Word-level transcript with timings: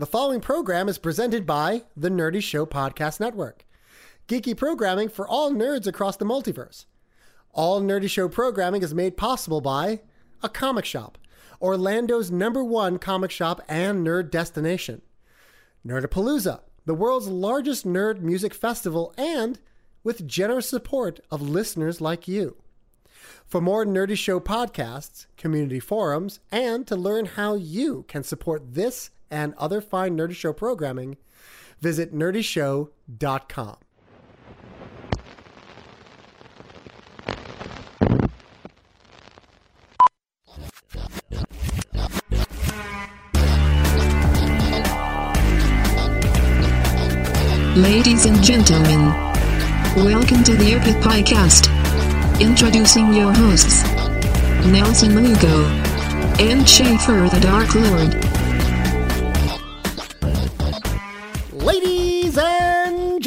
The 0.00 0.06
following 0.06 0.40
program 0.40 0.88
is 0.88 0.96
presented 0.96 1.44
by 1.44 1.82
the 1.96 2.08
Nerdy 2.08 2.40
Show 2.40 2.64
Podcast 2.66 3.18
Network. 3.18 3.66
Geeky 4.28 4.56
programming 4.56 5.08
for 5.08 5.26
all 5.26 5.50
nerds 5.50 5.88
across 5.88 6.16
the 6.16 6.24
multiverse. 6.24 6.84
All 7.52 7.82
Nerdy 7.82 8.08
Show 8.08 8.28
programming 8.28 8.82
is 8.82 8.94
made 8.94 9.16
possible 9.16 9.60
by 9.60 10.02
a 10.40 10.48
comic 10.48 10.84
shop, 10.84 11.18
Orlando's 11.60 12.30
number 12.30 12.62
one 12.62 13.00
comic 13.00 13.32
shop 13.32 13.60
and 13.66 14.06
nerd 14.06 14.30
destination. 14.30 15.02
Nerdapalooza, 15.84 16.60
the 16.86 16.94
world's 16.94 17.26
largest 17.26 17.84
nerd 17.84 18.20
music 18.20 18.54
festival, 18.54 19.12
and 19.18 19.58
with 20.04 20.28
generous 20.28 20.68
support 20.68 21.18
of 21.28 21.42
listeners 21.42 22.00
like 22.00 22.28
you. 22.28 22.56
For 23.44 23.60
more 23.60 23.84
Nerdy 23.84 24.16
Show 24.16 24.38
podcasts, 24.38 25.26
community 25.36 25.80
forums, 25.80 26.38
and 26.52 26.86
to 26.86 26.94
learn 26.94 27.26
how 27.26 27.56
you 27.56 28.04
can 28.06 28.22
support 28.22 28.74
this 28.74 29.10
and 29.30 29.54
other 29.54 29.80
fine 29.80 30.16
Nerdy 30.16 30.34
Show 30.34 30.52
programming, 30.52 31.16
visit 31.80 32.14
nerdyshow.com. 32.14 33.76
Ladies 47.76 48.26
and 48.26 48.42
gentlemen, 48.42 49.12
welcome 50.04 50.42
to 50.42 50.56
the 50.56 50.72
Epic 50.72 50.96
Podcast. 50.96 51.70
Introducing 52.40 53.12
your 53.12 53.32
hosts, 53.32 53.84
Nelson 54.66 55.14
Lugo 55.14 55.64
and 56.40 56.68
Schaffer 56.68 57.28
the 57.32 57.40
Dark 57.40 57.74
Lord. 57.74 58.27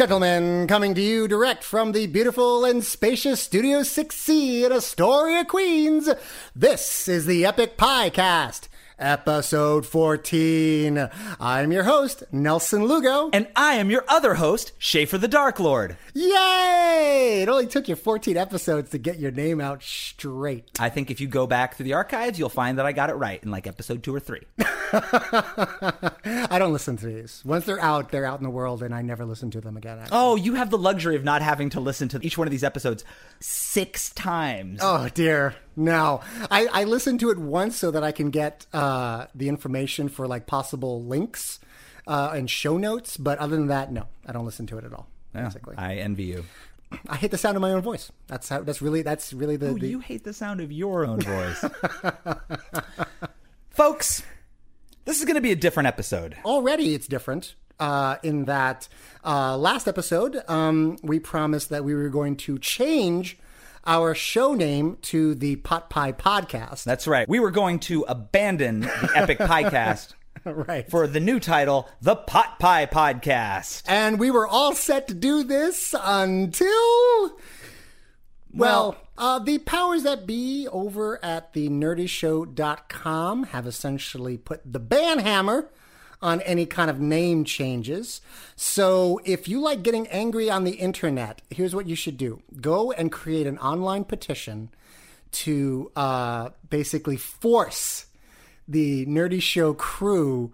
Gentlemen, 0.02 0.66
coming 0.66 0.96
to 0.96 1.02
you 1.02 1.28
direct 1.28 1.64
from 1.64 1.92
the 1.92 2.08
beautiful 2.08 2.66
and 2.66 2.84
spacious 2.84 3.40
Studio 3.40 3.82
6C 3.82 4.64
in 4.64 4.72
Astoria, 4.72 5.46
Queens, 5.46 6.10
this 6.56 7.08
is 7.08 7.28
the 7.28 7.46
Epic 7.46 7.78
Piecast, 7.78 8.68
episode 9.02 9.86
14. 9.86 11.10
I'm 11.40 11.72
your 11.72 11.84
host, 11.84 12.24
Nelson 12.32 12.86
Lugo. 12.86 13.30
And 13.34 13.48
I 13.56 13.74
am 13.74 13.90
your 13.90 14.06
other 14.08 14.36
host, 14.36 14.72
Schaffer 14.78 15.18
the 15.18 15.28
Dark 15.28 15.60
Lord. 15.60 15.98
Yay! 16.14 17.42
It 17.42 17.50
only 17.50 17.68
took 17.68 17.88
you 17.90 17.96
14 17.96 18.38
episodes 18.38 18.92
to 18.92 18.98
get 18.98 19.20
your 19.20 19.32
name 19.32 19.60
out 19.60 19.82
straight. 19.84 20.70
I 20.80 20.90
think 20.90 21.10
if 21.10 21.20
you 21.20 21.28
go 21.28 21.48
back 21.48 21.76
through 21.76 21.86
the 21.86 21.94
archives, 21.94 22.38
you'll 22.38 22.50
find 22.50 22.78
that 22.78 22.86
I 22.86 22.92
got 22.92 23.10
it 23.10 23.16
right 23.16 23.44
in 23.44 23.50
like 23.52 23.66
episode 23.68 24.04
two 24.04 24.14
or 24.16 24.20
three. 24.20 24.42
I 24.94 26.58
don't 26.60 26.74
listen 26.74 26.98
to 26.98 27.06
these. 27.06 27.42
Once 27.46 27.66
they're 27.66 27.80
out, 27.82 28.12
they're 28.12 28.26
out 28.26 28.40
in 28.40 28.44
the 28.44 28.50
world, 28.50 28.84
and 28.84 28.94
I 28.94 29.02
never 29.02 29.26
listen 29.26 29.50
to 29.52 29.62
them 29.62 29.78
again. 29.78 30.00
actually. 30.00 30.18
Oh, 30.18 30.36
you 30.36 30.56
have 30.56 30.70
the 30.70 30.78
luxury 30.78 31.16
of 31.16 31.24
not 31.24 31.42
having 31.42 31.70
to 31.72 31.80
listen 31.80 32.08
to 32.10 32.20
each 32.22 32.38
one 32.38 32.48
of 32.48 32.52
these 32.52 32.64
episodes 32.64 33.04
six 33.40 34.12
times. 34.12 34.80
Oh 34.84 35.08
dear, 35.14 35.56
no. 35.76 36.22
I, 36.50 36.68
I 36.72 36.84
listened 36.84 37.20
to 37.22 37.30
it 37.30 37.38
once 37.38 37.78
so 37.78 37.92
that 37.92 38.04
I 38.04 38.12
can 38.12 38.30
get 38.30 38.66
uh, 38.74 39.28
the 39.34 39.50
information 39.50 40.10
for 40.10 40.28
like 40.28 40.48
possible 40.48 41.04
links 41.04 41.60
uh, 42.08 42.32
and 42.34 42.50
show 42.50 42.78
notes. 42.78 43.18
But 43.18 43.40
other 43.40 43.56
than 43.56 43.68
that, 43.68 43.92
no, 43.92 44.08
I 44.26 44.32
don't 44.32 44.46
listen 44.46 44.68
to 44.68 44.78
it 44.78 44.86
at 44.86 44.94
all. 44.94 45.08
Yeah, 45.34 45.46
Basically, 45.46 45.76
I 45.78 45.96
envy 45.96 46.24
you. 46.24 46.46
I 47.08 47.16
hate 47.16 47.32
the 47.32 47.38
sound 47.38 47.56
of 47.56 47.62
my 47.62 47.72
own 47.72 47.82
voice. 47.82 48.12
That's 48.28 48.50
how. 48.50 48.62
That's 48.62 48.82
really. 48.82 49.02
That's 49.02 49.32
really 49.32 49.56
the. 49.56 49.70
Oh, 49.70 49.78
the 49.78 49.88
you 49.88 50.00
hate 50.00 50.26
the 50.26 50.34
sound 50.34 50.60
of 50.60 50.72
your 50.72 51.06
own 51.06 51.22
voice. 51.22 51.64
Folks, 53.70 54.24
this 55.06 55.20
is 55.20 55.26
going 55.26 55.36
to 55.36 55.42
be 55.42 55.52
a 55.52 55.56
different 55.56 55.88
episode. 55.88 56.36
already 56.44 56.94
it's 56.94 57.08
different 57.08 57.56
uh, 57.80 58.18
in 58.24 58.46
that 58.46 58.88
uh, 59.26 59.58
last 59.58 59.88
episode 59.88 60.44
um, 60.48 60.98
we 61.02 61.20
promised 61.20 61.70
that 61.70 61.84
we 61.84 61.96
were 61.96 62.10
going 62.10 62.36
to 62.36 62.60
change 62.60 63.38
our 63.86 64.14
show 64.14 64.54
name 64.54 64.98
to 65.04 65.36
the 65.36 65.58
Pot 65.58 65.90
Pie 65.90 66.14
Podcast. 66.14 66.84
That's 66.84 67.08
right. 67.08 67.28
We 67.28 67.40
were 67.40 67.52
going 67.52 67.80
to 67.82 68.04
abandon 68.08 68.82
the 68.82 69.12
Epic 69.16 69.38
Piecast 69.40 70.14
right. 70.46 70.90
for 70.90 71.08
the 71.08 71.20
new 71.20 71.40
title, 71.40 71.90
The 72.02 72.16
Pot 72.16 72.60
Pie 72.60 72.88
Podcast. 72.88 73.84
and 73.88 74.20
we 74.20 74.32
were 74.32 74.48
all 74.48 74.74
set 74.74 75.08
to 75.08 75.14
do 75.14 75.44
this 75.44 75.96
until 76.00 77.38
well, 78.54 78.98
uh, 79.18 79.40
the 79.40 79.60
powers 79.60 80.04
that 80.04 80.28
be 80.28 80.68
over 80.68 81.24
at 81.24 81.54
the 81.54 81.70
nerdyshow.com 81.70 83.44
have 83.44 83.66
essentially 83.66 84.38
put 84.38 84.62
the 84.66 84.80
ban 84.80 85.20
hammer 85.20 85.70
on 86.22 86.42
any 86.42 86.66
kind 86.66 86.90
of 86.90 87.00
name 87.00 87.44
changes. 87.44 88.22
So 88.56 89.20
if 89.26 89.48
you 89.48 89.60
like 89.60 89.84
getting 89.84 90.08
angry 90.08 90.50
on 90.50 90.64
the 90.64 90.74
internet, 90.74 91.42
here's 91.50 91.74
what 91.74 91.88
you 91.88 91.96
should 91.96 92.18
do 92.18 92.42
go 92.60 92.92
and 92.92 93.12
create 93.12 93.48
an 93.48 93.58
online 93.58 94.04
petition 94.04 94.70
to 95.32 95.92
uh, 95.96 96.50
basically 96.70 97.18
force 97.18 98.06
the 98.68 99.06
Nerdy 99.06 99.42
Show 99.42 99.74
crew 99.74 100.52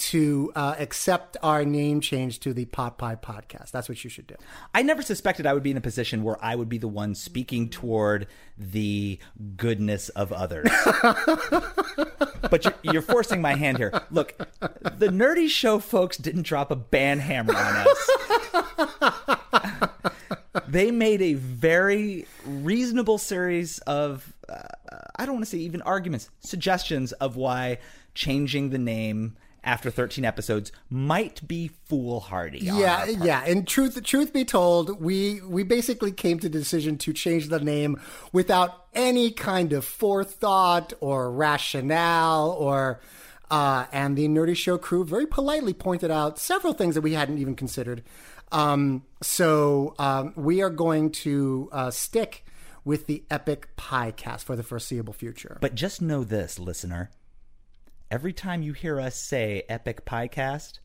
to 0.00 0.50
uh, 0.56 0.74
accept 0.78 1.36
our 1.42 1.62
name 1.62 2.00
change 2.00 2.40
to 2.40 2.54
the 2.54 2.64
Pot 2.64 2.96
Pie 2.96 3.16
Podcast. 3.16 3.70
That's 3.70 3.86
what 3.86 4.02
you 4.02 4.08
should 4.08 4.26
do. 4.26 4.34
I 4.74 4.80
never 4.80 5.02
suspected 5.02 5.44
I 5.44 5.52
would 5.52 5.62
be 5.62 5.70
in 5.70 5.76
a 5.76 5.82
position 5.82 6.22
where 6.22 6.42
I 6.42 6.56
would 6.56 6.70
be 6.70 6.78
the 6.78 6.88
one 6.88 7.14
speaking 7.14 7.68
toward 7.68 8.26
the 8.56 9.18
goodness 9.56 10.08
of 10.10 10.32
others. 10.32 10.70
but 12.50 12.64
you're, 12.64 12.74
you're 12.82 13.02
forcing 13.02 13.42
my 13.42 13.54
hand 13.54 13.76
here. 13.76 13.92
Look, 14.10 14.38
the 14.60 15.08
Nerdy 15.08 15.50
Show 15.50 15.78
folks 15.78 16.16
didn't 16.16 16.42
drop 16.42 16.70
a 16.70 16.76
ban 16.76 17.18
hammer 17.18 17.54
on 17.54 17.86
us. 17.86 18.10
they 20.66 20.90
made 20.90 21.20
a 21.20 21.34
very 21.34 22.26
reasonable 22.46 23.18
series 23.18 23.80
of, 23.80 24.32
uh, 24.48 24.62
I 25.16 25.26
don't 25.26 25.34
want 25.34 25.44
to 25.44 25.50
say 25.50 25.58
even 25.58 25.82
arguments, 25.82 26.30
suggestions 26.40 27.12
of 27.12 27.36
why 27.36 27.78
changing 28.14 28.70
the 28.70 28.78
name 28.78 29.36
after 29.64 29.90
13 29.90 30.24
episodes 30.24 30.72
might 30.88 31.46
be 31.46 31.68
foolhardy. 31.68 32.58
Yeah, 32.60 33.04
yeah. 33.06 33.44
And 33.46 33.66
truth, 33.66 34.02
truth 34.04 34.32
be 34.32 34.44
told, 34.44 35.00
we 35.00 35.40
we 35.42 35.62
basically 35.62 36.12
came 36.12 36.38
to 36.40 36.48
the 36.48 36.58
decision 36.58 36.98
to 36.98 37.12
change 37.12 37.48
the 37.48 37.60
name 37.60 38.00
without 38.32 38.86
any 38.94 39.30
kind 39.30 39.72
of 39.72 39.84
forethought 39.84 40.92
or 41.00 41.30
rationale 41.30 42.50
or. 42.50 43.00
Uh, 43.52 43.86
and 43.90 44.16
the 44.16 44.28
Nerdy 44.28 44.56
Show 44.56 44.78
crew 44.78 45.04
very 45.04 45.26
politely 45.26 45.74
pointed 45.74 46.08
out 46.08 46.38
several 46.38 46.72
things 46.72 46.94
that 46.94 47.00
we 47.00 47.14
hadn't 47.14 47.38
even 47.38 47.56
considered. 47.56 48.04
Um, 48.52 49.02
so 49.22 49.96
um, 49.98 50.32
we 50.36 50.62
are 50.62 50.70
going 50.70 51.10
to 51.10 51.68
uh, 51.72 51.90
stick 51.90 52.44
with 52.84 53.06
the 53.06 53.24
Epic 53.30 53.68
Pie 53.76 54.12
cast 54.12 54.46
for 54.46 54.56
the 54.56 54.62
foreseeable 54.62 55.12
future. 55.12 55.58
But 55.60 55.74
just 55.74 56.00
know 56.00 56.24
this, 56.24 56.58
listener. 56.58 57.10
Every 58.10 58.32
time 58.32 58.62
you 58.62 58.72
hear 58.72 58.98
us 58.98 59.14
say 59.14 59.62
Epic 59.68 60.04
Piecast, 60.04 60.80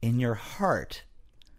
in 0.00 0.20
your 0.20 0.34
heart, 0.34 1.02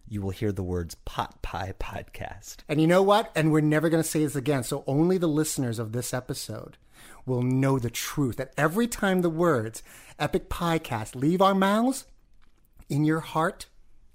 you 0.08 0.22
will 0.22 0.30
hear 0.30 0.54
the 0.54 0.64
words 0.64 0.96
Pot 1.04 1.42
Pie 1.42 1.74
Podcast. 1.78 2.60
And 2.70 2.80
you 2.80 2.88
know 2.88 3.04
what? 3.04 3.30
And 3.36 3.52
we're 3.52 3.60
never 3.60 3.90
going 3.90 4.02
to 4.02 4.10
say 4.10 4.24
this 4.24 4.38
again. 4.38 4.64
So 4.64 4.86
only 4.88 5.18
the 5.18 5.28
listeners 5.28 5.78
of 5.78 5.92
this 5.92 6.14
episode 6.14 6.78
will 7.26 7.42
know 7.42 7.80
the 7.80 7.90
truth 7.90 8.38
that 8.38 8.54
every 8.58 8.88
time 8.88 9.22
the 9.22 9.30
words 9.30 9.84
Epic 10.18 10.50
Piecast 10.50 11.16
leave 11.16 11.42
our 11.42 11.54
mouths, 11.54 12.06
in 12.88 13.04
your 13.04 13.20
heart, 13.20 13.66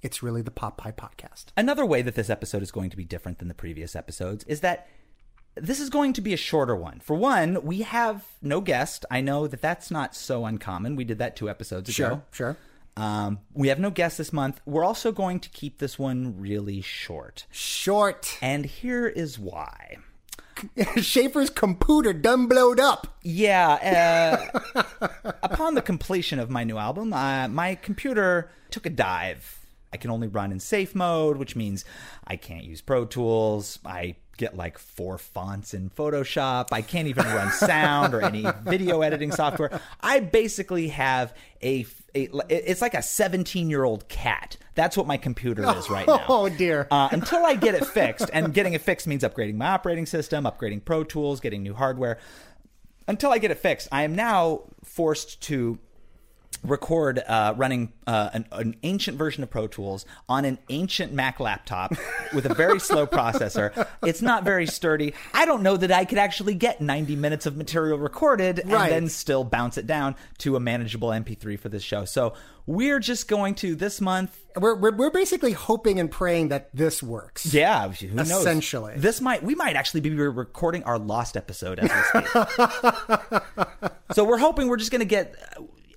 it's 0.00 0.22
really 0.22 0.40
the 0.40 0.50
Pop 0.50 0.78
Pie 0.78 0.92
Podcast. 0.92 1.48
Another 1.54 1.84
way 1.84 2.00
that 2.00 2.14
this 2.14 2.30
episode 2.30 2.62
is 2.62 2.72
going 2.72 2.88
to 2.88 2.96
be 2.96 3.04
different 3.04 3.40
than 3.40 3.48
the 3.48 3.54
previous 3.54 3.94
episodes 3.94 4.42
is 4.44 4.60
that 4.60 4.88
this 5.56 5.80
is 5.80 5.90
going 5.90 6.12
to 6.14 6.20
be 6.20 6.32
a 6.32 6.36
shorter 6.36 6.74
one. 6.76 7.00
For 7.00 7.14
one, 7.14 7.62
we 7.64 7.82
have 7.82 8.24
no 8.42 8.60
guest. 8.60 9.04
I 9.10 9.20
know 9.20 9.46
that 9.46 9.60
that's 9.62 9.90
not 9.90 10.14
so 10.14 10.44
uncommon. 10.44 10.96
We 10.96 11.04
did 11.04 11.18
that 11.18 11.36
two 11.36 11.48
episodes 11.48 11.96
ago. 11.96 12.22
sure. 12.32 12.56
Um, 12.96 13.40
we 13.52 13.68
have 13.68 13.80
no 13.80 13.90
guest 13.90 14.18
this 14.18 14.32
month. 14.32 14.60
We're 14.66 14.84
also 14.84 15.10
going 15.10 15.40
to 15.40 15.48
keep 15.50 15.78
this 15.78 15.98
one 15.98 16.38
really 16.38 16.80
short. 16.80 17.46
Short. 17.50 18.38
And 18.40 18.64
here 18.64 19.06
is 19.06 19.38
why. 19.38 19.96
Schaffer's 20.96 21.50
computer 21.50 22.12
done 22.12 22.46
blowed 22.46 22.78
up. 22.78 23.18
Yeah, 23.22 24.48
uh, 24.74 24.82
upon 25.42 25.74
the 25.74 25.82
completion 25.82 26.38
of 26.38 26.50
my 26.50 26.62
new 26.62 26.78
album, 26.78 27.12
uh, 27.12 27.48
my 27.48 27.74
computer 27.74 28.50
took 28.70 28.86
a 28.86 28.90
dive. 28.90 29.60
I 29.92 29.96
can 29.96 30.10
only 30.10 30.28
run 30.28 30.52
in 30.52 30.60
safe 30.60 30.94
mode, 30.94 31.36
which 31.36 31.56
means 31.56 31.84
I 32.26 32.36
can't 32.36 32.64
use 32.64 32.80
Pro 32.80 33.04
Tools. 33.04 33.78
I 33.84 34.16
get 34.36 34.56
like 34.56 34.78
four 34.78 35.18
fonts 35.18 35.74
in 35.74 35.90
Photoshop. 35.90 36.68
I 36.72 36.82
can't 36.82 37.08
even 37.08 37.24
run 37.24 37.50
sound 37.52 38.14
or 38.14 38.22
any 38.22 38.46
video 38.64 39.02
editing 39.02 39.32
software. 39.32 39.80
I 40.00 40.20
basically 40.20 40.88
have 40.88 41.34
a, 41.62 41.86
a 42.14 42.28
it's 42.48 42.82
like 42.82 42.94
a 42.94 43.02
17 43.02 43.70
year 43.70 43.84
old 43.84 44.08
cat. 44.08 44.56
That's 44.74 44.96
what 44.96 45.06
my 45.06 45.16
computer 45.16 45.62
is 45.76 45.88
right 45.88 46.06
now. 46.08 46.24
Oh, 46.28 46.48
dear. 46.48 46.88
Uh, 46.90 47.08
until 47.12 47.44
I 47.44 47.54
get 47.54 47.74
it 47.74 47.86
fixed, 47.86 48.28
and 48.32 48.52
getting 48.52 48.72
it 48.74 48.82
fixed 48.82 49.06
means 49.06 49.22
upgrading 49.22 49.56
my 49.56 49.68
operating 49.68 50.06
system, 50.06 50.44
upgrading 50.44 50.84
Pro 50.84 51.04
Tools, 51.04 51.40
getting 51.40 51.62
new 51.62 51.74
hardware. 51.74 52.18
Until 53.06 53.30
I 53.32 53.38
get 53.38 53.50
it 53.50 53.58
fixed, 53.58 53.88
I 53.92 54.02
am 54.02 54.14
now 54.14 54.62
forced 54.82 55.42
to 55.42 55.78
record 56.64 57.22
uh, 57.26 57.54
running 57.56 57.92
uh, 58.06 58.30
an, 58.32 58.46
an 58.52 58.76
ancient 58.82 59.16
version 59.18 59.42
of 59.42 59.50
Pro 59.50 59.66
Tools 59.66 60.04
on 60.28 60.44
an 60.44 60.58
ancient 60.70 61.12
Mac 61.12 61.38
laptop 61.40 61.92
with 62.34 62.46
a 62.46 62.54
very 62.54 62.80
slow 62.90 63.06
processor. 63.06 63.86
It's 64.02 64.22
not 64.22 64.44
very 64.44 64.66
sturdy. 64.66 65.14
I 65.32 65.44
don't 65.44 65.62
know 65.62 65.76
that 65.76 65.92
I 65.92 66.04
could 66.04 66.18
actually 66.18 66.54
get 66.54 66.80
90 66.80 67.16
minutes 67.16 67.46
of 67.46 67.56
material 67.56 67.98
recorded 67.98 68.58
and 68.58 68.72
Right. 68.72 68.90
then 68.90 69.08
still 69.08 69.44
bounce 69.44 69.78
it 69.78 69.86
down 69.86 70.16
to 70.38 70.56
a 70.56 70.60
manageable 70.60 71.08
MP3 71.08 71.58
for 71.58 71.68
this 71.68 71.82
show. 71.82 72.04
So 72.04 72.34
we're 72.66 72.98
just 73.00 73.28
going 73.28 73.54
to 73.56 73.74
this 73.74 74.00
month. 74.00 74.38
We're, 74.56 74.74
we're, 74.74 74.92
we're 74.96 75.10
basically 75.10 75.52
hoping 75.52 76.00
and 76.00 76.10
praying 76.10 76.48
that 76.48 76.70
this 76.74 77.02
works. 77.02 77.52
Yeah, 77.52 77.88
who 77.90 78.08
knows? 78.14 78.30
Essentially. 78.30 78.94
this 78.96 79.20
might 79.20 79.42
we 79.42 79.54
might 79.54 79.76
actually 79.76 80.00
be 80.00 80.10
recording 80.10 80.82
our 80.84 80.98
lost 80.98 81.36
episode 81.36 81.78
as 81.78 81.90
we 82.14 82.22
speak. 82.22 83.42
so 84.12 84.24
we're 84.24 84.38
hoping 84.38 84.68
we're 84.68 84.76
just 84.78 84.90
going 84.90 85.00
to 85.00 85.04
get. 85.06 85.34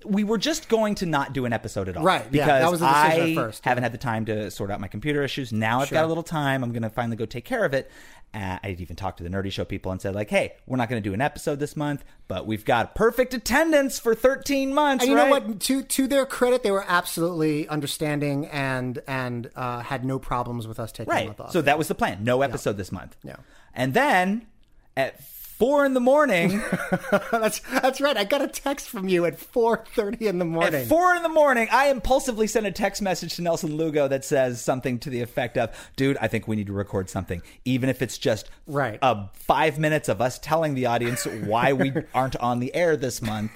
We 0.08 0.24
were 0.24 0.38
just 0.38 0.68
going 0.68 0.94
to 0.96 1.06
not 1.06 1.32
do 1.32 1.44
an 1.44 1.52
episode 1.52 1.88
at 1.88 1.96
all, 1.96 2.04
Right, 2.04 2.22
yeah, 2.30 2.44
Because 2.44 2.62
that 2.62 2.70
was 2.70 2.80
the 2.80 2.86
decision 2.92 3.30
I 3.30 3.34
first, 3.34 3.64
haven't 3.64 3.82
had 3.84 3.92
the 3.92 3.98
time 3.98 4.24
to 4.26 4.50
sort 4.50 4.70
out 4.70 4.80
my 4.80 4.88
computer 4.88 5.22
issues. 5.22 5.52
Now 5.52 5.80
I've 5.80 5.90
got 5.90 6.04
a 6.04 6.08
little 6.08 6.22
time. 6.22 6.64
I'm 6.64 6.72
going 6.72 6.82
to 6.82 6.90
finally 6.90 7.16
go 7.16 7.26
take 7.26 7.44
care 7.44 7.64
of 7.64 7.74
it. 7.74 7.90
Uh, 8.34 8.58
I 8.62 8.76
even 8.78 8.94
talked 8.94 9.16
to 9.18 9.24
the 9.24 9.30
Nerdy 9.30 9.50
Show 9.50 9.64
people 9.64 9.90
and 9.90 10.02
said, 10.02 10.14
like, 10.14 10.28
"Hey, 10.28 10.52
we're 10.66 10.76
not 10.76 10.90
going 10.90 11.02
to 11.02 11.08
do 11.08 11.14
an 11.14 11.22
episode 11.22 11.60
this 11.60 11.74
month, 11.76 12.04
but 12.28 12.46
we've 12.46 12.62
got 12.64 12.94
perfect 12.94 13.32
attendance 13.32 13.98
for 13.98 14.14
13 14.14 14.74
months." 14.74 15.02
And 15.02 15.10
you 15.10 15.16
know 15.16 15.30
what? 15.30 15.60
To 15.60 15.82
to 15.82 16.06
their 16.06 16.26
credit, 16.26 16.62
they 16.62 16.70
were 16.70 16.84
absolutely 16.86 17.66
understanding 17.68 18.44
and 18.48 19.00
and 19.08 19.50
uh, 19.56 19.80
had 19.80 20.04
no 20.04 20.18
problems 20.18 20.66
with 20.68 20.78
us 20.78 20.92
taking 20.92 21.10
a 21.10 21.16
Right. 21.16 21.26
month 21.28 21.40
off. 21.40 21.52
So 21.52 21.62
that 21.62 21.78
was 21.78 21.88
the 21.88 21.94
plan. 21.94 22.22
No 22.22 22.42
episode 22.42 22.76
this 22.76 22.92
month. 22.92 23.16
Yeah. 23.24 23.36
And 23.74 23.94
then 23.94 24.46
at 24.94 25.22
four 25.58 25.84
in 25.84 25.94
the 25.94 26.00
morning, 26.00 26.62
that's 27.30 27.58
that's 27.60 28.00
right. 28.00 28.16
I 28.16 28.24
got 28.24 28.42
a 28.42 28.48
text 28.48 28.88
from 28.88 29.08
you 29.08 29.24
at 29.24 29.38
four 29.38 29.84
thirty 29.94 30.26
in 30.28 30.38
the 30.38 30.44
morning. 30.44 30.82
at 30.82 30.86
four 30.88 31.14
in 31.14 31.22
the 31.22 31.28
morning, 31.28 31.68
I 31.72 31.88
impulsively 31.88 32.46
sent 32.46 32.66
a 32.66 32.72
text 32.72 33.02
message 33.02 33.36
to 33.36 33.42
Nelson 33.42 33.76
Lugo 33.76 34.08
that 34.08 34.24
says 34.24 34.60
something 34.62 34.98
to 35.00 35.10
the 35.10 35.20
effect 35.20 35.58
of, 35.58 35.70
"Dude, 35.96 36.16
I 36.20 36.28
think 36.28 36.46
we 36.48 36.56
need 36.56 36.66
to 36.68 36.72
record 36.72 37.10
something, 37.10 37.42
even 37.64 37.88
if 37.88 38.02
it's 38.02 38.18
just 38.18 38.48
Right. 38.66 38.98
uh, 39.02 39.26
five 39.34 39.78
minutes 39.78 40.08
of 40.08 40.20
us 40.20 40.38
telling 40.38 40.74
the 40.74 40.86
audience 40.86 41.26
why 41.26 41.72
we 41.72 41.92
aren't 42.14 42.36
on 42.36 42.60
the 42.60 42.74
air 42.74 42.96
this 42.96 43.20
month. 43.20 43.50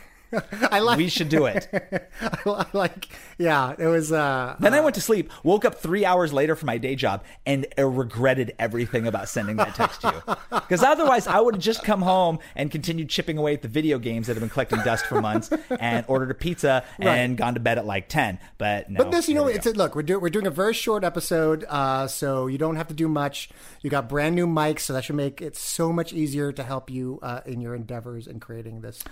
I 0.71 0.81
like. 0.81 0.97
We 0.99 1.09
should 1.09 1.29
do 1.29 1.47
it." 1.47 1.69
I 2.21 2.67
like. 2.73 3.09
Yeah, 3.39 3.75
it 3.79 3.87
was. 3.87 4.13
Uh, 4.13 4.57
Then 4.61 4.75
I 4.75 4.81
went 4.81 4.95
to 4.95 5.01
sleep, 5.01 5.31
woke 5.43 5.65
up 5.65 5.77
three 5.77 6.05
hours 6.05 6.33
later 6.33 6.57
for 6.57 6.67
my 6.67 6.79
day 6.79 6.95
job, 6.95 7.25
and 7.47 7.67
uh, 7.79 7.87
regretted 7.87 8.55
everything 8.59 9.07
about 9.07 9.29
sending 9.29 9.57
that 9.57 9.75
text 9.75 10.01
to 10.03 10.09
you. 10.27 10.35
Because 10.63 10.83
otherwise, 10.83 11.27
I 11.27 11.41
would 11.41 11.55
have 11.57 11.63
just 11.63 11.83
come 11.83 12.01
home 12.03 12.39
and 12.57 12.71
continued 12.71 13.09
chipping 13.11 13.37
away 13.37 13.53
at 13.55 13.63
the 13.63 13.69
video 13.69 13.99
games 13.99 14.27
that 14.27 14.35
have 14.35 14.41
been 14.41 14.49
collecting 14.51 14.79
dust 14.81 15.05
for 15.07 15.21
months, 15.21 15.51
and 15.79 16.05
ordered 16.09 16.31
a 16.31 16.35
pizza 16.35 16.85
and 16.99 17.37
gone 17.37 17.55
to 17.55 17.61
bed 17.61 17.79
at 17.79 17.85
like 17.85 18.09
ten. 18.09 18.39
But 18.59 18.89
no, 18.91 18.99
But 18.99 19.11
this, 19.11 19.29
you 19.29 19.35
know, 19.35 19.47
it's 19.47 19.67
a, 19.67 19.73
look. 19.73 19.95
We're 19.95 20.03
doing 20.03 20.21
we're 20.23 20.31
doing 20.31 20.47
a 20.47 20.51
very 20.51 20.73
short 20.75 21.05
episode, 21.05 21.65
uh, 21.69 22.07
so 22.07 22.47
you 22.47 22.59
don't 22.59 22.77
have 22.77 22.89
to 22.89 22.95
do 22.95 23.09
much. 23.09 23.51
You 23.83 23.91
got 23.91 24.09
brand 24.09 24.35
new 24.35 24.47
mics, 24.47 24.81
so 24.81 24.93
that 24.93 25.05
should 25.05 25.17
make 25.17 25.43
it 25.43 25.57
so 25.57 25.93
much 25.93 26.13
easier 26.13 26.53
to 26.53 26.63
help 26.63 26.89
you 26.91 27.19
uh, 27.23 27.41
in 27.45 27.61
your 27.61 27.75
endeavors 27.75 28.27
in 28.27 28.41
creating 28.41 28.81
this. 28.81 29.03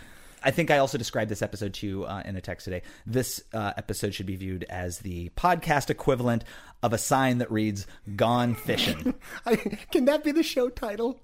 I 0.43 0.51
think 0.51 0.71
I 0.71 0.79
also 0.79 0.99
described 0.99 1.31
this 1.31 1.43
episode 1.43 1.75
to 1.75 1.87
you 1.87 2.05
uh, 2.05 2.23
in 2.25 2.37
a 2.37 2.41
text 2.41 2.65
today. 2.65 2.83
This 3.07 3.43
uh, 3.53 3.73
episode 3.77 4.15
should 4.15 4.27
be 4.27 4.37
viewed 4.37 4.65
as 4.69 4.99
the 4.99 5.31
podcast 5.37 5.91
equivalent 5.91 6.45
of 6.83 6.93
a 6.93 6.99
sign 6.99 7.39
that 7.39 7.51
reads 7.51 7.87
"Gone 8.17 8.55
Fishing." 8.55 9.15
I, 9.47 9.57
can 9.57 10.07
that 10.07 10.25
be 10.25 10.33
the 10.33 10.43
show 10.43 10.69
title? 10.69 11.21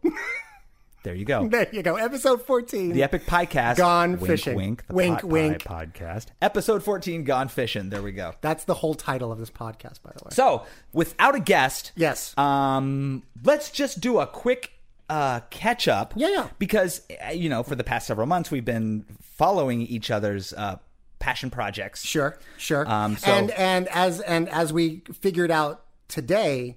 there 1.03 1.15
you 1.15 1.25
go. 1.25 1.49
there 1.49 1.69
you 1.73 1.83
go. 1.83 1.97
Episode 1.97 2.43
fourteen. 2.43 2.93
The 2.93 3.03
Epic 3.03 3.27
Podcast. 3.27 3.77
Gone 3.77 4.13
wink, 4.13 4.27
Fishing. 4.27 4.57
Wink. 4.57 4.87
The 4.87 4.95
Wink, 4.95 5.23
wink. 5.23 5.63
Podcast. 5.63 6.27
Episode 6.43 6.83
14, 6.83 7.25
Gone 7.25 7.49
Fishing. 7.49 7.91
There 7.91 8.03
we 8.03 8.13
go. 8.13 8.35
That's 8.41 8.65
the 8.65 8.75
whole 8.75 8.95
title 8.95 9.33
of 9.33 9.39
this 9.39 9.51
podcast, 9.51 10.03
by 10.03 10.13
the 10.17 10.25
way. 10.25 10.31
So, 10.31 10.67
without 10.93 11.35
a 11.35 11.41
guest, 11.41 11.93
Yes. 11.97 12.37
Um, 12.37 13.23
let's 13.45 13.71
just 13.71 14.01
do 14.01 14.19
a 14.19 14.27
quick 14.27 14.73
uh, 15.09 15.41
catch 15.51 15.89
up. 15.89 16.13
Yeah, 16.17 16.29
yeah. 16.29 16.49
Because 16.59 17.03
uh, 17.27 17.31
you 17.31 17.49
know, 17.49 17.63
for 17.63 17.75
the 17.75 17.85
past 17.85 18.07
several 18.07 18.27
months, 18.27 18.51
we've 18.51 18.65
been 18.65 19.05
following 19.23 19.83
each 19.83 20.11
other's 20.11 20.53
uh, 20.53 20.77
passion 21.19 21.51
projects. 21.51 22.05
Sure, 22.05 22.39
sure. 22.59 22.89
Um, 22.91 23.17
so- 23.17 23.31
and 23.31 23.51
and 23.53 23.89
as 23.89 24.21
and 24.21 24.49
as 24.49 24.73
we 24.73 25.03
figured 25.21 25.51
out 25.51 25.85
today, 26.09 26.77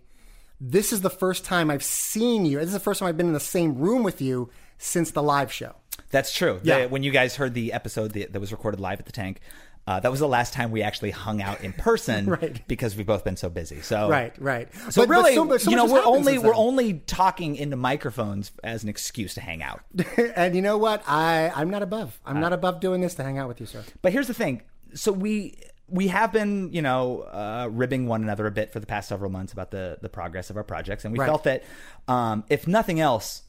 this 0.62 0.92
is 0.94 1.02
the 1.02 1.10
first 1.10 1.46
time 1.46 1.70
I've 1.72 1.84
seen 1.84 2.46
you. 2.46 2.58
This 2.60 2.68
is 2.68 2.74
the 2.74 2.80
first 2.80 3.00
time 3.00 3.10
I've 3.10 3.18
been 3.18 3.28
in 3.28 3.34
the 3.34 3.40
same 3.40 3.78
room 3.78 4.04
with 4.04 4.22
you 4.22 4.50
since 4.78 5.12
the 5.12 5.24
live 5.24 5.52
show. 5.52 5.76
That's 6.12 6.34
true. 6.34 6.60
Yeah. 6.64 6.82
The- 6.84 6.88
when 6.90 7.04
you 7.04 7.12
guys 7.12 7.36
heard 7.36 7.54
the 7.54 7.74
episode 7.74 8.14
that, 8.14 8.34
that 8.34 8.40
was 8.40 8.52
recorded 8.52 8.80
live 8.80 9.00
at 9.00 9.06
the 9.06 9.12
tank. 9.12 9.40
Uh, 9.90 10.00
that 10.00 10.12
was 10.12 10.20
the 10.20 10.28
last 10.28 10.54
time 10.54 10.70
we 10.70 10.84
actually 10.84 11.10
hung 11.10 11.42
out 11.42 11.62
in 11.62 11.74
person, 11.74 12.26
Right. 12.42 12.62
Because 12.68 12.96
we've 12.96 13.08
both 13.08 13.24
been 13.24 13.38
so 13.38 13.50
busy. 13.50 13.82
So 13.82 14.08
Right, 14.08 14.34
right. 14.40 14.68
So 14.92 15.02
But- 15.02 15.08
but 15.08 15.10
really, 15.10 15.34
so- 15.36 15.46
but 15.46 15.62
so 15.62 15.72
you 15.72 15.76
know, 15.78 15.86
we're 15.86 16.04
only 16.06 16.38
we're 16.38 16.54
only 16.56 16.94
talking 17.08 17.56
into 17.56 17.76
microphones 17.76 18.52
as 18.64 18.84
an 18.84 18.90
excuse 18.90 19.34
to 19.34 19.42
hang 19.42 19.64
out. 19.64 19.82
and 20.36 20.56
you 20.56 20.62
know 20.62 20.78
what? 20.78 21.02
I 21.08 21.52
I'm 21.56 21.72
not 21.72 21.82
above. 21.82 22.20
I'm 22.26 22.38
Uh, 22.38 22.42
not 22.42 22.54
above 22.54 22.80
doing 22.82 23.02
this 23.02 23.16
to 23.16 23.24
hang 23.24 23.40
out 23.40 23.48
with 23.48 23.60
you, 23.60 23.66
sir. 23.66 23.84
But 24.04 24.12
here's 24.14 24.28
the 24.28 24.34
thing. 24.36 24.62
So 24.94 25.12
we 25.12 25.58
we 25.88 26.10
have 26.10 26.32
been, 26.32 26.72
you 26.72 26.84
know, 26.84 27.22
uh, 27.22 27.68
ribbing 27.72 28.06
one 28.06 28.22
another 28.22 28.46
a 28.46 28.52
bit 28.52 28.72
for 28.72 28.80
the 28.80 28.86
past 28.86 29.10
several 29.10 29.32
months 29.32 29.54
about 29.54 29.72
the 29.72 29.98
the 30.04 30.10
progress 30.10 30.52
of 30.52 30.58
our 30.58 30.64
projects, 30.64 31.04
and 31.04 31.14
we 31.14 31.20
Right. 31.20 31.26
felt 31.28 31.44
that 31.46 31.64
um, 32.08 32.44
if 32.48 32.68
nothing 32.68 33.00
else, 33.00 33.42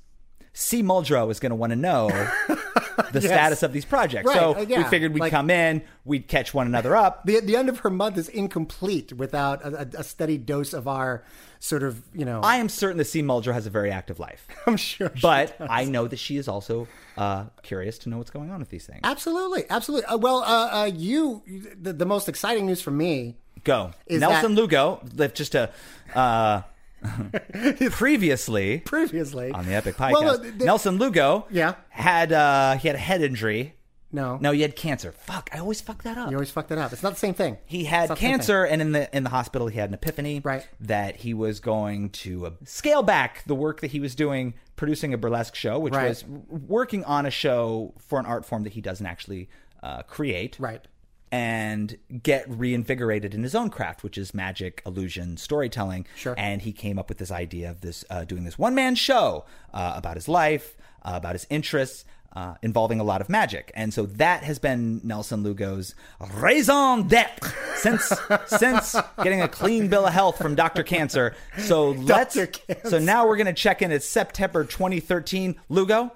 C. 0.54 0.82
Muldrow 0.82 1.31
is 1.31 1.38
going 1.38 1.50
to 1.50 1.56
want 1.56 1.70
to 1.72 1.76
know 1.76 2.08
the 3.12 3.20
status 3.20 3.62
of 3.62 3.73
these 3.73 3.85
projects. 3.85 4.26
Right, 4.26 4.37
So 4.38 4.55
uh, 4.55 4.64
we 4.64 4.85
figured 4.85 5.12
we'd 5.12 5.20
Like- 5.20 5.31
come 5.32 5.50
in, 5.50 5.82
we'd 6.05 6.29
catch 6.29 6.52
one 6.55 6.67
another 6.67 6.97
up. 6.97 7.25
The 7.26 7.40
the 7.40 7.57
end 7.57 7.69
of 7.69 7.80
her 7.80 7.90
month 7.90 8.16
is 8.19 8.28
incomplete 8.28 9.12
without 9.12 9.62
a, 9.64 9.88
a, 9.99 10.04
steady 10.04 10.38
dose 10.38 10.73
of 10.73 10.87
our 10.88 11.25
sort 11.59 11.83
of 11.83 12.02
you 12.14 12.25
know. 12.25 12.40
I 12.42 12.57
am 12.57 12.69
certain 12.69 12.99
that 12.99 13.04
C. 13.07 13.23
Muldrow 13.23 13.52
has 13.52 13.66
a 13.66 13.71
very 13.71 13.90
active 13.90 14.19
life, 14.19 14.47
I'm 14.66 14.76
sure. 14.76 15.11
but 15.21 15.59
does. 15.59 15.69
I 15.71 15.85
know 15.85 16.07
that 16.09 16.19
she 16.19 16.37
is 16.37 16.49
also 16.49 16.88
uh, 17.16 17.45
curious 17.62 17.99
to 17.99 18.09
know 18.09 18.19
what's 18.19 18.30
going 18.30 18.50
on 18.50 18.61
with 18.61 18.71
these 18.71 18.87
things. 18.87 19.00
absolutely, 19.04 19.64
absolutely. 19.71 20.07
Uh, 20.07 20.16
well, 20.19 20.38
uh, 20.38 20.83
uh, 20.83 20.90
you 20.95 21.42
the, 21.80 21.92
the 21.92 22.07
most 22.07 22.28
exciting 22.28 22.66
news 22.66 22.80
for 22.80 22.90
me. 22.90 23.37
Go, 23.62 23.90
Is 24.07 24.21
Nelson 24.21 24.54
that- 24.54 24.61
Lugo. 24.61 25.02
Just 25.35 25.54
a. 25.54 25.71
Previously 27.90 28.78
Previously 28.80 29.52
on 29.52 29.66
the 29.66 29.75
Epic 29.75 29.97
Podcast. 29.97 30.12
Well, 30.12 30.28
uh, 30.30 30.37
the- 30.37 30.64
Nelson 30.64 30.99
Lugo, 30.99 31.47
Yeah. 31.50 31.75
had 31.88 32.33
uh, 32.33 32.76
he 32.76 32.88
had 32.88 32.95
a 32.95 33.00
head 33.00 33.23
injury. 33.23 33.75
no, 34.12 34.38
No, 34.40 34.52
he 34.52 34.62
had 34.62 34.75
cancer. 34.76 35.12
Fuck, 35.12 35.50
I 35.52 35.59
always 35.59 35.80
fuck 35.80 36.02
that 36.02 36.19
up. 36.19 36.30
You 36.30 36.37
always 36.37 36.50
fuck 36.50 36.69
that 36.69 36.78
up. 36.78 36.92
It's 36.92 37.02
not 37.02 37.12
the 37.12 37.19
same 37.19 37.35
thing. 37.35 37.59
He 37.64 37.85
had 37.85 38.09
not 38.09 38.16
the 38.19 38.21
same 38.23 38.30
cancer, 38.33 38.64
and 38.64 38.83
in 38.83 38.92
the 38.92 39.14
in 39.16 39.25
the 39.25 39.30
hospital, 39.30 39.69
he 39.69 39.78
had 39.78 39.88
an 39.90 39.95
epiphany 39.95 40.40
Right. 40.45 40.66
that 40.80 41.16
he 41.16 41.33
was 41.35 41.61
going 41.61 42.11
to 42.11 42.47
uh, 42.47 42.50
scale 42.64 43.02
back 43.02 43.45
the 43.47 43.54
work 43.54 43.80
that 43.80 43.90
he 43.92 44.00
was 44.00 44.14
doing, 44.14 44.54
producing 44.76 45.14
a 45.14 45.19
burlesque 45.19 45.54
show, 45.54 45.78
which 45.78 45.95
Right. 45.95 46.09
was 46.09 46.25
working 46.49 47.04
on 47.04 47.26
a 47.26 47.30
show 47.30 47.95
for 47.99 48.19
an 48.19 48.26
art 48.26 48.45
form 48.45 48.64
that 48.64 48.73
he 48.73 48.80
doesn't 48.80 49.07
actually 49.07 49.49
uh, 49.83 50.02
create. 50.02 50.57
Right. 50.59 50.85
And 51.32 51.96
get 52.22 52.44
reinvigorated 52.49 53.34
in 53.34 53.42
his 53.42 53.54
own 53.54 53.70
craft, 53.70 54.02
which 54.02 54.18
is 54.18 54.34
magic, 54.34 54.82
illusion, 54.84 55.37
storytelling. 55.37 56.06
Sure. 56.16 56.34
And 56.37 56.62
he 56.62 56.72
came 56.72 56.99
up 56.99 57.08
with 57.08 57.18
this 57.18 57.30
idea 57.30 57.70
of 57.70 57.80
this 57.80 58.04
uh, 58.10 58.25
doing 58.25 58.44
this 58.44 58.58
one 58.58 58.75
man 58.75 58.94
show 58.94 59.44
uh, 59.72 59.94
about 59.96 60.16
his 60.16 60.28
life, 60.28 60.76
uh, 61.02 61.12
about 61.14 61.34
his 61.34 61.46
interests. 61.50 62.04
Uh, 62.32 62.54
involving 62.62 63.00
a 63.00 63.02
lot 63.02 63.20
of 63.20 63.28
magic, 63.28 63.72
and 63.75 63.92
so 63.92 64.06
that 64.06 64.44
has 64.44 64.60
been 64.60 65.00
Nelson 65.02 65.42
Lugo's 65.42 65.96
raison 66.34 67.08
d'être 67.08 67.52
since 67.75 68.12
since 68.46 68.94
getting 69.25 69.42
a 69.42 69.49
clean 69.49 69.88
bill 69.88 70.06
of 70.06 70.12
health 70.12 70.38
from 70.38 70.54
Doctor 70.54 70.84
Cancer. 70.84 71.34
So 71.58 71.90
let's. 71.90 72.37
Cancer. 72.37 72.88
So 72.88 73.00
now 73.00 73.26
we're 73.26 73.37
going 73.37 73.49
to 73.49 73.52
check 73.52 73.82
in. 73.82 73.90
It's 73.90 74.06
September 74.06 74.62
2013. 74.62 75.56
Lugo, 75.68 76.12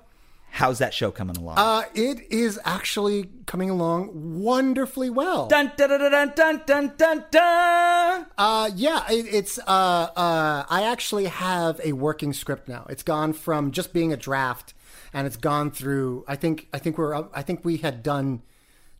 How's 0.54 0.78
that 0.78 0.94
show 0.94 1.10
coming 1.10 1.36
along? 1.36 1.58
Uh, 1.58 1.82
it 1.96 2.30
is 2.30 2.60
actually 2.64 3.28
coming 3.44 3.70
along 3.70 4.40
wonderfully 4.40 5.10
well. 5.10 5.48
Dun 5.48 5.72
dun 5.76 5.88
dun 5.88 6.32
dun 6.36 6.62
dun 6.64 6.92
dun 6.96 7.24
dun. 7.28 8.26
Uh, 8.38 8.70
yeah, 8.76 9.02
it, 9.10 9.26
it's. 9.34 9.58
Uh, 9.58 10.10
uh, 10.14 10.64
I 10.70 10.84
actually 10.84 11.24
have 11.24 11.80
a 11.82 11.94
working 11.94 12.32
script 12.32 12.68
now. 12.68 12.86
It's 12.88 13.02
gone 13.02 13.32
from 13.32 13.72
just 13.72 13.92
being 13.92 14.12
a 14.12 14.16
draft, 14.16 14.74
and 15.12 15.26
it's 15.26 15.36
gone 15.36 15.72
through. 15.72 16.24
I 16.28 16.36
think. 16.36 16.68
I 16.72 16.78
think 16.78 16.98
we're. 16.98 17.16
I 17.34 17.42
think 17.42 17.64
we 17.64 17.78
had 17.78 18.04
done 18.04 18.42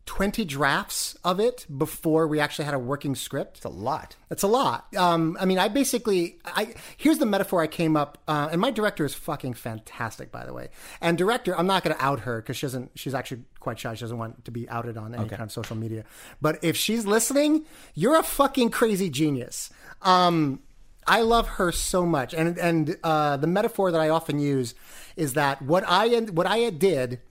20 0.05 0.45
drafts 0.45 1.17
of 1.23 1.39
it 1.39 1.65
before 1.75 2.27
we 2.27 2.39
actually 2.39 2.65
had 2.65 2.73
a 2.75 2.79
working 2.79 3.15
script. 3.15 3.57
It's 3.57 3.65
a 3.65 3.69
lot. 3.69 4.15
It's 4.29 4.43
a 4.43 4.47
lot. 4.47 4.95
Um, 4.95 5.35
I 5.39 5.45
mean, 5.45 5.57
I 5.57 5.67
basically, 5.67 6.37
I 6.45 6.75
here's 6.95 7.17
the 7.17 7.25
metaphor 7.25 7.61
I 7.61 7.67
came 7.67 7.97
up, 7.97 8.19
uh, 8.27 8.49
and 8.51 8.61
my 8.61 8.69
director 8.69 9.03
is 9.03 9.15
fucking 9.15 9.55
fantastic, 9.55 10.31
by 10.31 10.45
the 10.45 10.53
way. 10.53 10.69
And 11.01 11.17
director, 11.17 11.57
I'm 11.57 11.65
not 11.65 11.83
going 11.83 11.95
to 11.95 12.03
out 12.03 12.21
her 12.21 12.41
because 12.41 12.57
she 12.57 12.67
doesn't. 12.67 12.91
She's 12.95 13.15
actually 13.15 13.43
quite 13.59 13.79
shy. 13.79 13.95
She 13.95 14.01
doesn't 14.01 14.17
want 14.17 14.45
to 14.45 14.51
be 14.51 14.69
outed 14.69 14.95
on 14.95 15.15
any 15.15 15.27
kind 15.27 15.41
of 15.41 15.51
social 15.51 15.75
media. 15.75 16.03
But 16.39 16.63
if 16.63 16.77
she's 16.77 17.05
listening, 17.05 17.65
you're 17.95 18.17
a 18.17 18.23
fucking 18.23 18.69
crazy 18.69 19.09
genius. 19.09 19.71
Um, 20.03 20.59
I 21.07 21.21
love 21.21 21.47
her 21.47 21.71
so 21.71 22.05
much, 22.05 22.33
and 22.33 22.57
and 22.59 22.97
uh, 23.03 23.37
the 23.37 23.47
metaphor 23.47 23.91
that 23.91 24.01
I 24.01 24.09
often 24.09 24.39
use 24.39 24.75
is 25.15 25.33
that 25.33 25.63
what 25.63 25.83
I 25.87 26.07
what 26.19 26.45
I 26.45 26.69
did 26.69 27.21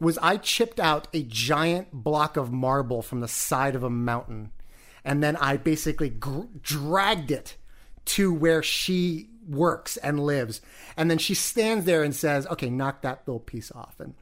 was 0.00 0.18
I 0.18 0.36
chipped 0.36 0.80
out 0.80 1.08
a 1.12 1.22
giant 1.22 1.92
block 1.92 2.36
of 2.36 2.52
marble 2.52 3.02
from 3.02 3.20
the 3.20 3.28
side 3.28 3.74
of 3.74 3.82
a 3.82 3.90
mountain, 3.90 4.52
and 5.04 5.22
then 5.22 5.36
I 5.36 5.56
basically 5.56 6.10
gr- 6.10 6.44
dragged 6.62 7.30
it 7.30 7.56
to 8.06 8.32
where 8.32 8.62
she 8.62 9.30
works 9.48 9.96
and 9.96 10.20
lives, 10.20 10.60
and 10.96 11.10
then 11.10 11.18
she 11.18 11.34
stands 11.34 11.84
there 11.84 12.02
and 12.02 12.14
says, 12.14 12.46
"Okay, 12.48 12.70
knock 12.70 13.02
that 13.02 13.22
little 13.26 13.40
piece 13.40 13.72
off," 13.72 13.98
and 13.98 14.14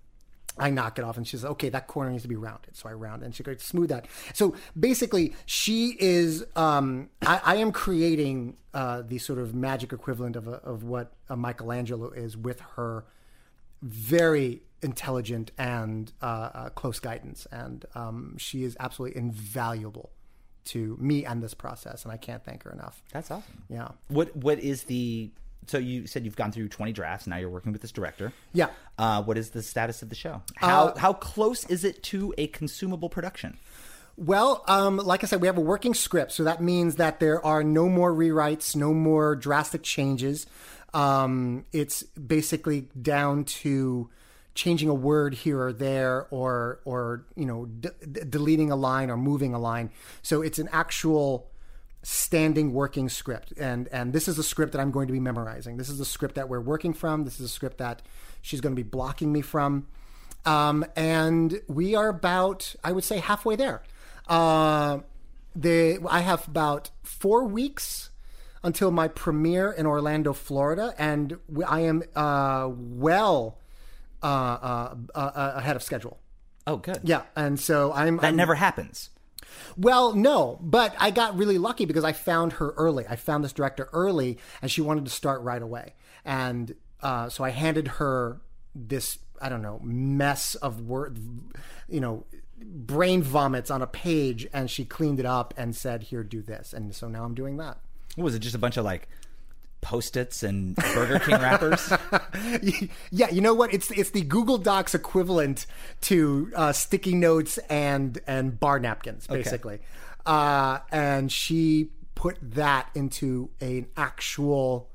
I 0.56 0.70
knock 0.70 0.98
it 0.98 1.04
off 1.04 1.16
and 1.16 1.26
she 1.26 1.36
says, 1.36 1.44
okay, 1.44 1.68
that 1.70 1.88
corner 1.88 2.10
needs 2.10 2.22
to 2.22 2.28
be 2.28 2.36
rounded. 2.36 2.76
So 2.76 2.88
I 2.88 2.92
round 2.92 3.22
it 3.22 3.26
and 3.26 3.34
she 3.34 3.42
goes, 3.42 3.60
smooth 3.62 3.88
that. 3.88 4.06
So 4.34 4.54
basically, 4.78 5.34
she 5.46 5.96
is, 5.98 6.44
um, 6.54 7.10
I, 7.22 7.40
I 7.44 7.56
am 7.56 7.72
creating 7.72 8.56
uh, 8.72 9.02
the 9.02 9.18
sort 9.18 9.40
of 9.40 9.54
magic 9.54 9.92
equivalent 9.92 10.36
of, 10.36 10.46
a, 10.46 10.52
of 10.52 10.84
what 10.84 11.12
a 11.28 11.36
Michelangelo 11.36 12.10
is 12.10 12.36
with 12.36 12.60
her 12.76 13.04
very 13.82 14.62
intelligent 14.84 15.50
and 15.58 16.12
uh, 16.22 16.50
uh, 16.54 16.68
close 16.68 17.00
guidance. 17.00 17.46
And 17.50 17.84
um, 17.94 18.36
she 18.38 18.62
is 18.62 18.76
absolutely 18.78 19.18
invaluable 19.18 20.10
to 20.66 20.96
me 21.00 21.24
and 21.24 21.42
this 21.42 21.54
process. 21.54 22.04
And 22.04 22.12
I 22.12 22.16
can't 22.16 22.44
thank 22.44 22.62
her 22.62 22.70
enough. 22.70 23.02
That's 23.12 23.30
awesome. 23.30 23.64
Yeah. 23.68 23.88
What 24.08 24.36
What 24.36 24.60
is 24.60 24.84
the? 24.84 25.30
So 25.66 25.78
you 25.78 26.06
said 26.06 26.24
you've 26.24 26.36
gone 26.36 26.52
through 26.52 26.68
twenty 26.68 26.92
drafts. 26.92 27.26
Now 27.26 27.38
you're 27.38 27.50
working 27.50 27.72
with 27.72 27.80
this 27.80 27.92
director. 27.92 28.32
Yeah. 28.52 28.68
Uh, 28.98 29.22
what 29.22 29.36
is 29.36 29.50
the 29.50 29.62
status 29.62 30.02
of 30.02 30.10
the 30.10 30.14
show? 30.14 30.42
How 30.56 30.94
How 30.96 31.12
close 31.12 31.64
is 31.64 31.84
it 31.84 32.02
to 32.04 32.34
a 32.38 32.46
consumable 32.48 33.08
production? 33.08 33.56
Well, 34.16 34.62
um, 34.68 34.98
like 34.98 35.24
I 35.24 35.26
said, 35.26 35.40
we 35.40 35.48
have 35.48 35.58
a 35.58 35.62
working 35.62 35.92
script, 35.92 36.30
so 36.32 36.44
that 36.44 36.62
means 36.62 36.96
that 36.96 37.18
there 37.18 37.44
are 37.44 37.64
no 37.64 37.88
more 37.88 38.12
rewrites, 38.12 38.76
no 38.76 38.94
more 38.94 39.34
drastic 39.34 39.82
changes. 39.82 40.46
Um, 40.92 41.64
it's 41.72 42.04
basically 42.04 42.88
down 43.00 43.44
to 43.44 44.08
changing 44.54 44.88
a 44.88 44.94
word 44.94 45.34
here 45.34 45.60
or 45.60 45.72
there, 45.72 46.26
or 46.30 46.80
or 46.84 47.26
you 47.36 47.46
know, 47.46 47.66
d- 47.66 47.90
deleting 48.28 48.70
a 48.70 48.76
line 48.76 49.10
or 49.10 49.16
moving 49.16 49.54
a 49.54 49.58
line. 49.58 49.90
So 50.22 50.42
it's 50.42 50.58
an 50.58 50.68
actual 50.72 51.50
standing 52.02 52.72
working 52.72 53.08
script, 53.08 53.52
and 53.58 53.88
and 53.88 54.12
this 54.12 54.28
is 54.28 54.38
a 54.38 54.42
script 54.42 54.72
that 54.72 54.80
I'm 54.80 54.90
going 54.90 55.06
to 55.06 55.12
be 55.12 55.20
memorizing. 55.20 55.76
This 55.76 55.88
is 55.88 55.98
the 55.98 56.04
script 56.04 56.36
that 56.36 56.48
we're 56.48 56.60
working 56.60 56.92
from. 56.92 57.24
This 57.24 57.40
is 57.40 57.46
a 57.46 57.52
script 57.52 57.78
that 57.78 58.02
she's 58.42 58.60
going 58.60 58.74
to 58.74 58.82
be 58.82 58.88
blocking 58.88 59.32
me 59.32 59.40
from. 59.40 59.86
Um, 60.46 60.84
and 60.94 61.60
we 61.68 61.94
are 61.94 62.08
about, 62.08 62.74
I 62.84 62.92
would 62.92 63.04
say, 63.04 63.18
halfway 63.18 63.56
there. 63.56 63.82
Uh, 64.28 64.98
the 65.56 65.98
I 66.08 66.20
have 66.20 66.46
about 66.48 66.90
four 67.02 67.44
weeks 67.44 68.10
until 68.62 68.90
my 68.90 69.08
premiere 69.08 69.70
in 69.70 69.86
Orlando, 69.86 70.32
Florida, 70.32 70.94
and 70.98 71.38
I 71.66 71.80
am 71.80 72.02
uh, 72.14 72.68
well 72.70 73.58
uh, 74.24 74.94
uh, 75.14 75.18
uh, 75.18 75.52
ahead 75.56 75.76
of 75.76 75.82
schedule. 75.82 76.18
Oh, 76.66 76.76
good. 76.78 77.00
Yeah, 77.04 77.22
and 77.36 77.60
so 77.60 77.92
I'm. 77.92 78.16
That 78.16 78.24
I'm- 78.24 78.36
never 78.36 78.54
happens. 78.54 79.10
well, 79.76 80.14
no, 80.14 80.58
but 80.62 80.94
I 80.98 81.10
got 81.10 81.36
really 81.36 81.58
lucky 81.58 81.84
because 81.84 82.04
I 82.04 82.12
found 82.12 82.54
her 82.54 82.70
early. 82.76 83.04
I 83.08 83.16
found 83.16 83.44
this 83.44 83.52
director 83.52 83.88
early, 83.92 84.38
and 84.62 84.70
she 84.70 84.80
wanted 84.80 85.04
to 85.04 85.10
start 85.10 85.42
right 85.42 85.60
away. 85.62 85.94
And 86.24 86.74
uh, 87.02 87.28
so 87.28 87.44
I 87.44 87.50
handed 87.50 87.86
her 87.88 88.40
this, 88.74 89.18
I 89.40 89.48
don't 89.50 89.60
know, 89.62 89.78
mess 89.84 90.54
of 90.56 90.80
word, 90.80 91.18
you 91.88 92.00
know, 92.00 92.24
brain 92.58 93.22
vomits 93.22 93.70
on 93.70 93.82
a 93.82 93.86
page, 93.86 94.46
and 94.54 94.70
she 94.70 94.84
cleaned 94.86 95.20
it 95.20 95.26
up 95.26 95.52
and 95.58 95.76
said, 95.76 96.04
"Here, 96.04 96.24
do 96.24 96.40
this." 96.40 96.72
And 96.72 96.94
so 96.94 97.08
now 97.08 97.24
I'm 97.24 97.34
doing 97.34 97.58
that. 97.58 97.76
What 98.16 98.24
was 98.24 98.34
it? 98.34 98.38
Just 98.38 98.54
a 98.54 98.58
bunch 98.58 98.76
of 98.78 98.84
like 98.86 99.06
post-its 99.84 100.42
and 100.42 100.74
Burger 100.74 101.20
King 101.20 101.36
wrappers. 101.36 101.92
yeah, 103.10 103.30
you 103.30 103.40
know 103.40 103.54
what? 103.54 103.72
It's 103.72 103.90
it's 103.92 104.10
the 104.10 104.22
Google 104.22 104.58
Docs 104.58 104.94
equivalent 104.94 105.66
to 106.02 106.50
uh, 106.56 106.72
sticky 106.72 107.14
notes 107.14 107.58
and 107.70 108.18
and 108.26 108.58
bar 108.58 108.80
napkins, 108.80 109.28
basically. 109.28 109.78
Uh, 110.26 110.78
and 110.90 111.30
she 111.30 111.90
put 112.14 112.38
that 112.40 112.88
into 112.94 113.50
an 113.60 113.86
actual 113.96 114.90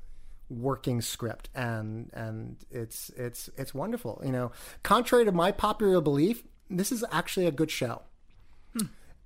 working 0.49 1.01
script, 1.01 1.49
and 1.53 2.09
and 2.13 2.57
it's 2.71 3.09
it's 3.15 3.49
it's 3.55 3.73
wonderful. 3.73 4.21
You 4.25 4.31
know, 4.31 4.51
contrary 4.83 5.23
to 5.25 5.31
my 5.31 5.51
popular 5.51 6.01
belief, 6.01 6.43
this 6.69 6.91
is 6.91 7.05
actually 7.11 7.45
a 7.45 7.51
good 7.51 7.71
show 7.71 8.01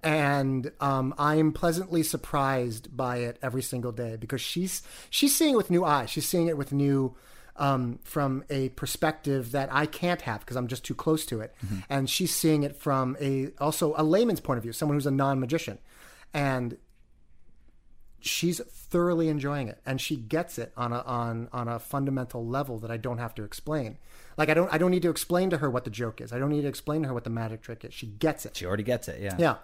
and 0.04 0.72
um, 0.80 1.14
I 1.18 1.36
am 1.36 1.52
pleasantly 1.54 2.04
surprised 2.04 2.96
by 2.96 3.18
it 3.18 3.38
every 3.42 3.62
single 3.62 3.92
day 3.92 4.18
because 4.18 4.42
she's 4.42 4.82
she's 5.10 5.36
seeing 5.36 5.54
it 5.54 5.58
with 5.58 5.72
new 5.72 5.86
eyes. 5.86 6.10
She's 6.10 6.28
seeing 6.28 6.48
it 6.48 6.58
with 6.58 6.72
new 6.74 7.16
um, 7.56 8.00
from 8.04 8.44
a 8.50 8.70
perspective 8.70 9.52
that 9.52 9.70
I 9.72 9.86
can't 9.86 10.22
have 10.22 10.42
because 10.42 10.58
I'm 10.58 10.68
just 10.68 10.84
too 10.84 10.96
close 10.96 11.26
to 11.28 11.40
it, 11.42 11.56
and 11.90 12.10
she's 12.10 12.34
seeing 12.34 12.64
it 12.64 12.76
from 12.76 13.16
a 13.22 13.52
also 13.60 13.94
a 13.98 14.04
layman's 14.04 14.42
point 14.42 14.58
of 14.58 14.64
view, 14.64 14.74
someone 14.74 14.98
who's 14.98 15.06
a 15.06 15.12
non 15.12 15.40
magician, 15.40 15.80
and 16.34 16.78
she's 18.20 18.60
thoroughly 18.60 19.28
enjoying 19.28 19.68
it 19.68 19.80
and 19.86 20.00
she 20.00 20.16
gets 20.16 20.58
it 20.58 20.72
on 20.78 20.94
a 20.94 21.00
on 21.00 21.50
on 21.52 21.68
a 21.68 21.78
fundamental 21.78 22.46
level 22.46 22.80
that 22.80 22.90
I 22.90 22.98
don't 22.98 23.18
have 23.18 23.36
to 23.36 23.44
explain. 23.44 23.98
Like 24.38 24.50
I 24.50 24.54
don't 24.54 24.74
I 24.74 24.78
don't 24.78 24.92
need 24.92 25.02
to 25.04 25.10
explain 25.10 25.50
to 25.52 25.58
her 25.58 25.70
what 25.70 25.84
the 25.84 25.90
joke 25.90 26.22
is. 26.22 26.32
I 26.34 26.40
don't 26.40 26.50
need 26.50 26.62
to 26.62 26.68
explain 26.68 27.02
to 27.04 27.08
her 27.10 27.14
what 27.14 27.24
the 27.24 27.30
magic 27.30 27.62
trick 27.62 27.84
is. 27.86 27.94
She 27.94 28.08
gets 28.08 28.46
it. 28.46 28.56
she 28.58 28.66
already 28.66 28.84
gets 28.84 29.08
it. 29.08 29.22
Yeah. 29.22 29.36
Yeah. 29.38 29.56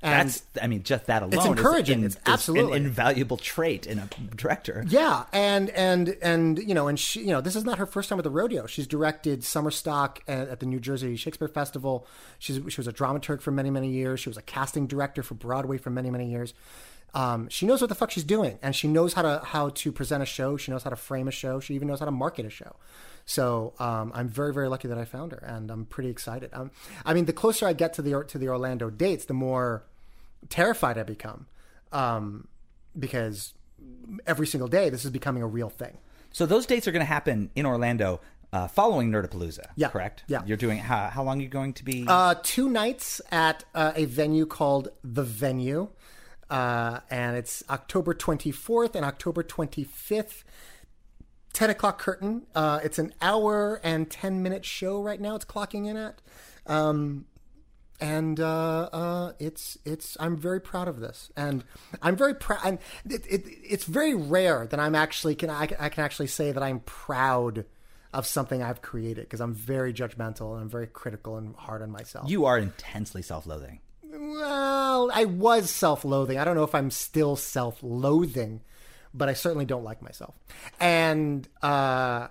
And 0.00 0.28
That's. 0.28 0.42
I 0.62 0.68
mean, 0.68 0.84
just 0.84 1.06
that 1.06 1.22
alone. 1.24 1.34
It's 1.34 1.44
encouraging. 1.44 2.04
Is, 2.04 2.14
It's 2.14 2.22
absolutely. 2.24 2.76
an 2.78 2.84
invaluable 2.86 3.36
trait 3.36 3.84
in 3.84 3.98
a 3.98 4.08
director. 4.36 4.84
Yeah, 4.86 5.24
and 5.32 5.70
and 5.70 6.16
and 6.22 6.56
you 6.58 6.72
know, 6.72 6.86
and 6.86 6.96
she, 7.00 7.18
you 7.22 7.28
know, 7.32 7.40
this 7.40 7.56
is 7.56 7.64
not 7.64 7.78
her 7.78 7.86
first 7.86 8.08
time 8.08 8.16
at 8.16 8.22
the 8.22 8.30
rodeo. 8.30 8.66
She's 8.66 8.86
directed 8.86 9.42
summer 9.42 9.72
stock 9.72 10.22
at, 10.28 10.50
at 10.50 10.60
the 10.60 10.66
New 10.66 10.78
Jersey 10.78 11.16
Shakespeare 11.16 11.48
Festival. 11.48 12.06
She's 12.38 12.60
she 12.68 12.76
was 12.80 12.86
a 12.86 12.92
dramaturg 12.92 13.40
for 13.40 13.50
many 13.50 13.70
many 13.70 13.90
years. 13.90 14.20
She 14.20 14.28
was 14.28 14.36
a 14.36 14.42
casting 14.42 14.86
director 14.86 15.24
for 15.24 15.34
Broadway 15.34 15.78
for 15.78 15.90
many 15.90 16.10
many 16.10 16.30
years. 16.30 16.54
Um, 17.14 17.48
she 17.48 17.66
knows 17.66 17.80
what 17.80 17.88
the 17.88 17.94
fuck 17.94 18.10
she's 18.10 18.24
doing, 18.24 18.58
and 18.62 18.76
she 18.76 18.86
knows 18.88 19.14
how 19.14 19.22
to 19.22 19.40
how 19.44 19.70
to 19.70 19.92
present 19.92 20.22
a 20.22 20.26
show. 20.26 20.56
She 20.56 20.70
knows 20.70 20.82
how 20.82 20.90
to 20.90 20.96
frame 20.96 21.28
a 21.28 21.32
show. 21.32 21.60
She 21.60 21.74
even 21.74 21.88
knows 21.88 22.00
how 22.00 22.04
to 22.04 22.12
market 22.12 22.46
a 22.46 22.50
show. 22.50 22.76
So 23.24 23.74
um, 23.78 24.12
I'm 24.14 24.28
very 24.28 24.52
very 24.52 24.68
lucky 24.68 24.88
that 24.88 24.98
I 24.98 25.04
found 25.04 25.32
her, 25.32 25.38
and 25.38 25.70
I'm 25.70 25.86
pretty 25.86 26.10
excited. 26.10 26.50
Um, 26.52 26.70
I 27.04 27.14
mean, 27.14 27.24
the 27.24 27.32
closer 27.32 27.66
I 27.66 27.72
get 27.72 27.92
to 27.94 28.02
the 28.02 28.24
to 28.24 28.38
the 28.38 28.48
Orlando 28.48 28.90
dates, 28.90 29.24
the 29.24 29.34
more 29.34 29.84
terrified 30.48 30.98
I 30.98 31.02
become, 31.02 31.46
um, 31.92 32.48
because 32.98 33.54
every 34.26 34.46
single 34.46 34.68
day 34.68 34.90
this 34.90 35.04
is 35.04 35.10
becoming 35.10 35.42
a 35.42 35.46
real 35.46 35.70
thing. 35.70 35.98
So 36.30 36.46
those 36.46 36.66
dates 36.66 36.86
are 36.86 36.92
going 36.92 37.00
to 37.00 37.06
happen 37.06 37.50
in 37.56 37.64
Orlando 37.66 38.20
uh, 38.52 38.68
following 38.68 39.10
Nerdapalooza. 39.10 39.66
Yeah. 39.76 39.88
Correct. 39.88 40.24
Yeah. 40.26 40.42
You're 40.46 40.56
doing 40.56 40.78
how? 40.78 41.08
How 41.08 41.22
long 41.22 41.38
are 41.38 41.42
you 41.42 41.48
going 41.48 41.72
to 41.74 41.84
be? 41.84 42.04
Uh, 42.06 42.34
two 42.42 42.68
nights 42.68 43.20
at 43.30 43.64
uh, 43.74 43.92
a 43.96 44.04
venue 44.04 44.46
called 44.46 44.88
The 45.02 45.22
Venue. 45.22 45.88
Uh, 46.50 47.00
and 47.10 47.36
it's 47.36 47.62
October 47.68 48.14
24th 48.14 48.94
and 48.94 49.04
October 49.04 49.42
25th. 49.42 50.44
10 51.54 51.70
o'clock 51.70 51.98
curtain. 51.98 52.46
Uh, 52.54 52.78
it's 52.84 52.98
an 52.98 53.12
hour 53.20 53.80
and 53.82 54.08
10 54.10 54.42
minute 54.42 54.64
show 54.64 55.02
right 55.02 55.20
now. 55.20 55.34
It's 55.34 55.44
clocking 55.44 55.86
in 55.86 55.96
at. 55.96 56.20
Um, 56.66 57.24
and 58.00 58.38
uh, 58.38 58.82
uh, 58.92 59.32
it's 59.40 59.76
it's 59.84 60.16
I'm 60.20 60.36
very 60.36 60.60
proud 60.60 60.86
of 60.86 61.00
this, 61.00 61.32
and 61.36 61.64
I'm 62.00 62.14
very 62.14 62.34
proud. 62.34 62.60
And 62.64 62.78
it, 63.08 63.26
it, 63.28 63.42
it's 63.46 63.84
very 63.86 64.14
rare 64.14 64.68
that 64.68 64.78
I'm 64.78 64.94
actually 64.94 65.34
can 65.34 65.50
I, 65.50 65.66
can- 65.66 65.78
I 65.80 65.88
can 65.88 66.04
actually 66.04 66.28
say 66.28 66.52
that 66.52 66.62
I'm 66.62 66.78
proud 66.80 67.64
of 68.14 68.24
something 68.24 68.62
I've 68.62 68.82
created 68.82 69.24
because 69.24 69.40
I'm 69.40 69.52
very 69.52 69.92
judgmental 69.92 70.52
and 70.52 70.62
I'm 70.62 70.68
very 70.68 70.86
critical 70.86 71.36
and 71.38 71.56
hard 71.56 71.82
on 71.82 71.90
myself. 71.90 72.30
you 72.30 72.44
are 72.44 72.56
intensely 72.56 73.20
self-loathing. 73.20 73.80
Well, 74.18 75.10
I 75.14 75.24
was 75.26 75.70
self-loathing. 75.70 76.38
I 76.38 76.44
don't 76.44 76.56
know 76.56 76.64
if 76.64 76.74
I'm 76.74 76.90
still 76.90 77.36
self-loathing, 77.36 78.62
but 79.14 79.28
I 79.28 79.32
certainly 79.32 79.64
don't 79.64 79.84
like 79.84 80.02
myself. 80.02 80.34
And 80.80 81.48
uh, 81.62 82.28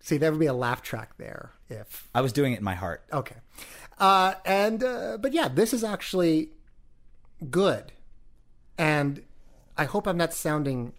see, 0.00 0.16
there 0.16 0.30
would 0.30 0.40
be 0.40 0.46
a 0.46 0.54
laugh 0.54 0.82
track 0.82 1.18
there 1.18 1.52
if 1.68 2.08
I 2.14 2.22
was 2.22 2.32
doing 2.32 2.54
it 2.54 2.58
in 2.58 2.64
my 2.64 2.74
heart. 2.74 3.04
okay. 3.12 3.36
Uh, 3.98 4.34
and 4.46 4.82
uh, 4.82 5.18
but 5.20 5.34
yeah, 5.34 5.48
this 5.48 5.74
is 5.74 5.84
actually 5.84 6.48
good, 7.50 7.92
and 8.78 9.22
I 9.76 9.84
hope 9.84 10.06
I'm 10.06 10.16
not 10.16 10.32
sounding 10.32 10.94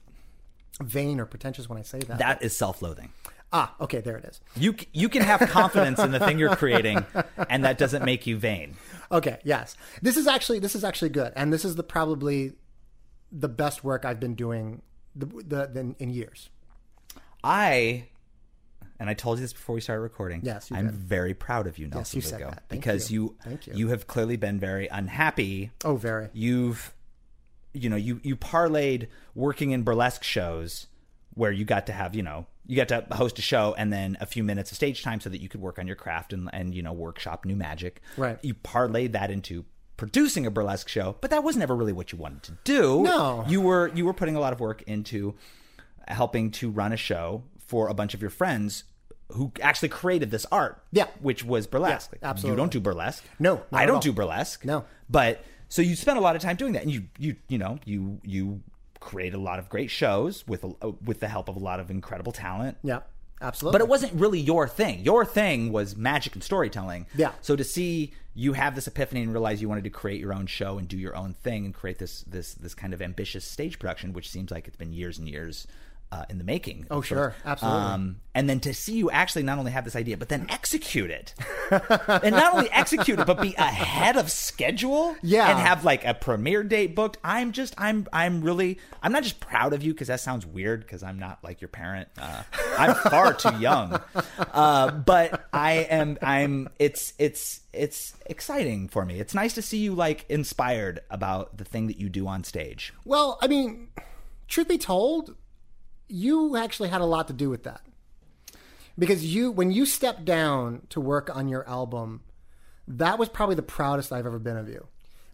vain 0.79 1.19
or 1.19 1.25
pretentious 1.25 1.67
when 1.67 1.79
I 1.79 1.81
say 1.81 1.97
that. 2.01 2.19
That 2.19 2.43
is 2.43 2.55
self-loathing. 2.55 3.09
Ah, 3.53 3.73
okay, 3.81 4.01
there 4.01 4.17
it 4.17 4.25
is. 4.25 4.39
You 4.55 4.75
you 4.93 5.09
can 5.09 5.23
have 5.23 5.39
confidence 5.49 5.99
in 5.99 6.11
the 6.11 6.19
thing 6.19 6.37
you're 6.37 6.55
creating, 6.55 7.03
and 7.49 7.65
that 7.65 7.79
doesn't 7.79 8.05
make 8.05 8.27
you 8.27 8.37
vain. 8.37 8.75
Okay, 9.11 9.39
yes. 9.43 9.75
This 10.01 10.17
is 10.17 10.27
actually 10.27 10.59
this 10.59 10.75
is 10.75 10.83
actually 10.83 11.09
good, 11.09 11.33
and 11.35 11.51
this 11.51 11.65
is 11.65 11.75
the 11.75 11.83
probably 11.83 12.53
the 13.31 13.49
best 13.49 13.83
work 13.83 14.05
I've 14.05 14.19
been 14.19 14.35
doing 14.35 14.81
the, 15.15 15.25
the, 15.25 15.67
the 15.67 15.95
in 15.99 16.09
years. 16.09 16.49
I, 17.43 18.05
and 18.99 19.09
I 19.09 19.13
told 19.13 19.39
you 19.39 19.43
this 19.43 19.53
before 19.53 19.75
we 19.75 19.81
started 19.81 20.01
recording. 20.01 20.41
Yes, 20.43 20.69
you 20.69 20.77
I'm 20.77 20.87
did. 20.87 20.95
very 20.95 21.33
proud 21.33 21.67
of 21.67 21.77
you, 21.77 21.87
Nelson 21.87 22.19
yes, 22.19 22.25
you 22.25 22.29
said 22.29 22.39
Lugo, 22.39 22.51
that. 22.51 22.63
Thank 22.69 22.71
you. 22.71 22.91
because 22.91 23.11
you 23.11 23.35
Thank 23.43 23.67
you. 23.67 23.87
have 23.89 24.07
clearly 24.07 24.37
been 24.37 24.59
very 24.59 24.87
unhappy. 24.87 25.71
Oh, 25.83 25.95
very. 25.95 26.29
You've, 26.33 26.93
you 27.73 27.89
know, 27.89 27.95
you 27.95 28.19
you 28.23 28.35
parlayed 28.35 29.07
working 29.33 29.71
in 29.71 29.83
burlesque 29.83 30.23
shows 30.23 30.87
where 31.33 31.51
you 31.51 31.65
got 31.65 31.87
to 31.87 31.93
have, 31.93 32.15
you 32.15 32.23
know, 32.23 32.45
you 32.65 32.75
got 32.75 32.89
to 32.89 33.05
host 33.15 33.39
a 33.39 33.41
show 33.41 33.73
and 33.77 33.91
then 33.91 34.17
a 34.19 34.25
few 34.25 34.43
minutes 34.43 34.71
of 34.71 34.77
stage 34.77 35.03
time 35.03 35.19
so 35.19 35.29
that 35.29 35.41
you 35.41 35.49
could 35.49 35.61
work 35.61 35.79
on 35.79 35.87
your 35.87 35.95
craft 35.95 36.33
and 36.33 36.49
and 36.53 36.73
you 36.75 36.81
know 36.81 36.93
workshop 36.93 37.45
new 37.45 37.55
magic. 37.55 38.01
Right. 38.17 38.39
You 38.41 38.53
parlayed 38.53 39.11
that 39.13 39.31
into 39.31 39.65
producing 39.97 40.45
a 40.45 40.51
burlesque 40.51 40.87
show, 40.87 41.15
but 41.21 41.29
that 41.31 41.43
was 41.43 41.55
never 41.55 41.75
really 41.75 41.93
what 41.93 42.11
you 42.11 42.17
wanted 42.17 42.43
to 42.43 42.57
do. 42.63 43.03
No. 43.03 43.45
You 43.47 43.61
were 43.61 43.91
you 43.93 44.05
were 44.05 44.13
putting 44.13 44.35
a 44.35 44.39
lot 44.39 44.53
of 44.53 44.59
work 44.59 44.81
into 44.83 45.35
helping 46.07 46.51
to 46.51 46.69
run 46.69 46.93
a 46.93 46.97
show 46.97 47.43
for 47.59 47.87
a 47.87 47.93
bunch 47.93 48.13
of 48.13 48.21
your 48.21 48.31
friends 48.31 48.83
who 49.29 49.51
actually 49.61 49.89
created 49.89 50.31
this 50.31 50.45
art. 50.51 50.83
Yeah. 50.91 51.07
Which 51.21 51.43
was 51.43 51.67
burlesque. 51.67 52.11
Yeah, 52.13 52.29
absolutely. 52.29 52.55
You 52.55 52.57
don't 52.57 52.71
do 52.71 52.79
burlesque. 52.79 53.23
No, 53.39 53.63
I 53.71 53.85
don't 53.85 54.03
do 54.03 54.11
burlesque. 54.11 54.65
No. 54.65 54.85
But 55.09 55.43
so 55.69 55.81
you 55.81 55.95
spent 55.95 56.17
a 56.17 56.21
lot 56.21 56.35
of 56.35 56.41
time 56.41 56.55
doing 56.57 56.73
that 56.73 56.83
and 56.83 56.91
you 56.91 57.03
you 57.17 57.35
you 57.47 57.57
know, 57.57 57.79
you 57.85 58.19
you 58.23 58.61
create 59.01 59.33
a 59.33 59.37
lot 59.37 59.59
of 59.59 59.67
great 59.67 59.91
shows 59.91 60.47
with 60.47 60.63
a, 60.63 60.71
uh, 60.81 60.91
with 61.03 61.19
the 61.19 61.27
help 61.27 61.49
of 61.49 61.57
a 61.57 61.59
lot 61.59 61.81
of 61.81 61.91
incredible 61.91 62.31
talent. 62.31 62.77
Yeah, 62.83 62.99
absolutely. 63.41 63.77
But 63.77 63.83
it 63.83 63.89
wasn't 63.89 64.13
really 64.13 64.39
your 64.39 64.69
thing. 64.69 65.01
Your 65.01 65.25
thing 65.25 65.73
was 65.73 65.97
magic 65.97 66.33
and 66.35 66.43
storytelling. 66.43 67.07
Yeah. 67.13 67.33
So 67.41 67.57
to 67.57 67.63
see 67.65 68.13
you 68.33 68.53
have 68.53 68.75
this 68.75 68.87
epiphany 68.87 69.21
and 69.21 69.33
realize 69.33 69.61
you 69.61 69.67
wanted 69.67 69.83
to 69.83 69.89
create 69.89 70.21
your 70.21 70.33
own 70.33 70.45
show 70.45 70.77
and 70.77 70.87
do 70.87 70.97
your 70.97 71.17
own 71.17 71.33
thing 71.33 71.65
and 71.65 71.73
create 71.73 71.99
this 71.99 72.21
this 72.21 72.53
this 72.53 72.73
kind 72.73 72.93
of 72.93 73.01
ambitious 73.01 73.43
stage 73.43 73.77
production, 73.77 74.13
which 74.13 74.29
seems 74.29 74.51
like 74.51 74.67
it's 74.67 74.77
been 74.77 74.93
years 74.93 75.17
and 75.17 75.27
years 75.27 75.67
uh, 76.11 76.25
in 76.29 76.37
the 76.37 76.43
making. 76.43 76.85
Oh, 76.91 77.01
sure. 77.01 77.35
Absolutely. 77.45 77.79
Um, 77.79 78.21
and 78.33 78.49
then 78.49 78.59
to 78.61 78.73
see 78.73 78.93
you 78.93 79.11
actually 79.11 79.43
not 79.43 79.57
only 79.59 79.71
have 79.71 79.83
this 79.83 79.95
idea, 79.95 80.17
but 80.17 80.29
then 80.29 80.45
execute 80.49 81.09
it, 81.09 81.33
and 81.71 82.35
not 82.35 82.53
only 82.53 82.69
execute 82.71 83.19
it, 83.19 83.27
but 83.27 83.41
be 83.41 83.53
ahead 83.55 84.17
of 84.17 84.31
schedule. 84.31 85.15
Yeah. 85.21 85.49
And 85.49 85.59
have 85.59 85.83
like 85.83 86.05
a 86.05 86.13
premiere 86.13 86.63
date 86.63 86.95
booked. 86.95 87.17
I'm 87.23 87.51
just, 87.51 87.73
I'm, 87.77 88.07
I'm 88.13 88.41
really, 88.41 88.79
I'm 89.01 89.11
not 89.11 89.23
just 89.23 89.39
proud 89.39 89.73
of 89.73 89.83
you 89.83 89.93
because 89.93 90.07
that 90.07 90.21
sounds 90.21 90.45
weird 90.45 90.81
because 90.81 91.03
I'm 91.03 91.19
not 91.19 91.43
like 91.43 91.61
your 91.61 91.67
parent. 91.67 92.07
Uh, 92.17 92.43
I'm 92.77 92.95
far 92.95 93.33
too 93.33 93.55
young. 93.57 93.99
Uh, 94.53 94.91
but 94.91 95.47
I 95.53 95.73
am, 95.89 96.17
I'm, 96.21 96.67
it's, 96.77 97.13
it's, 97.17 97.61
it's 97.73 98.13
exciting 98.25 98.89
for 98.89 99.05
me. 99.05 99.19
It's 99.19 99.33
nice 99.33 99.53
to 99.53 99.61
see 99.61 99.77
you 99.77 99.95
like 99.95 100.25
inspired 100.29 100.99
about 101.09 101.57
the 101.57 101.63
thing 101.63 101.87
that 101.87 101.97
you 101.97 102.09
do 102.09 102.27
on 102.27 102.43
stage. 102.43 102.93
Well, 103.05 103.39
I 103.41 103.47
mean, 103.47 103.87
truth 104.47 104.67
be 104.67 104.77
told, 104.77 105.35
you 106.11 106.55
actually 106.55 106.89
had 106.89 107.01
a 107.01 107.05
lot 107.05 107.27
to 107.27 107.33
do 107.33 107.49
with 107.49 107.63
that. 107.63 107.81
Because 108.97 109.23
you 109.25 109.51
when 109.51 109.71
you 109.71 109.85
stepped 109.85 110.25
down 110.25 110.81
to 110.89 110.99
work 110.99 111.33
on 111.33 111.47
your 111.47 111.67
album, 111.67 112.21
that 112.87 113.17
was 113.17 113.29
probably 113.29 113.55
the 113.55 113.61
proudest 113.61 114.11
I've 114.11 114.25
ever 114.25 114.39
been 114.39 114.57
of 114.57 114.67
you. 114.67 114.87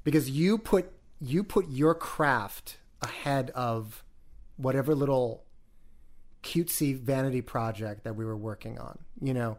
Because 0.03 0.29
you 0.29 0.57
put 0.57 0.91
you 1.19 1.43
put 1.43 1.67
your 1.69 1.95
craft 1.95 2.77
ahead 3.01 3.49
of 3.51 4.03
whatever 4.57 4.93
little 4.95 5.43
cutesy 6.43 6.97
vanity 6.97 7.41
project 7.41 8.03
that 8.03 8.15
we 8.15 8.23
were 8.23 8.37
working 8.37 8.77
on. 8.77 8.99
You 9.21 9.33
know, 9.33 9.57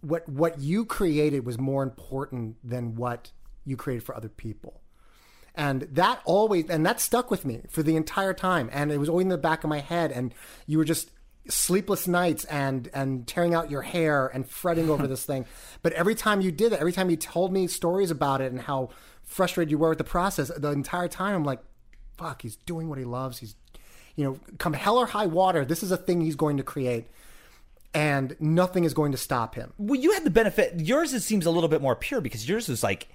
what 0.00 0.28
what 0.28 0.58
you 0.58 0.84
created 0.84 1.46
was 1.46 1.58
more 1.58 1.82
important 1.82 2.56
than 2.68 2.96
what 2.96 3.30
you 3.64 3.76
created 3.76 4.04
for 4.04 4.16
other 4.16 4.28
people. 4.28 4.80
And 5.56 5.82
that 5.92 6.20
always, 6.24 6.68
and 6.68 6.84
that 6.84 7.00
stuck 7.00 7.30
with 7.30 7.44
me 7.44 7.62
for 7.70 7.82
the 7.82 7.96
entire 7.96 8.34
time. 8.34 8.68
And 8.72 8.92
it 8.92 8.98
was 8.98 9.08
always 9.08 9.24
in 9.24 9.30
the 9.30 9.38
back 9.38 9.64
of 9.64 9.70
my 9.70 9.80
head. 9.80 10.12
And 10.12 10.34
you 10.66 10.76
were 10.76 10.84
just 10.84 11.10
sleepless 11.48 12.06
nights 12.06 12.44
and, 12.44 12.90
and 12.92 13.26
tearing 13.26 13.54
out 13.54 13.70
your 13.70 13.82
hair 13.82 14.26
and 14.26 14.48
fretting 14.48 14.90
over 14.90 15.06
this 15.06 15.24
thing. 15.24 15.46
But 15.82 15.94
every 15.94 16.14
time 16.14 16.40
you 16.42 16.52
did 16.52 16.72
it, 16.72 16.80
every 16.80 16.92
time 16.92 17.08
you 17.08 17.16
told 17.16 17.52
me 17.52 17.66
stories 17.68 18.10
about 18.10 18.40
it 18.40 18.52
and 18.52 18.60
how 18.60 18.90
frustrated 19.24 19.70
you 19.70 19.78
were 19.78 19.88
with 19.88 19.98
the 19.98 20.04
process, 20.04 20.50
the 20.54 20.70
entire 20.70 21.08
time, 21.08 21.34
I'm 21.34 21.44
like, 21.44 21.60
fuck, 22.18 22.42
he's 22.42 22.56
doing 22.56 22.88
what 22.88 22.98
he 22.98 23.04
loves. 23.04 23.38
He's, 23.38 23.56
you 24.14 24.24
know, 24.24 24.38
come 24.58 24.74
hell 24.74 24.98
or 24.98 25.06
high 25.06 25.26
water, 25.26 25.64
this 25.64 25.82
is 25.82 25.90
a 25.90 25.96
thing 25.96 26.20
he's 26.20 26.36
going 26.36 26.58
to 26.58 26.62
create. 26.62 27.06
And 27.94 28.36
nothing 28.40 28.84
is 28.84 28.92
going 28.92 29.12
to 29.12 29.18
stop 29.18 29.54
him. 29.54 29.72
Well, 29.78 29.98
you 29.98 30.12
had 30.12 30.24
the 30.24 30.30
benefit. 30.30 30.80
Yours 30.80 31.14
it 31.14 31.22
seems 31.22 31.46
a 31.46 31.50
little 31.50 31.68
bit 31.68 31.80
more 31.80 31.96
pure 31.96 32.20
because 32.20 32.46
yours 32.46 32.68
was 32.68 32.82
like, 32.82 33.08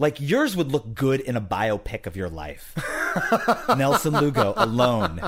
like 0.00 0.18
yours 0.18 0.56
would 0.56 0.72
look 0.72 0.94
good 0.94 1.20
in 1.20 1.36
a 1.36 1.40
biopic 1.40 2.06
of 2.06 2.16
your 2.16 2.30
life. 2.30 2.74
Nelson 3.76 4.14
Lugo 4.14 4.54
alone 4.56 5.20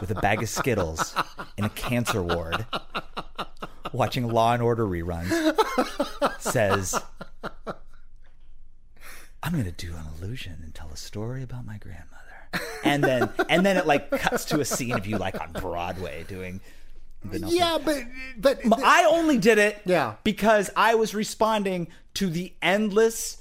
with 0.00 0.10
a 0.10 0.14
bag 0.14 0.40
of 0.42 0.48
Skittles 0.48 1.14
in 1.56 1.64
a 1.64 1.68
cancer 1.70 2.22
ward, 2.22 2.64
watching 3.92 4.28
Law 4.28 4.52
and 4.54 4.62
Order 4.62 4.86
reruns, 4.86 5.30
says, 6.40 6.94
"I'm 9.42 9.52
going 9.52 9.64
to 9.64 9.72
do 9.72 9.94
an 9.94 10.04
illusion 10.16 10.58
and 10.62 10.72
tell 10.74 10.90
a 10.92 10.96
story 10.96 11.42
about 11.42 11.66
my 11.66 11.78
grandmother." 11.78 12.06
And 12.84 13.02
then, 13.02 13.30
and 13.48 13.66
then 13.66 13.76
it 13.76 13.86
like 13.86 14.10
cuts 14.10 14.44
to 14.46 14.60
a 14.60 14.64
scene 14.64 14.92
of 14.92 15.06
you 15.06 15.18
like 15.18 15.40
on 15.40 15.52
Broadway 15.52 16.24
doing. 16.28 16.60
The 17.24 17.40
Yeah, 17.48 17.78
but, 17.84 18.04
but, 18.38 18.60
I 18.82 19.04
only 19.04 19.36
did 19.38 19.58
it 19.58 19.78
Yeah. 19.84 20.14
because 20.24 20.70
I 20.74 20.94
was 20.94 21.14
responding 21.14 21.88
to 22.14 22.30
the 22.30 22.54
endless 22.62 23.39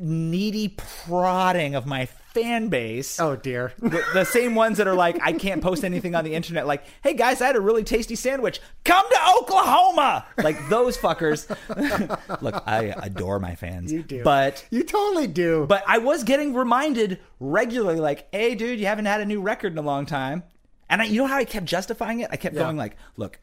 needy 0.00 0.68
prodding 0.76 1.74
of 1.74 1.86
my 1.86 2.06
fan 2.06 2.68
base. 2.68 3.18
oh 3.20 3.34
dear. 3.36 3.72
The, 3.78 4.04
the 4.12 4.24
same 4.24 4.54
ones 4.54 4.76
that 4.78 4.86
are 4.86 4.94
like, 4.94 5.18
I 5.22 5.32
can't 5.32 5.62
post 5.62 5.84
anything 5.84 6.14
on 6.14 6.24
the 6.24 6.34
internet. 6.34 6.66
Like, 6.66 6.84
hey 7.02 7.14
guys, 7.14 7.40
I 7.40 7.46
had 7.46 7.56
a 7.56 7.60
really 7.60 7.84
tasty 7.84 8.14
sandwich. 8.14 8.60
Come 8.84 9.04
to 9.08 9.18
Oklahoma. 9.40 10.26
Like 10.38 10.68
those 10.68 10.98
fuckers. 10.98 11.48
Look, 12.42 12.62
I 12.66 12.94
adore 13.02 13.38
my 13.38 13.54
fans. 13.54 13.92
You 13.92 14.02
do. 14.02 14.22
But 14.22 14.66
You 14.70 14.82
totally 14.82 15.26
do. 15.28 15.64
but 15.66 15.82
I 15.86 15.98
was 15.98 16.24
getting 16.24 16.52
reminded 16.54 17.20
regularly, 17.40 18.00
like, 18.00 18.28
"Hey, 18.32 18.54
dude, 18.54 18.78
you 18.80 18.86
haven't 18.86 19.06
had 19.06 19.20
a 19.20 19.24
new 19.24 19.40
record 19.40 19.72
in 19.72 19.78
a 19.78 19.82
long 19.82 20.04
time." 20.06 20.42
And 20.90 21.00
I, 21.02 21.06
you 21.06 21.20
know 21.22 21.26
how 21.26 21.36
I 21.38 21.44
kept 21.44 21.66
justifying 21.66 22.20
it? 22.20 22.28
I 22.30 22.36
kept 22.36 22.54
Yeah. 22.54 22.62
going 22.62 22.76
like, 22.76 22.96
"Look, 23.16 23.38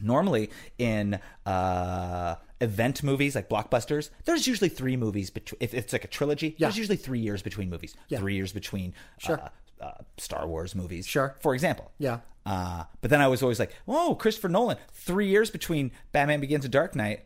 normally 0.00 0.50
in 0.78 1.18
uh, 1.44 2.36
event 2.62 3.02
movies 3.02 3.34
like 3.34 3.48
blockbusters, 3.48 4.10
there's 4.24 4.46
usually 4.46 4.68
three 4.70 4.96
movies 4.96 5.30
between. 5.30 5.58
If 5.60 5.74
it's 5.74 5.92
like 5.92 6.04
a 6.04 6.08
trilogy, 6.08 6.54
Yeah. 6.58 6.68
there's 6.68 6.78
usually 6.78 6.96
three 6.96 7.20
years 7.20 7.42
between 7.42 7.68
movies. 7.68 7.94
Yeah. 8.08 8.18
Three 8.18 8.34
years 8.36 8.52
between 8.52 8.94
Sure. 9.18 9.40
uh, 9.40 9.48
uh, 9.84 9.92
Star 10.16 10.46
Wars 10.46 10.74
movies. 10.74 11.06
Sure. 11.06 11.36
For 11.40 11.54
example. 11.54 11.90
Yeah. 11.98 12.20
Uh, 12.46 12.84
but 13.00 13.10
then 13.10 13.20
I 13.20 13.28
was 13.28 13.42
always 13.42 13.58
like, 13.60 13.72
"Whoa, 13.84 14.14
Christopher 14.14 14.48
Nolan! 14.48 14.76
Three 14.92 15.28
years 15.28 15.50
between 15.50 15.92
Batman 16.12 16.40
Begins 16.40 16.64
and 16.64 16.72
Dark 16.72 16.94
Knight." 16.96 17.24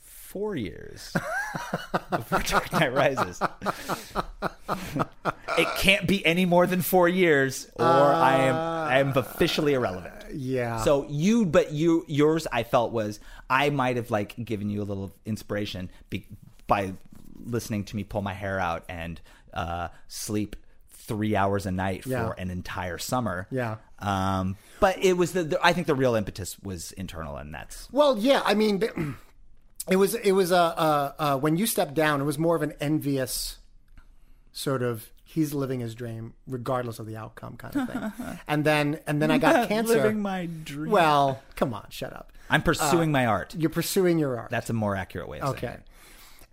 Four 0.00 0.56
years 0.56 1.14
before 2.10 2.40
Dark 2.40 2.70
Knight 2.72 2.92
Rises. 2.92 3.40
it 5.58 5.68
can't 5.78 6.06
be 6.06 6.24
any 6.26 6.44
more 6.44 6.66
than 6.66 6.82
four 6.82 7.08
years, 7.08 7.70
or 7.76 7.84
I 7.86 8.36
am 8.44 8.54
I 8.54 8.98
am 8.98 9.16
officially 9.16 9.72
irrelevant. 9.74 10.17
Yeah. 10.32 10.82
So 10.82 11.06
you, 11.08 11.46
but 11.46 11.72
you, 11.72 12.04
yours, 12.08 12.46
I 12.52 12.62
felt 12.62 12.92
was 12.92 13.20
I 13.48 13.70
might 13.70 13.96
have 13.96 14.10
like 14.10 14.34
given 14.44 14.70
you 14.70 14.82
a 14.82 14.84
little 14.84 15.12
inspiration 15.26 15.90
be, 16.10 16.26
by 16.66 16.92
listening 17.44 17.84
to 17.84 17.96
me 17.96 18.04
pull 18.04 18.22
my 18.22 18.34
hair 18.34 18.58
out 18.60 18.84
and 18.88 19.20
uh, 19.54 19.88
sleep 20.08 20.56
three 20.90 21.34
hours 21.34 21.64
a 21.66 21.70
night 21.70 22.04
Yeah. 22.04 22.26
for 22.26 22.32
an 22.34 22.50
entire 22.50 22.98
summer. 22.98 23.46
Yeah. 23.50 23.76
Um, 24.00 24.56
but 24.80 25.02
it 25.02 25.14
was 25.16 25.32
the, 25.32 25.42
the 25.44 25.58
I 25.64 25.72
think 25.72 25.86
the 25.86 25.94
real 25.94 26.14
impetus 26.14 26.58
was 26.60 26.92
internal, 26.92 27.36
and 27.36 27.52
that's 27.54 27.88
Well, 27.90 28.18
yeah, 28.18 28.42
I 28.44 28.54
mean, 28.54 28.82
it 29.88 29.96
was 29.96 30.14
it 30.14 30.32
was 30.32 30.52
a 30.52 30.56
uh, 30.56 31.12
uh, 31.18 31.38
when 31.38 31.56
you 31.56 31.66
stepped 31.66 31.94
down, 31.94 32.20
it 32.20 32.24
was 32.24 32.38
more 32.38 32.54
of 32.56 32.62
an 32.62 32.74
envious 32.80 33.56
sort 34.52 34.82
of 34.82 35.10
he's 35.28 35.52
living 35.52 35.80
his 35.80 35.94
dream 35.94 36.32
regardless 36.46 36.98
of 36.98 37.06
the 37.06 37.14
outcome 37.14 37.54
kind 37.58 37.76
of 37.76 37.88
thing. 38.14 38.38
and 38.48 38.64
then 38.64 38.98
and 39.06 39.20
then 39.20 39.30
I 39.30 39.36
got 39.36 39.68
cancer. 39.68 39.96
living 39.96 40.22
my 40.22 40.48
dream. 40.64 40.90
Well, 40.90 41.42
come 41.54 41.74
on, 41.74 41.86
shut 41.90 42.14
up. 42.14 42.32
I'm 42.48 42.62
pursuing 42.62 43.12
my 43.12 43.26
art. 43.26 43.54
You're 43.54 43.68
pursuing 43.68 44.18
your 44.18 44.38
art. 44.38 44.50
That's 44.50 44.70
a 44.70 44.72
more 44.72 44.96
accurate 44.96 45.28
way 45.28 45.40
of 45.40 45.58
saying 45.58 45.72
okay. 45.72 45.74
it. 45.74 45.82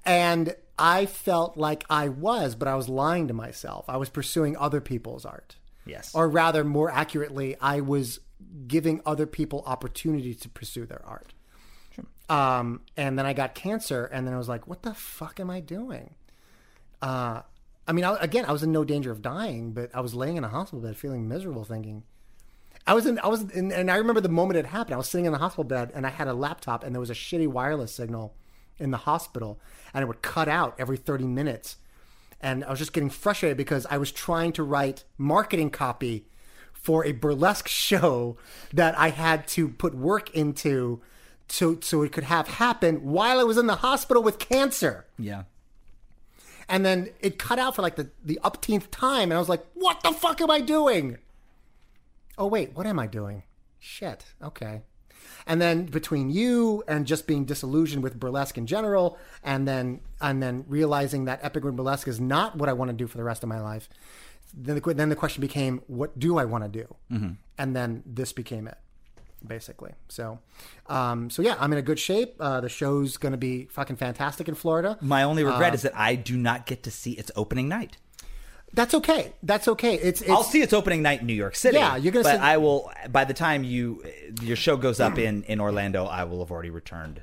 And 0.03 0.55
I 0.77 1.05
felt 1.05 1.55
like 1.55 1.85
I 1.89 2.09
was, 2.09 2.53
but 2.55 2.67
I 2.67 2.75
was 2.75 2.89
lying 2.89 3.29
to 3.29 3.33
myself. 3.33 3.85
I 3.87 3.95
was 3.95 4.09
pursuing 4.09 4.57
other 4.57 4.81
people's 4.81 5.23
art. 5.23 5.55
Yes. 5.85 6.13
Or 6.13 6.27
rather, 6.27 6.65
more 6.65 6.91
accurately, 6.91 7.55
I 7.61 7.79
was 7.79 8.19
giving 8.67 8.99
other 9.05 9.25
people 9.25 9.63
opportunity 9.65 10.35
to 10.35 10.49
pursue 10.49 10.85
their 10.85 11.01
art. 11.05 11.33
Um, 12.27 12.81
and 12.97 13.17
then 13.17 13.25
I 13.25 13.31
got 13.33 13.55
cancer, 13.55 14.05
and 14.05 14.27
then 14.27 14.33
I 14.33 14.37
was 14.37 14.49
like, 14.49 14.67
"What 14.67 14.81
the 14.81 14.93
fuck 14.93 15.39
am 15.39 15.49
I 15.49 15.59
doing?" 15.59 16.15
Uh, 17.01 17.43
I 17.87 17.91
mean, 17.91 18.03
I, 18.03 18.17
again, 18.19 18.45
I 18.45 18.51
was 18.51 18.63
in 18.63 18.71
no 18.71 18.83
danger 18.83 19.11
of 19.11 19.21
dying, 19.21 19.71
but 19.71 19.91
I 19.93 20.01
was 20.01 20.15
laying 20.15 20.37
in 20.37 20.43
a 20.43 20.49
hospital 20.49 20.81
bed, 20.81 20.97
feeling 20.97 21.27
miserable, 21.27 21.63
thinking. 21.63 22.03
I 22.87 22.93
was 22.93 23.05
in, 23.05 23.19
I 23.19 23.27
was 23.27 23.43
in, 23.51 23.71
and 23.71 23.89
I 23.89 23.97
remember 23.97 24.21
the 24.21 24.29
moment 24.29 24.57
it 24.57 24.67
happened. 24.67 24.93
I 24.93 24.97
was 24.97 25.09
sitting 25.09 25.25
in 25.25 25.31
the 25.31 25.39
hospital 25.39 25.63
bed 25.63 25.91
and 25.93 26.05
I 26.05 26.09
had 26.09 26.27
a 26.27 26.33
laptop 26.33 26.83
and 26.83 26.93
there 26.93 26.99
was 26.99 27.09
a 27.09 27.15
shitty 27.15 27.47
wireless 27.47 27.91
signal 27.91 28.35
in 28.77 28.91
the 28.91 28.97
hospital 28.97 29.59
and 29.93 30.03
it 30.03 30.07
would 30.07 30.21
cut 30.21 30.47
out 30.47 30.75
every 30.77 30.97
30 30.97 31.25
minutes. 31.25 31.77
And 32.41 32.63
I 32.63 32.69
was 32.69 32.79
just 32.79 32.93
getting 32.93 33.09
frustrated 33.09 33.57
because 33.57 33.87
I 33.89 33.97
was 33.97 34.11
trying 34.11 34.51
to 34.53 34.63
write 34.63 35.03
marketing 35.17 35.71
copy 35.71 36.27
for 36.73 37.05
a 37.05 37.11
burlesque 37.11 37.67
show 37.69 38.37
that 38.73 38.97
I 38.97 39.09
had 39.09 39.47
to 39.49 39.69
put 39.69 39.95
work 39.95 40.29
into 40.35 41.01
so, 41.47 41.77
so 41.81 42.01
it 42.01 42.11
could 42.11 42.23
have 42.23 42.47
happen 42.47 43.03
while 43.03 43.39
I 43.39 43.43
was 43.43 43.57
in 43.57 43.67
the 43.67 43.75
hospital 43.75 44.21
with 44.21 44.39
cancer. 44.39 45.05
Yeah. 45.17 45.43
And 46.67 46.85
then 46.85 47.09
it 47.19 47.37
cut 47.37 47.59
out 47.59 47.75
for 47.75 47.81
like 47.81 47.95
the, 47.95 48.09
the 48.23 48.39
upteenth 48.43 48.89
time. 48.91 49.31
And 49.31 49.33
I 49.33 49.39
was 49.39 49.49
like, 49.49 49.65
what 49.73 50.01
the 50.01 50.11
fuck 50.11 50.41
am 50.41 50.49
I 50.49 50.61
doing? 50.61 51.17
Oh, 52.37 52.47
wait, 52.47 52.75
what 52.75 52.85
am 52.85 52.99
I 52.99 53.07
doing? 53.07 53.43
Shit. 53.79 54.25
Okay. 54.43 54.81
And 55.47 55.61
then 55.61 55.85
between 55.85 56.31
you 56.31 56.83
and 56.87 57.05
just 57.05 57.27
being 57.27 57.45
disillusioned 57.45 58.01
with 58.03 58.19
burlesque 58.19 58.57
in 58.57 58.65
general, 58.65 59.17
and 59.43 59.67
then 59.67 60.01
and 60.19 60.41
then 60.41 60.65
realizing 60.67 61.25
that 61.25 61.39
epic 61.43 61.63
burlesque 61.63 62.07
is 62.07 62.19
not 62.19 62.55
what 62.55 62.67
I 62.67 62.73
want 62.73 62.89
to 62.89 62.97
do 62.97 63.05
for 63.05 63.17
the 63.17 63.23
rest 63.23 63.43
of 63.43 63.49
my 63.49 63.61
life, 63.61 63.87
then 64.53 64.75
the, 64.75 64.93
then 64.93 65.09
the 65.09 65.15
question 65.15 65.41
became, 65.41 65.81
what 65.87 66.17
do 66.17 66.37
I 66.37 66.45
want 66.45 66.63
to 66.63 66.69
do? 66.69 66.95
Mm-hmm. 67.11 67.33
And 67.57 67.75
then 67.75 68.03
this 68.05 68.33
became 68.33 68.67
it, 68.67 68.77
basically. 69.45 69.91
So, 70.07 70.39
um, 70.87 71.29
so 71.29 71.41
yeah, 71.41 71.55
I'm 71.59 71.71
in 71.71 71.79
a 71.79 71.81
good 71.81 71.99
shape. 71.99 72.35
Uh, 72.39 72.61
the 72.61 72.69
show's 72.69 73.17
going 73.17 73.31
to 73.31 73.37
be 73.37 73.65
fucking 73.65 73.95
fantastic 73.95 74.47
in 74.47 74.55
Florida. 74.55 74.97
My 75.01 75.23
only 75.23 75.43
regret 75.43 75.71
Uh, 75.71 75.75
is 75.75 75.81
that 75.83 75.95
I 75.95 76.15
do 76.15 76.35
not 76.37 76.65
get 76.65 76.83
to 76.83 76.91
see 76.91 77.11
its 77.13 77.31
opening 77.35 77.67
night. 77.67 77.97
That's 78.73 78.93
okay. 78.93 79.31
That's 79.41 79.67
okay. 79.69 79.95
It's, 79.95 80.21
it's 80.21 80.29
I'll 80.29 80.43
see 80.43 80.61
its 80.61 80.73
opening 80.73 81.01
night 81.01 81.21
in 81.21 81.27
New 81.27 81.33
York 81.33 81.55
City. 81.55 81.77
Yeah, 81.77 81.95
you're 81.95 82.11
gonna 82.11 82.23
But 82.23 82.35
see- 82.35 82.41
I 82.41 82.57
will. 82.57 82.91
By 83.09 83.23
the 83.23 83.33
time 83.33 83.63
you 83.63 84.03
your 84.41 84.57
show 84.57 84.75
goes 84.75 84.99
up 84.99 85.17
in 85.17 85.43
in 85.43 85.61
Orlando, 85.61 86.05
I 86.05 86.25
will 86.25 86.39
have 86.39 86.51
already 86.51 86.71
returned 86.71 87.21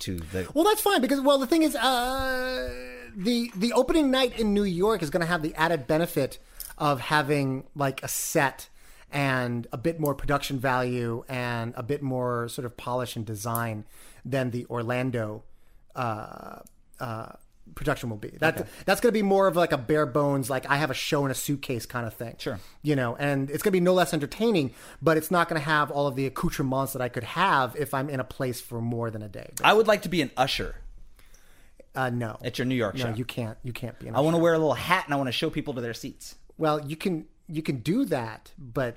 to 0.00 0.16
the. 0.16 0.48
Well, 0.54 0.64
that's 0.64 0.80
fine 0.80 1.02
because 1.02 1.20
well, 1.20 1.38
the 1.38 1.46
thing 1.46 1.64
is, 1.64 1.76
uh, 1.76 2.72
the 3.14 3.50
the 3.54 3.72
opening 3.74 4.10
night 4.10 4.38
in 4.38 4.54
New 4.54 4.64
York 4.64 5.02
is 5.02 5.10
going 5.10 5.20
to 5.20 5.26
have 5.26 5.42
the 5.42 5.54
added 5.54 5.86
benefit 5.86 6.38
of 6.78 6.98
having 7.00 7.64
like 7.76 8.02
a 8.02 8.08
set 8.08 8.68
and 9.14 9.66
a 9.72 9.78
bit 9.78 9.98
more 10.00 10.14
production 10.14 10.58
value 10.58 11.24
and 11.28 11.72
a 11.76 11.82
bit 11.82 12.02
more 12.02 12.48
sort 12.48 12.66
of 12.66 12.76
polish 12.76 13.16
and 13.16 13.24
design 13.24 13.84
than 14.24 14.50
the 14.50 14.66
Orlando 14.66 15.44
uh, 15.94 16.58
uh, 16.98 17.28
production 17.76 18.10
will 18.10 18.16
be. 18.16 18.30
That 18.40 18.66
that's 18.84 19.00
going 19.00 19.10
to 19.12 19.18
be 19.18 19.22
more 19.22 19.46
of 19.46 19.54
like 19.56 19.72
a 19.72 19.78
bare 19.78 20.04
bones, 20.06 20.50
like 20.50 20.68
I 20.68 20.76
have 20.76 20.90
a 20.90 20.94
show 20.94 21.24
in 21.24 21.30
a 21.30 21.34
suitcase 21.34 21.86
kind 21.86 22.06
of 22.06 22.12
thing. 22.14 22.34
Sure. 22.38 22.58
you 22.82 22.96
know, 22.96 23.14
and 23.16 23.48
it's 23.50 23.62
going 23.62 23.70
to 23.70 23.76
be 23.80 23.80
no 23.80 23.94
less 23.94 24.12
entertaining, 24.12 24.74
but 25.00 25.16
it's 25.16 25.30
not 25.30 25.48
going 25.48 25.60
to 25.60 25.64
have 25.64 25.90
all 25.90 26.06
of 26.06 26.16
the 26.16 26.26
accoutrements 26.26 26.92
that 26.92 27.00
I 27.00 27.08
could 27.08 27.24
have 27.24 27.76
if 27.76 27.94
I'm 27.94 28.10
in 28.10 28.18
a 28.20 28.24
place 28.24 28.60
for 28.60 28.80
more 28.80 29.10
than 29.10 29.22
a 29.22 29.28
day. 29.28 29.50
I 29.62 29.72
would 29.74 29.86
like 29.86 30.02
to 30.02 30.08
be 30.08 30.20
an 30.22 30.30
usher 30.36 30.74
Uh, 31.94 32.10
no, 32.10 32.38
at 32.42 32.58
your 32.58 32.66
New 32.66 32.74
York 32.74 32.96
no, 32.96 33.04
show. 33.04 33.14
you 33.14 33.24
can't. 33.24 33.56
You 33.62 33.72
can't 33.72 33.96
be. 34.00 34.08
An 34.08 34.16
I 34.16 34.20
want 34.20 34.34
to 34.34 34.42
wear 34.42 34.54
a 34.54 34.58
little 34.58 34.74
hat 34.74 35.04
and 35.04 35.14
I 35.14 35.16
want 35.16 35.28
to 35.28 35.32
show 35.32 35.48
people 35.50 35.72
to 35.74 35.80
their 35.80 35.94
seats. 35.94 36.34
Well, 36.58 36.84
you 36.84 36.96
can. 36.96 37.26
You 37.46 37.62
can 37.62 37.80
do 37.80 38.06
that, 38.06 38.52
but 38.58 38.96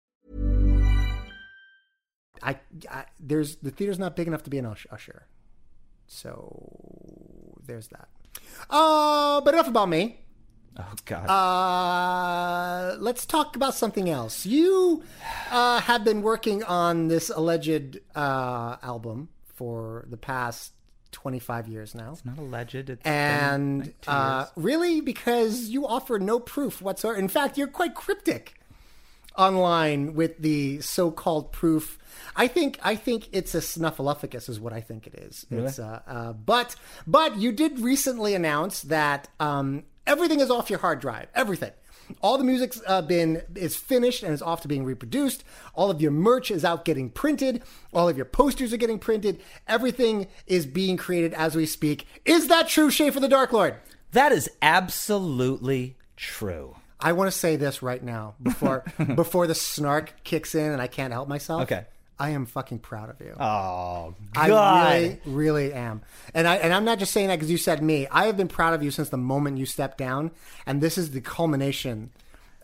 I, 2.43 2.57
I 2.89 3.05
there's 3.19 3.57
the 3.57 3.71
theater's 3.71 3.99
not 3.99 4.15
big 4.15 4.27
enough 4.27 4.43
to 4.43 4.49
be 4.49 4.57
an 4.57 4.65
usher, 4.65 5.27
so 6.07 7.55
there's 7.65 7.87
that. 7.89 8.09
Uh, 8.69 9.41
but 9.41 9.53
enough 9.53 9.67
about 9.67 9.89
me. 9.89 10.19
Oh 10.77 10.93
God. 11.05 11.27
Uh, 11.29 12.95
let's 12.99 13.25
talk 13.25 13.55
about 13.55 13.73
something 13.73 14.09
else. 14.09 14.45
You 14.45 15.03
uh, 15.51 15.81
have 15.81 16.03
been 16.03 16.21
working 16.21 16.63
on 16.63 17.07
this 17.07 17.29
alleged 17.29 17.99
uh, 18.15 18.77
album 18.81 19.29
for 19.43 20.05
the 20.09 20.17
past 20.17 20.73
25 21.11 21.67
years 21.67 21.93
now. 21.93 22.13
It's 22.13 22.25
not 22.25 22.37
alleged. 22.37 22.89
It's 22.89 23.05
and 23.05 23.87
like 23.87 23.95
uh, 24.07 24.45
really 24.55 25.01
because 25.01 25.69
you 25.69 25.85
offer 25.85 26.19
no 26.19 26.39
proof 26.39 26.81
whatsoever. 26.81 27.19
In 27.19 27.27
fact, 27.27 27.57
you're 27.57 27.67
quite 27.67 27.93
cryptic 27.93 28.60
online 29.37 30.13
with 30.13 30.37
the 30.39 30.81
so-called 30.81 31.51
proof. 31.51 31.97
I 32.35 32.47
think 32.47 32.79
I 32.81 32.95
think 32.95 33.29
it's 33.31 33.55
a 33.55 33.59
snuffleupagus, 33.59 34.49
is 34.49 34.59
what 34.59 34.73
I 34.73 34.81
think 34.81 35.07
it 35.07 35.15
is. 35.15 35.45
It's, 35.49 35.79
uh, 35.79 36.01
uh, 36.07 36.33
but 36.33 36.75
but 37.07 37.37
you 37.37 37.51
did 37.51 37.79
recently 37.79 38.35
announce 38.35 38.81
that 38.83 39.29
um, 39.39 39.83
everything 40.05 40.39
is 40.39 40.49
off 40.51 40.69
your 40.69 40.79
hard 40.79 40.99
drive. 40.99 41.27
Everything. 41.35 41.71
All 42.21 42.37
the 42.37 42.43
music's 42.43 42.81
uh, 42.87 43.01
been 43.01 43.41
is 43.55 43.75
finished 43.75 44.23
and 44.23 44.33
is 44.33 44.41
off 44.41 44.61
to 44.61 44.67
being 44.67 44.83
reproduced. 44.83 45.43
All 45.73 45.89
of 45.89 46.01
your 46.01 46.11
merch 46.11 46.51
is 46.51 46.65
out 46.65 46.83
getting 46.83 47.09
printed. 47.09 47.63
All 47.93 48.09
of 48.09 48.17
your 48.17 48.25
posters 48.25 48.73
are 48.73 48.77
getting 48.77 48.99
printed. 48.99 49.41
Everything 49.67 50.27
is 50.45 50.65
being 50.65 50.97
created 50.97 51.33
as 51.33 51.55
we 51.55 51.65
speak. 51.65 52.05
Is 52.25 52.49
that 52.49 52.67
true, 52.67 52.89
Schaffer 52.89 53.19
the 53.19 53.29
Dark 53.29 53.53
Lord? 53.53 53.75
that 54.11 54.33
is 54.33 54.49
absolutely 54.61 55.95
true. 56.17 56.75
I 57.01 57.13
want 57.13 57.31
to 57.31 57.37
say 57.37 57.55
this 57.55 57.81
right 57.81 58.01
now 58.03 58.35
before 58.41 58.83
before 59.15 59.47
the 59.47 59.55
snark 59.55 60.13
kicks 60.23 60.55
in 60.55 60.71
and 60.71 60.81
I 60.81 60.87
can't 60.87 61.13
help 61.13 61.27
myself. 61.27 61.63
Okay. 61.63 61.85
I 62.19 62.29
am 62.29 62.45
fucking 62.45 62.79
proud 62.79 63.09
of 63.09 63.19
you. 63.19 63.33
Oh 63.39 64.13
I 64.35 64.47
really, 64.47 65.21
really 65.25 65.73
am. 65.73 66.03
And 66.35 66.47
I 66.47 66.57
and 66.57 66.71
I'm 66.71 66.85
not 66.85 66.99
just 66.99 67.11
saying 67.13 67.29
that 67.29 67.37
because 67.37 67.49
you 67.49 67.57
said 67.57 67.81
me. 67.81 68.07
I 68.11 68.27
have 68.27 68.37
been 68.37 68.47
proud 68.47 68.75
of 68.75 68.83
you 68.83 68.91
since 68.91 69.09
the 69.09 69.17
moment 69.17 69.57
you 69.57 69.65
stepped 69.65 69.97
down, 69.97 70.29
and 70.67 70.81
this 70.81 70.99
is 70.99 71.11
the 71.11 71.21
culmination 71.21 72.11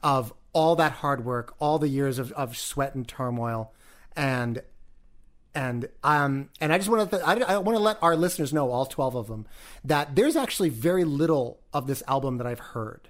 of 0.04 0.32
all 0.54 0.76
that 0.76 0.92
hard 0.92 1.26
work, 1.26 1.56
all 1.60 1.80
the 1.80 1.88
years 1.88 2.20
of, 2.20 2.32
of 2.34 2.56
sweat 2.56 2.94
and 2.94 3.08
turmoil, 3.08 3.74
and 4.16 4.62
and 5.56 5.90
um 6.04 6.50
and 6.62 6.72
I 6.72 6.78
just 6.78 6.88
want 6.88 7.10
to 7.10 7.28
I, 7.28 7.34
I 7.56 7.58
want 7.58 7.78
to 7.78 7.84
let 7.84 7.98
our 8.04 8.16
listeners 8.16 8.54
know, 8.54 8.70
all 8.70 8.86
twelve 8.86 9.16
of 9.16 9.26
them, 9.26 9.48
that 9.84 10.16
there's 10.16 10.36
actually 10.36 10.70
very 10.70 11.04
little 11.04 11.60
of 11.74 11.88
this 11.88 12.04
album 12.08 12.38
that 12.38 12.46
I've 12.46 12.60
heard. 12.60 13.10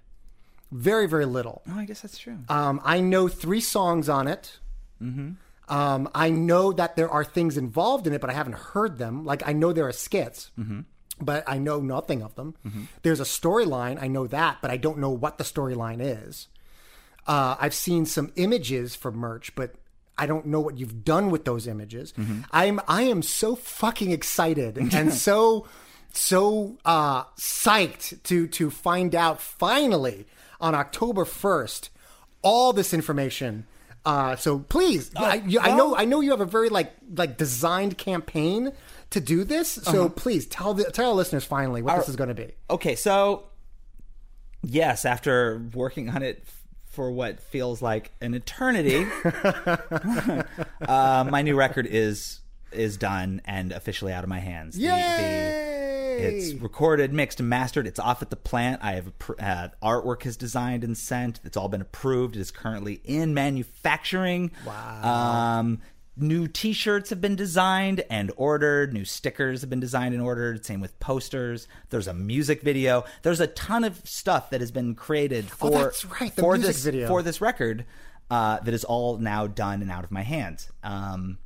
Very, 0.72 1.08
very 1.08 1.26
little. 1.26 1.62
Oh, 1.70 1.78
I 1.80 1.86
guess 1.86 2.02
that's 2.02 2.18
true. 2.18 2.38
Um, 2.50 2.82
I 2.84 3.00
know 3.00 3.28
three 3.28 3.62
songs 3.62 4.10
on 4.10 4.28
it. 4.28 4.60
Um, 5.70 6.10
I 6.16 6.30
know 6.30 6.72
that 6.72 6.96
there 6.96 7.10
are 7.10 7.24
things 7.26 7.58
involved 7.58 8.08
in 8.08 8.14
it, 8.14 8.22
but 8.22 8.30
I 8.30 8.34
haven't 8.34 8.56
heard 8.56 8.98
them. 8.98 9.26
Like 9.26 9.48
I 9.48 9.54
know 9.54 9.74
there 9.74 9.88
are 9.88 9.92
skits, 9.94 10.52
but 11.20 11.44
I 11.48 11.58
know 11.58 11.80
nothing 11.80 12.22
of 12.22 12.36
them. 12.36 12.56
There's 13.04 13.20
a 13.20 13.24
storyline. 13.26 14.02
I 14.02 14.08
know 14.08 14.28
that, 14.28 14.58
but 14.62 14.72
I 14.72 14.78
don't 14.78 14.98
know 15.00 15.10
what 15.10 15.38
the 15.38 15.44
storyline 15.44 16.00
is. 16.02 16.48
Uh, 17.26 17.56
I've 17.60 17.74
seen 17.74 18.06
some 18.06 18.32
images 18.38 18.96
for 18.96 19.12
merch, 19.12 19.54
but 19.56 19.76
I 20.18 20.26
don't 20.26 20.46
know 20.48 20.60
what 20.62 20.78
you've 20.78 21.04
done 21.04 21.30
with 21.30 21.44
those 21.46 21.68
images. 21.68 22.14
I'm 22.52 22.80
I 22.88 23.04
am 23.04 23.22
so 23.22 23.56
fucking 23.56 24.12
excited 24.12 24.78
and 24.94 25.14
so 25.14 25.68
so 26.14 26.78
uh, 26.86 27.26
psyched 27.38 28.24
to 28.24 28.48
to 28.48 28.70
find 28.72 29.14
out 29.14 29.42
finally 29.42 30.26
on 30.60 30.76
October 30.76 31.26
first 31.26 31.90
all 32.42 32.72
this 32.74 32.94
information. 32.94 33.66
Uh, 34.06 34.36
so 34.38 34.60
please, 34.60 35.12
I, 35.18 35.36
you, 35.46 35.60
I 35.60 35.76
know 35.76 35.94
I 35.96 36.06
know 36.06 36.22
you 36.22 36.32
have 36.32 36.40
a 36.40 36.46
very 36.46 36.70
like 36.70 36.94
like 37.14 37.38
designed 37.38 37.98
campaign 37.98 38.72
to 39.10 39.20
do 39.20 39.44
this. 39.44 39.70
So 39.70 40.08
please 40.08 40.46
tell 40.46 40.74
the 40.74 40.86
tell 40.86 41.10
our 41.10 41.16
listeners 41.16 41.44
finally 41.44 41.82
what 41.82 41.98
this 41.98 42.08
is 42.10 42.16
going 42.16 42.30
to 42.30 42.34
be. 42.36 42.54
Okay, 42.70 42.96
so 42.96 43.44
yes, 44.64 45.04
after 45.04 45.62
working 45.74 46.10
on 46.10 46.24
it 46.24 46.42
for 46.86 47.12
what 47.12 47.42
feels 47.42 47.82
like 47.82 48.12
an 48.22 48.34
eternity, 48.34 49.06
uh, 50.88 51.26
my 51.30 51.42
new 51.42 51.56
record 51.56 51.86
is 51.86 52.40
is 52.72 52.96
done 52.98 53.42
and 53.46 53.72
officially 53.74 54.14
out 54.14 54.24
of 54.24 54.30
my 54.30 54.40
hands. 54.40 54.76
The- 54.76 54.84
the- 54.84 54.88
Yay! 54.88 55.67
It's 56.18 56.54
recorded, 56.62 57.14
mixed, 57.14 57.40
and 57.40 57.50
mastered. 57.50 57.88
It's 57.88 58.00
off 58.00 58.22
at 58.22 58.30
the 58.30 58.36
plant. 58.36 58.82
I 58.84 58.94
have 58.94 59.08
uh, 59.40 59.70
artwork 59.84 60.26
is 60.26 60.38
designed 60.38 60.84
and 60.84 60.98
sent. 60.98 61.40
It's 61.44 61.58
all 61.58 61.70
been 61.70 61.82
approved. 61.82 62.36
It 62.36 62.40
is 62.40 62.52
currently 62.52 63.02
in 63.04 63.34
manufacturing. 63.34 64.52
Wow. 64.66 65.60
Um, 65.60 65.82
new 66.16 66.48
T-shirts 66.48 67.10
have 67.12 67.22
been 67.22 67.36
designed 67.36 68.04
and 68.10 68.32
ordered. 68.38 68.94
New 68.94 69.06
stickers 69.06 69.62
have 69.62 69.70
been 69.70 69.80
designed 69.80 70.14
and 70.14 70.24
ordered. 70.24 70.66
Same 70.66 70.82
with 70.82 71.00
posters. 71.00 71.68
There's 71.90 72.08
a 72.08 72.14
music 72.14 72.62
video. 72.62 73.06
There's 73.22 73.40
a 73.40 73.48
ton 73.48 73.84
of 73.84 74.02
stuff 74.08 74.50
that 74.50 74.62
has 74.62 74.72
been 74.72 74.96
created 74.96 75.46
for 75.46 75.92
Oh, 75.94 76.10
right, 76.20 76.36
the 76.36 76.42
for 76.42 76.54
music 76.54 76.74
this 76.76 76.84
video. 76.84 77.08
for 77.08 77.22
this 77.22 77.40
record 77.42 77.86
uh, 78.32 78.60
that 78.62 78.74
is 78.74 78.84
all 78.84 79.18
now 79.18 79.48
done 79.48 79.82
and 79.82 79.92
out 79.92 80.04
of 80.04 80.12
my 80.12 80.24
hands. 80.24 80.72
Um, 80.84 81.38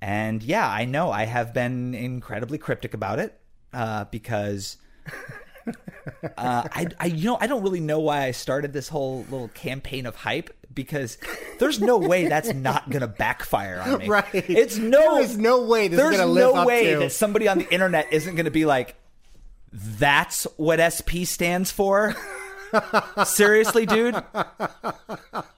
and 0.00 0.42
yeah, 0.42 0.68
I 0.68 0.84
know 0.84 1.10
I 1.10 1.24
have 1.24 1.54
been 1.54 1.94
incredibly 1.94 2.58
cryptic 2.58 2.94
about 2.94 3.18
it 3.18 3.40
uh, 3.74 4.04
because 4.10 4.76
uh, 5.66 5.72
I, 6.36 6.86
I, 6.98 7.06
you 7.06 7.26
know, 7.26 7.38
I 7.40 7.46
don't 7.46 7.62
really 7.62 7.80
know 7.80 8.00
why 8.00 8.24
I 8.24 8.30
started 8.30 8.72
this 8.72 8.88
whole 8.88 9.24
little 9.30 9.48
campaign 9.48 10.06
of 10.06 10.14
hype 10.16 10.54
because 10.72 11.18
there's 11.58 11.80
no 11.80 11.98
way 11.98 12.28
that's 12.28 12.52
not 12.52 12.90
gonna 12.90 13.06
backfire 13.08 13.80
on 13.80 13.98
me. 13.98 14.08
Right. 14.08 14.26
It's 14.32 14.76
no. 14.76 15.14
There 15.16 15.22
is 15.22 15.38
no 15.38 15.64
way 15.64 15.88
there's 15.88 16.18
no 16.18 16.64
way 16.64 16.94
that 16.94 17.12
somebody 17.12 17.48
on 17.48 17.58
the 17.58 17.72
internet 17.72 18.12
isn't 18.12 18.34
gonna 18.34 18.50
be 18.50 18.66
like, 18.66 18.96
"That's 19.72 20.44
what 20.56 20.80
SP 20.80 21.24
stands 21.24 21.70
for." 21.70 22.14
Seriously, 23.24 23.86
dude. 23.86 24.20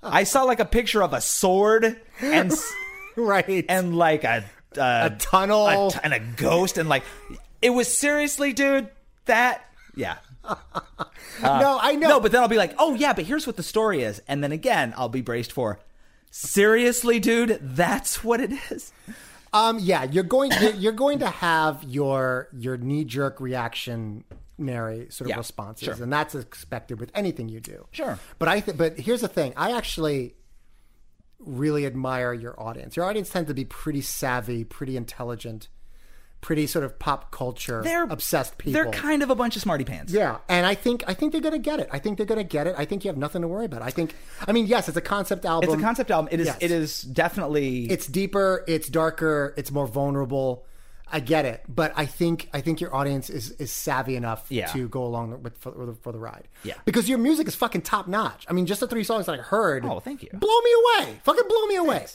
I 0.03 0.25
saw 0.25 0.43
like 0.43 0.61
a 0.61 0.67
picture 0.67 1.03
of 1.03 1.13
a 1.13 1.21
sword 1.21 2.01
and. 2.21 2.53
right. 3.17 3.65
and 3.69 3.97
like 3.97 4.25
a 4.25 4.45
uh, 4.77 5.11
A 5.11 5.17
tunnel. 5.17 5.89
a 5.89 5.91
t- 5.91 5.99
and 6.03 6.13
a 6.13 6.21
ghost, 6.21 6.77
and 6.79 6.89
like 6.89 7.03
it 7.67 7.71
was 7.71 7.93
seriously, 7.93 8.53
dude. 8.53 8.89
That 9.27 9.65
yeah. 9.97 10.19
no, 11.43 11.79
I 11.83 11.97
know. 11.97 12.09
No, 12.09 12.21
but 12.21 12.31
then 12.33 12.41
I'll 12.43 12.49
be 12.49 12.57
like, 12.57 12.75
oh 12.79 12.95
yeah, 12.95 13.13
but 13.13 13.25
here's 13.25 13.47
what 13.47 13.57
the 13.57 13.63
story 13.63 14.03
is, 14.03 14.23
and 14.29 14.43
then 14.45 14.53
again 14.53 14.95
I'll 14.97 15.09
be 15.09 15.21
braced 15.23 15.53
for. 15.53 15.81
Seriously, 16.31 17.19
dude, 17.19 17.59
that's 17.63 18.23
what 18.23 18.41
it 18.41 18.53
is. 18.71 18.93
Um, 19.53 19.79
yeah, 19.81 20.05
you're 20.05 20.25
going 20.25 20.53
you're, 20.61 20.73
you're 20.83 20.93
going 20.93 21.19
to 21.21 21.29
have 21.31 21.83
your 21.85 22.49
your 22.53 22.77
knee 22.77 23.05
jerk 23.05 23.41
reactionary 23.41 25.07
sort 25.11 25.23
of 25.23 25.29
Yeah, 25.29 25.37
responses, 25.39 25.85
sure. 25.97 26.03
and 26.03 26.13
that's 26.13 26.35
expected 26.35 27.01
with 27.01 27.11
anything 27.15 27.49
you 27.49 27.61
do. 27.61 27.87
Sure. 27.91 28.19
but 28.39 28.49
I 28.49 28.61
th- 28.61 28.77
but 28.77 28.99
here's 28.99 29.23
the 29.23 29.29
thing: 29.29 29.53
I 29.57 29.73
actually 29.77 30.35
really 31.39 31.87
admire 31.87 32.33
your 32.33 32.59
audience. 32.61 32.97
Your 32.97 33.07
audience 33.07 33.31
tends 33.31 33.49
to 33.49 33.55
be 33.55 33.65
pretty 33.65 34.01
savvy, 34.03 34.65
pretty 34.65 34.97
intelligent, 34.97 35.69
pretty 36.47 36.65
sort 36.69 36.85
of 36.85 36.97
pop 37.01 37.33
culture 37.33 37.83
They're 37.83 38.05
obsessed 38.05 38.57
people. 38.57 38.73
They're 38.81 38.93
kind 38.93 39.25
of 39.25 39.31
a 39.31 39.35
bunch 39.35 39.57
of 39.57 39.63
smarty 39.63 39.83
pants. 39.85 40.13
Yeah, 40.13 40.39
and 40.49 40.65
I 40.65 40.77
think 40.77 41.03
I 41.09 41.13
think 41.13 41.33
they're 41.33 41.41
gonna 41.41 41.59
get 41.59 41.81
it. 41.81 41.89
I 41.91 41.99
think 41.99 42.17
they're 42.19 42.25
gonna 42.25 42.45
get 42.45 42.69
it. 42.69 42.77
I 42.79 42.85
think 42.85 43.05
you 43.05 43.09
have 43.09 43.17
nothing 43.19 43.43
to 43.43 43.49
worry 43.49 43.65
about. 43.67 43.83
I 43.83 43.91
think, 43.91 44.15
I 44.47 44.53
mean, 44.53 44.67
yes, 44.67 44.87
it's 44.87 44.97
a 44.97 45.01
concept 45.01 45.45
album. 45.45 45.69
It's 45.69 45.77
a 45.77 45.83
concept 45.85 46.13
album. 46.13 46.29
It 46.31 46.39
is. 46.39 46.47
Yes. 46.47 46.59
It 46.61 46.71
is 46.71 47.03
definitely. 47.03 47.91
It's 47.91 48.07
deeper. 48.07 48.65
It's 48.69 48.89
darker. 48.89 49.55
It's 49.57 49.73
more 49.73 49.89
vulnerable. 49.89 50.65
I 51.09 51.21
get 51.21 51.45
it, 51.45 51.63
but 51.69 51.93
I 51.97 52.07
think 52.07 52.49
I 52.53 52.61
think 52.61 52.81
your 52.81 52.95
audience 52.95 53.29
is 53.29 53.51
is 53.53 53.71
savvy 53.73 54.15
enough 54.17 54.47
Yeah. 54.49 54.67
to 54.69 54.89
go 54.89 55.05
along 55.05 55.41
with 55.43 55.57
for, 55.59 55.73
for 56.03 56.13
the- 56.13 56.19
ride. 56.19 56.49
Yeah. 56.65 56.75
because 56.85 57.09
your 57.09 57.19
music 57.19 57.47
is 57.49 57.55
fucking 57.55 57.83
top 57.83 58.07
notch. 58.09 58.45
I 58.49 58.53
mean, 58.53 58.67
just 58.67 58.81
the 58.81 58.89
three 58.89 59.05
songs 59.05 59.27
that 59.27 59.39
I 59.39 59.43
heard. 59.43 59.85
Oh, 59.85 60.01
thank 60.01 60.23
you. 60.25 60.31
Blow 60.33 60.61
me 60.63 60.71
away. 60.83 61.19
Fucking 61.25 61.49
blow 61.49 61.67
me 61.67 61.77
away. 61.77 62.07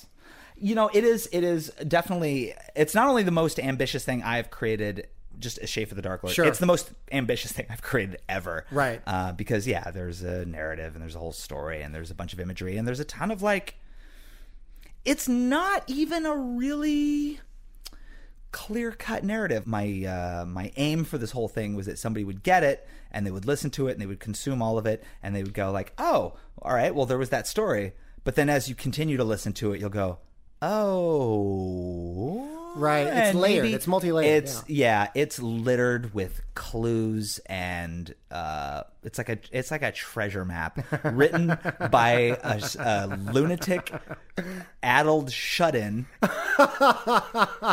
You 0.62 0.76
know, 0.76 0.89
it 0.93 1.04
is. 1.04 1.28
It 1.32 1.43
is 1.43 1.69
definitely. 1.88 2.54
It's 2.76 2.95
not 2.95 3.08
only 3.08 3.24
the 3.24 3.32
most 3.32 3.60
ambitious 3.60 4.06
thing 4.06 4.24
I've 4.24 4.52
created. 4.52 5.08
Just 5.39 5.58
a 5.58 5.65
Shape 5.65 5.89
of 5.89 5.95
the 5.95 6.04
Dark 6.04 6.24
Lord. 6.24 6.36
Sure. 6.36 6.45
It's 6.45 6.60
the 6.60 6.67
most 6.67 6.91
ambitious 7.12 7.52
thing 7.52 7.65
I've 7.69 7.82
created 7.82 8.19
ever. 8.30 8.65
Right. 8.69 9.02
Uh, 9.08 9.32
because 9.32 9.65
yeah, 9.65 9.89
there's 9.89 10.21
a 10.21 10.45
narrative 10.45 10.93
and 10.93 11.02
there's 11.02 11.15
a 11.15 11.19
whole 11.19 11.32
story 11.32 11.82
and 11.82 11.95
there's 11.95 12.12
a 12.12 12.13
bunch 12.13 12.34
of 12.34 12.39
imagery 12.39 12.78
and 12.78 12.88
there's 12.88 13.00
a 13.00 13.06
ton 13.06 13.32
of 13.32 13.41
like. 13.41 13.76
It's 15.04 15.28
not 15.28 15.84
even 15.88 16.28
a 16.28 16.36
really 16.36 17.39
clear 18.52 18.91
cut 18.91 19.24
narrative. 19.24 19.65
My 19.65 20.06
uh, 20.06 20.45
my 20.45 20.71
aim 20.76 21.06
for 21.06 21.17
this 21.17 21.32
whole 21.32 21.47
thing 21.47 21.76
was 21.76 21.88
that 21.88 21.97
somebody 21.97 22.24
would 22.24 22.43
get 22.43 22.63
it 22.63 22.88
and 23.12 23.26
they 23.26 23.32
would 23.32 23.45
listen 23.45 23.71
to 23.71 23.88
it 23.88 23.93
and 23.93 24.02
they 24.02 24.06
would 24.06 24.19
consume 24.19 24.62
all 24.62 24.78
of 24.78 24.86
it 24.86 25.04
and 25.24 25.36
they 25.36 25.41
would 25.41 25.54
go 25.54 25.71
like, 25.71 25.93
oh, 25.97 26.34
all 26.62 26.74
right, 26.74 26.93
well 26.93 27.06
there 27.06 27.17
was 27.17 27.30
that 27.30 27.47
story. 27.47 27.93
But 28.24 28.36
then 28.36 28.50
as 28.50 28.69
you 28.69 28.76
continue 28.76 29.17
to 29.17 29.24
listen 29.24 29.54
to 29.54 29.74
it, 29.74 29.80
you'll 29.80 29.89
go, 29.89 30.19
oh. 30.62 32.47
Right, 32.76 33.06
it's 33.06 33.36
layered. 33.36 33.65
It's 33.65 33.86
multi-layered, 33.86 34.43
It's 34.43 34.63
yeah. 34.67 35.10
it's 35.13 35.39
littered 35.39 36.13
with 36.13 36.41
clues 36.56 37.39
and 37.47 38.13
uh, 38.30 38.84
it's 39.04 39.17
like 39.17 39.30
a 39.30 39.39
it's 39.52 39.71
like 39.71 39.82
a 39.82 39.91
treasure 39.91 40.45
map 40.45 40.80
written 41.04 41.58
by 41.89 42.38
a, 42.41 42.62
a 42.80 43.19
lunatic, 43.32 43.91
addled 44.82 45.32
shut-in 45.32 46.06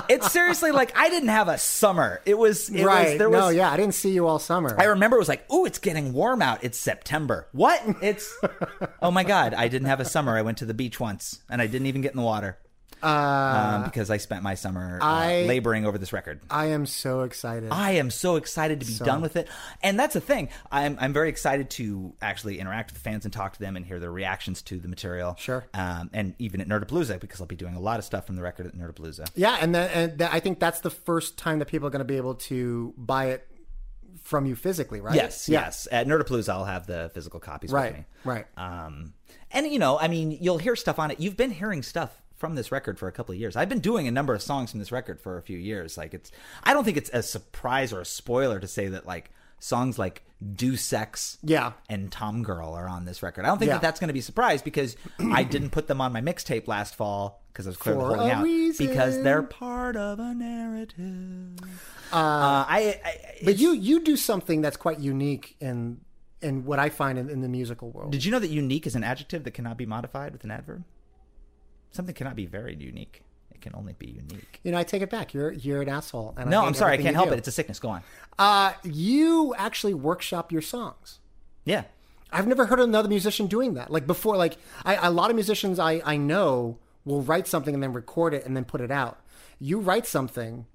it's 0.08 0.32
seriously 0.32 0.72
like 0.72 0.96
I 0.96 1.08
didn't 1.10 1.28
have 1.28 1.48
a 1.48 1.58
summer. 1.58 2.20
It 2.26 2.36
was 2.36 2.68
it 2.70 2.84
right? 2.84 3.10
Was, 3.10 3.18
there 3.18 3.30
no, 3.30 3.46
was, 3.46 3.54
yeah, 3.54 3.70
I 3.70 3.76
didn't 3.76 3.94
see 3.94 4.10
you 4.10 4.26
all 4.26 4.38
summer. 4.38 4.74
I 4.78 4.84
remember 4.84 5.16
it 5.16 5.20
was 5.20 5.28
like, 5.28 5.50
"Ooh, 5.52 5.64
it's 5.64 5.78
getting 5.78 6.12
warm 6.12 6.42
out. 6.42 6.64
It's 6.64 6.78
September." 6.78 7.46
What? 7.52 7.82
It's 8.02 8.36
oh 9.02 9.10
my 9.10 9.24
god! 9.24 9.54
I 9.54 9.68
didn't 9.68 9.88
have 9.88 10.00
a 10.00 10.04
summer. 10.04 10.36
I 10.36 10.42
went 10.42 10.58
to 10.58 10.66
the 10.66 10.74
beach 10.74 10.98
once, 10.98 11.40
and 11.48 11.62
I 11.62 11.66
didn't 11.66 11.86
even 11.86 12.00
get 12.00 12.12
in 12.12 12.16
the 12.16 12.24
water 12.24 12.58
um, 13.02 13.84
because 13.84 14.10
I 14.10 14.16
spent 14.16 14.42
my 14.42 14.54
summer 14.54 14.98
uh, 15.00 15.04
I- 15.04 15.44
laboring 15.46 15.86
over 15.86 15.98
this 15.98 16.12
record. 16.12 16.40
I 16.50 16.66
am 16.66 16.86
so 16.86 17.22
excited. 17.22 17.70
I 17.70 17.92
am 17.92 18.10
so 18.10 18.36
excited 18.36 18.80
to 18.80 18.86
be 18.86 18.94
done 19.04 19.20
with 19.20 19.36
it, 19.36 19.48
and 19.82 19.98
that's 19.98 20.14
the 20.14 20.20
thing. 20.20 20.48
I'm 20.70 20.96
I'm 21.00 21.12
very 21.12 21.28
excited 21.28 21.70
to 21.70 22.14
actually 22.22 22.58
interact 22.58 22.92
with 22.92 23.00
fans 23.02 23.24
and 23.24 23.32
talk 23.32 23.54
to 23.54 23.60
them 23.60 23.76
and 23.76 23.84
hear 23.84 23.98
their 23.98 24.10
reactions 24.12 24.62
to 24.62 24.78
the 24.78 24.88
material. 24.88 25.36
Sure. 25.38 25.64
um, 25.74 26.10
and 26.12 26.34
even 26.38 26.60
at 26.60 26.68
Nerdapalooza 26.68 27.20
because 27.20 27.40
I'll 27.40 27.46
be 27.46 27.56
doing 27.56 27.74
a 27.74 27.80
lot 27.80 27.98
of 27.98 28.04
stuff 28.04 28.26
from 28.26 28.36
the 28.36 28.42
record 28.42 28.66
at 28.66 28.74
Nerdapalooza. 28.76 29.28
yeah, 29.34 29.58
and 29.60 29.74
then 29.74 29.90
and 29.94 30.18
that, 30.18 30.32
I 30.32 30.40
think 30.40 30.58
that's 30.60 30.80
the 30.80 30.90
first 30.90 31.38
time 31.38 31.58
that 31.60 31.66
people 31.66 31.86
are 31.86 31.90
going 31.90 32.00
to 32.00 32.04
be 32.04 32.16
able 32.16 32.34
to 32.34 32.94
buy 32.96 33.26
it 33.26 33.46
from 34.24 34.44
you 34.46 34.54
physically, 34.56 35.00
right? 35.00 35.14
Yes, 35.14 35.48
Yeah. 35.48 35.60
yes. 35.60 35.88
At 35.90 36.06
Nerdapalooza, 36.06 36.50
I'll 36.50 36.64
have 36.64 36.86
the 36.86 37.10
physical 37.14 37.40
copies 37.40 37.70
Right, 37.72 37.92
with 37.92 37.98
me. 38.00 38.04
right. 38.24 38.46
Um, 38.58 39.14
and 39.50 39.66
you 39.68 39.78
know, 39.78 39.98
I 39.98 40.08
mean, 40.08 40.32
you'll 40.40 40.58
hear 40.58 40.76
stuff 40.76 40.98
on 40.98 41.10
it. 41.10 41.20
You've 41.20 41.36
been 41.36 41.50
hearing 41.50 41.82
stuff 41.82 42.10
from 42.38 42.54
this 42.54 42.72
record 42.72 42.98
for 42.98 43.08
a 43.08 43.12
couple 43.12 43.32
of 43.34 43.38
years. 43.40 43.56
I've 43.56 43.68
been 43.68 43.80
doing 43.80 44.08
a 44.08 44.10
number 44.10 44.32
of 44.34 44.40
songs 44.40 44.70
from 44.70 44.78
this 44.80 44.90
record 44.92 45.20
for 45.20 45.36
a 45.36 45.42
few 45.42 45.58
years. 45.58 45.98
Like 45.98 46.14
it's, 46.14 46.30
I 46.64 46.72
don't 46.72 46.84
think 46.84 46.96
it's 46.96 47.10
a 47.12 47.22
surprise 47.22 47.92
or 47.92 48.00
a 48.00 48.04
spoiler 48.06 48.58
to 48.60 48.66
say 48.68 48.88
that 48.88 49.04
like 49.06 49.30
songs 49.58 49.98
like 49.98 50.22
"Do 50.54 50.76
Sex," 50.76 51.36
Yeah. 51.42 51.72
and 51.90 52.12
"Tom 52.12 52.44
Girl" 52.44 52.72
are 52.74 52.88
on 52.88 53.04
this 53.04 53.22
record. 53.24 53.44
I 53.44 53.48
don't 53.48 53.58
think 53.58 53.68
Yeah. 53.70 53.74
that 53.74 53.82
that's 53.82 53.98
going 54.00 54.06
to 54.08 54.12
be 54.14 54.20
a 54.20 54.22
surprise 54.22 54.62
because 54.62 54.96
I 55.18 55.42
didn't 55.42 55.70
put 55.70 55.88
them 55.88 56.00
on 56.00 56.12
my 56.12 56.20
mixtape 56.20 56.68
last 56.68 56.94
fall 56.94 57.42
because 57.52 57.66
I 57.66 57.70
was 57.70 57.76
clearly 57.76 58.00
For 58.02 58.06
holding 58.16 58.30
out 58.30 58.44
reason. 58.44 58.86
because 58.86 59.20
they're 59.22 59.42
part 59.42 59.96
of 59.96 60.20
a 60.20 60.32
narrative. 60.32 61.58
Uh, 62.12 62.64
I, 62.68 63.00
I 63.04 63.14
But 63.44 63.58
you 63.58 63.72
you 63.72 64.04
do 64.04 64.16
something 64.16 64.60
that's 64.60 64.76
quite 64.76 65.00
unique 65.00 65.56
in 65.60 66.00
in 66.40 66.64
what 66.64 66.78
I 66.78 66.88
find 66.88 67.18
in, 67.18 67.28
in 67.28 67.40
the 67.40 67.48
musical 67.48 67.90
world. 67.90 68.12
Did 68.12 68.24
you 68.24 68.30
know 68.30 68.38
that 68.38 68.50
unique 68.50 68.86
is 68.86 68.94
an 68.94 69.02
adjective 69.02 69.42
that 69.42 69.50
cannot 69.54 69.76
be 69.76 69.86
modified 69.86 70.32
with 70.32 70.44
an 70.44 70.52
adverb? 70.52 70.84
Something 71.92 72.14
cannot 72.14 72.36
be 72.36 72.46
very 72.46 72.74
unique. 72.74 73.22
It 73.52 73.60
can 73.60 73.74
only 73.74 73.94
be 73.94 74.06
unique. 74.06 74.60
you 74.62 74.70
know, 74.72 74.78
I 74.78 74.84
take 74.84 75.02
it 75.02 75.10
back. 75.10 75.34
You're 75.34 75.52
you're 75.52 75.82
an 75.82 75.88
asshole. 75.88 76.34
And 76.36 76.48
No, 76.50 76.60
hate 76.60 76.66
I'm 76.68 76.74
sorry. 76.74 76.94
I 76.94 76.96
can't 77.02 77.16
help 77.16 77.28
do. 77.28 77.34
it. 77.34 77.38
It's 77.38 77.48
a 77.48 77.52
sickness. 77.52 77.78
Go 77.80 77.88
on. 77.88 78.02
Uh, 78.38 78.72
you 78.84 79.54
actually 79.56 79.94
workshop 79.94 80.52
your 80.52 80.62
songs. 80.62 81.18
Yeah. 81.64 81.84
I've 82.30 82.46
never 82.46 82.66
heard 82.66 82.78
of 82.78 82.88
another 82.88 83.08
musician 83.08 83.46
doing 83.46 83.74
that. 83.74 83.90
Like 83.90 84.06
before, 84.06 84.36
like 84.36 84.58
I, 84.84 84.94
a 85.06 85.10
lot 85.10 85.30
of 85.30 85.34
musicians 85.36 85.78
I, 85.78 86.02
I 86.04 86.16
know 86.18 86.78
will 87.04 87.22
write 87.22 87.46
something 87.48 87.72
and 87.74 87.82
then 87.82 87.92
record 87.92 88.34
it 88.34 88.44
and 88.44 88.54
then 88.56 88.64
put 88.64 88.80
it 88.82 88.90
out. 88.90 89.18
You 89.58 89.80
write 89.80 90.06
something, 90.06 90.66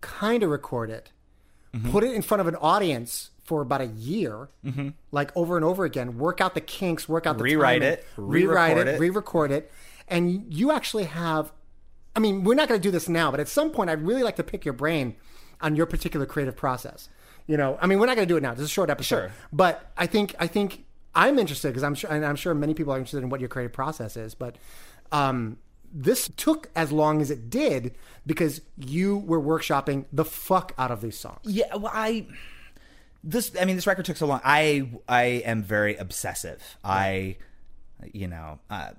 kind 0.00 0.42
of 0.42 0.50
record 0.50 0.88
it, 0.90 1.10
Mm-hmm. 1.74 1.90
put 1.92 2.02
it 2.02 2.12
in 2.14 2.22
front 2.22 2.40
of 2.40 2.48
an 2.48 2.56
audience 2.56 3.30
for 3.44 3.60
about 3.62 3.80
a 3.80 3.86
year, 3.86 4.48
like 5.12 5.30
over 5.36 5.54
and 5.56 5.64
over 5.64 5.84
again. 5.84 6.18
Work 6.18 6.40
out 6.40 6.54
the 6.54 6.60
kinks, 6.60 7.08
work 7.08 7.26
out 7.28 7.38
the 7.38 7.44
Rewrite 7.44 7.82
timing, 7.82 7.92
it, 7.94 8.06
rewrite 8.16 8.70
re-record 8.76 8.88
it, 8.88 8.94
it. 8.94 9.00
re-record 9.00 9.50
it, 9.52 9.72
and 10.10 10.52
you 10.52 10.72
actually 10.72 11.04
have. 11.04 11.52
I 12.16 12.18
mean, 12.20 12.42
we're 12.42 12.54
not 12.54 12.68
going 12.68 12.80
to 12.80 12.82
do 12.82 12.90
this 12.90 13.08
now, 13.08 13.30
but 13.30 13.38
at 13.38 13.46
some 13.48 13.70
point, 13.70 13.88
I'd 13.88 14.02
really 14.02 14.24
like 14.24 14.36
to 14.36 14.42
pick 14.42 14.64
your 14.64 14.74
brain 14.74 15.14
on 15.60 15.76
your 15.76 15.86
particular 15.86 16.26
creative 16.26 16.56
process. 16.56 17.08
You 17.46 17.56
know, 17.56 17.78
I 17.80 17.86
mean, 17.86 17.98
we're 18.00 18.06
not 18.06 18.16
going 18.16 18.26
to 18.26 18.32
do 18.32 18.36
it 18.36 18.42
now. 18.42 18.50
This 18.52 18.60
is 18.60 18.66
a 18.66 18.72
short 18.72 18.90
episode, 18.90 19.16
Sure. 19.28 19.32
but 19.52 19.90
I 19.96 20.06
think 20.06 20.34
I 20.38 20.46
think 20.46 20.84
I'm 21.14 21.38
interested 21.38 21.68
because 21.68 21.82
I'm 21.84 21.94
sure, 21.94 22.10
and 22.10 22.24
I'm 22.24 22.36
sure 22.36 22.54
many 22.54 22.74
people 22.74 22.92
are 22.92 22.96
interested 22.98 23.22
in 23.22 23.28
what 23.30 23.40
your 23.40 23.48
creative 23.48 23.72
process 23.72 24.16
is. 24.16 24.34
But 24.34 24.56
um, 25.12 25.56
this 25.92 26.28
took 26.36 26.68
as 26.76 26.92
long 26.92 27.20
as 27.20 27.30
it 27.30 27.48
did 27.50 27.94
because 28.26 28.60
you 28.76 29.18
were 29.18 29.40
workshopping 29.40 30.04
the 30.12 30.24
fuck 30.24 30.72
out 30.78 30.90
of 30.90 31.00
these 31.00 31.18
songs. 31.18 31.40
Yeah. 31.44 31.74
Well, 31.76 31.92
I. 31.94 32.26
This. 33.22 33.52
I 33.60 33.64
mean, 33.64 33.76
this 33.76 33.86
record 33.86 34.04
took 34.04 34.16
so 34.16 34.26
long. 34.26 34.40
I. 34.44 34.90
I 35.08 35.22
am 35.44 35.62
very 35.62 35.96
obsessive. 35.96 36.62
I. 36.84 37.36
you 38.12 38.28
know, 38.28 38.58
uh, 38.70 38.90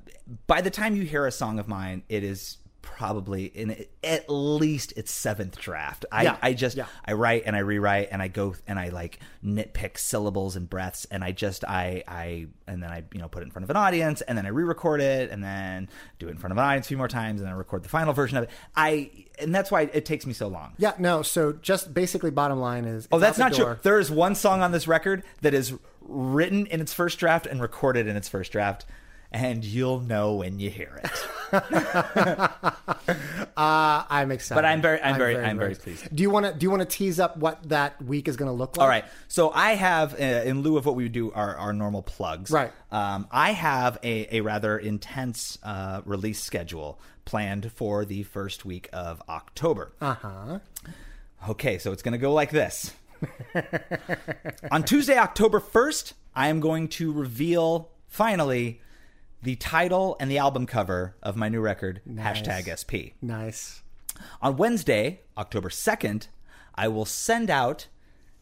by 0.48 0.62
the 0.62 0.70
time 0.70 0.96
you 0.96 1.04
hear 1.04 1.26
a 1.26 1.32
song 1.32 1.60
of 1.60 1.68
mine, 1.68 2.04
it 2.10 2.24
is 2.24 2.58
probably 2.82 3.46
in 3.46 3.86
at 4.04 4.28
least 4.28 4.94
its 4.98 5.12
seventh 5.12 5.60
draft. 5.60 6.06
I, 6.12 6.24
Yeah. 6.24 6.38
I 6.42 6.54
just 6.54 6.76
Yeah. 6.76 6.86
I 7.06 7.14
write 7.14 7.44
and 7.46 7.56
I 7.56 7.60
rewrite 7.60 8.10
and 8.12 8.22
I 8.22 8.28
go 8.28 8.56
and 8.68 8.80
I 8.80 8.90
like 8.90 9.20
nitpick 9.46 10.00
syllables 10.00 10.56
and 10.56 10.70
breaths 10.70 11.06
and 11.12 11.24
I 11.24 11.32
just 11.32 11.64
I 11.64 12.04
I 12.08 12.48
and 12.68 12.82
then 12.82 12.90
I 12.90 13.04
you 13.14 13.20
know 13.20 13.28
put 13.28 13.44
it 13.44 13.46
in 13.46 13.52
front 13.52 13.66
of 13.66 13.70
an 13.70 13.76
audience 13.76 14.22
and 14.22 14.38
then 14.38 14.46
I 14.46 14.50
re-record 14.50 15.00
it 15.02 15.30
and 15.30 15.44
then 15.44 15.90
do 16.18 16.28
it 16.28 16.32
in 16.32 16.38
front 16.38 16.52
of 16.52 16.58
an 16.58 16.64
audience 16.64 16.88
a 16.88 16.90
few 16.90 16.98
more 16.98 17.08
times 17.08 17.40
and 17.42 17.48
then 17.48 17.56
record 17.56 17.84
the 17.84 17.90
final 17.90 18.14
version 18.14 18.38
of 18.38 18.46
it. 18.46 18.50
I 18.76 19.12
and 19.40 19.54
that's 19.54 19.72
why 19.72 19.82
it 19.82 20.06
takes 20.06 20.26
me 20.26 20.34
so 20.34 20.48
long. 20.48 20.74
Yeah, 20.78 20.94
no. 20.98 21.22
So 21.22 21.54
just 21.54 21.94
basically, 21.94 22.32
bottom 22.32 22.60
line 22.60 22.86
is. 22.86 23.08
Oh, 23.12 23.20
that's 23.20 23.38
not 23.38 23.54
true. 23.54 23.78
There 23.82 24.00
is 24.00 24.10
one 24.12 24.36
song 24.36 24.62
on 24.62 24.72
this 24.72 24.88
record 24.88 25.24
that 25.42 25.54
is 25.54 25.74
written 26.12 26.66
in 26.68 26.82
its 26.82 26.94
first 26.94 27.20
draft 27.20 27.46
and 27.46 27.62
recorded 27.62 28.08
in 28.08 28.16
its 28.16 28.28
first 28.30 28.52
draft, 28.52 28.86
and 29.32 29.64
you'll 29.64 30.00
know 30.02 30.36
when 30.36 30.60
you 30.60 30.70
hear 30.70 31.02
it. 31.04 31.12
Uh, 33.58 34.04
I'm 34.10 34.32
excited. 34.32 34.58
But 34.58 34.66
I'm 34.66 34.82
very- 34.82 35.02
I'm 35.02 35.18
very- 35.18 35.38
I'm 35.38 35.58
very 35.60 35.76
pleased. 35.76 36.16
Do 36.16 36.24
you 36.24 36.30
want 36.30 36.46
to 36.46 36.54
do 36.54 36.64
you 36.66 36.70
want 36.72 36.82
to 36.82 36.88
tease 36.88 37.20
up 37.20 37.38
what 37.38 37.62
that 37.70 38.02
week 38.02 38.28
is 38.28 38.38
going 38.38 38.48
to 38.48 38.54
look 38.54 38.78
like? 38.78 38.84
All 38.84 38.90
right. 38.90 39.06
So 39.28 39.52
I 39.52 39.72
have, 39.76 40.14
uh, 40.14 40.18
in 40.24 40.62
lieu 40.62 40.78
of 40.78 40.86
what 40.86 40.96
we 40.96 41.04
would 41.04 41.12
do, 41.12 41.32
our, 41.34 41.56
our 41.58 41.74
normal 41.74 42.02
plugs. 42.02 42.50
Right. 42.50 42.72
Um, 42.92 43.28
I 43.32 43.52
have 43.52 43.98
a, 44.04 44.38
a 44.38 44.42
rather 44.42 44.78
intense 44.78 45.58
uh, 45.64 46.02
release 46.06 46.42
schedule 46.42 47.00
planned 47.26 47.72
for 47.74 48.06
the 48.06 48.24
first 48.24 48.64
week 48.66 48.90
of 48.94 49.22
October. 49.28 49.92
Uh 50.02 50.14
huh. 50.16 50.60
Okay, 51.50 51.78
so 51.78 51.92
it's 51.92 52.02
going 52.04 52.14
to 52.14 52.18
go 52.18 52.34
like 52.34 52.52
this. 52.52 52.94
On 54.72 54.84
Tuesday, 54.84 55.18
October 55.18 55.60
1st, 55.60 56.14
I 56.36 56.48
am 56.48 56.60
going 56.60 56.88
to 56.90 57.12
reveal 57.12 57.90
finally 58.08 58.82
the 59.44 59.56
title 59.56 60.16
and 60.20 60.30
the 60.30 60.38
album 60.38 60.66
cover 60.66 61.16
of 61.24 61.36
my 61.36 61.50
new 61.50 61.62
record, 61.62 62.02
hashtag 62.08 62.70
SP. 62.78 63.18
Nice. 63.22 63.82
On 64.42 64.56
Wednesday, 64.56 65.22
October 65.38 65.70
2nd, 65.70 66.28
I 66.76 66.88
will 66.88 67.06
send 67.06 67.50
out 67.50 67.88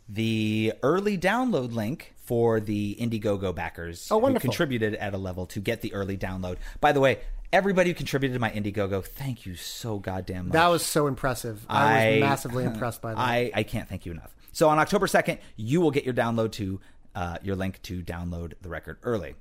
the 0.08 0.74
early 0.84 1.18
download 1.18 1.74
link 1.74 2.14
for 2.24 2.60
the 2.60 2.96
Indiegogo 3.00 3.54
backers 3.56 4.08
Oh, 4.12 4.16
who 4.18 4.24
wonderful. 4.24 4.50
contributed 4.50 4.96
at 4.96 5.14
a 5.14 5.18
level 5.18 5.46
to 5.48 5.60
get 5.60 5.82
the 5.82 5.94
early 5.94 6.18
download. 6.18 6.58
By 6.82 6.92
the 6.92 7.00
way, 7.00 7.20
everybody 7.54 7.90
who 7.92 7.96
contributed 7.96 8.36
to 8.36 8.40
my 8.40 8.50
Indiegogo, 8.52 9.04
thank 9.04 9.46
you 9.46 9.56
so 9.56 10.00
goddamn 10.00 10.48
much. 10.50 10.54
That 10.54 10.68
was 10.68 10.86
so 10.86 11.08
impressive. 11.08 11.66
I, 11.70 12.12
was 12.14 12.20
massively 12.22 12.66
impressed 12.66 13.02
by 13.02 13.14
that. 13.14 13.20
I, 13.22 13.52
I 13.54 13.64
can't 13.64 13.88
thank 13.88 14.06
you 14.06 14.12
enough. 14.12 14.36
So 14.52 14.70
on 14.70 14.80
October 14.80 15.08
2nd, 15.08 15.40
you 15.56 15.82
will 15.82 15.92
get 15.92 16.06
your 16.06 16.14
download 16.14 16.52
to 16.54 16.80
uh, 17.16 17.38
your 17.42 17.56
link 17.56 17.82
to 17.84 18.02
download 18.02 18.54
the 18.62 18.70
record 18.70 18.98
early. 19.04 19.36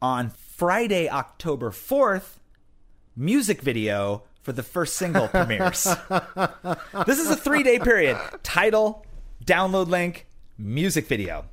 On 0.00 0.30
Friday, 0.30 1.08
October 1.08 1.70
4th, 1.70 2.38
music 3.16 3.62
video 3.62 4.24
for 4.42 4.52
the 4.52 4.62
first 4.62 4.96
single 4.96 5.28
premieres. 5.28 5.84
this 7.06 7.18
is 7.18 7.30
a 7.30 7.36
three 7.36 7.62
day 7.62 7.78
period. 7.78 8.18
Title, 8.42 9.04
download 9.44 9.88
link, 9.88 10.26
music 10.58 11.06
video. 11.06 11.46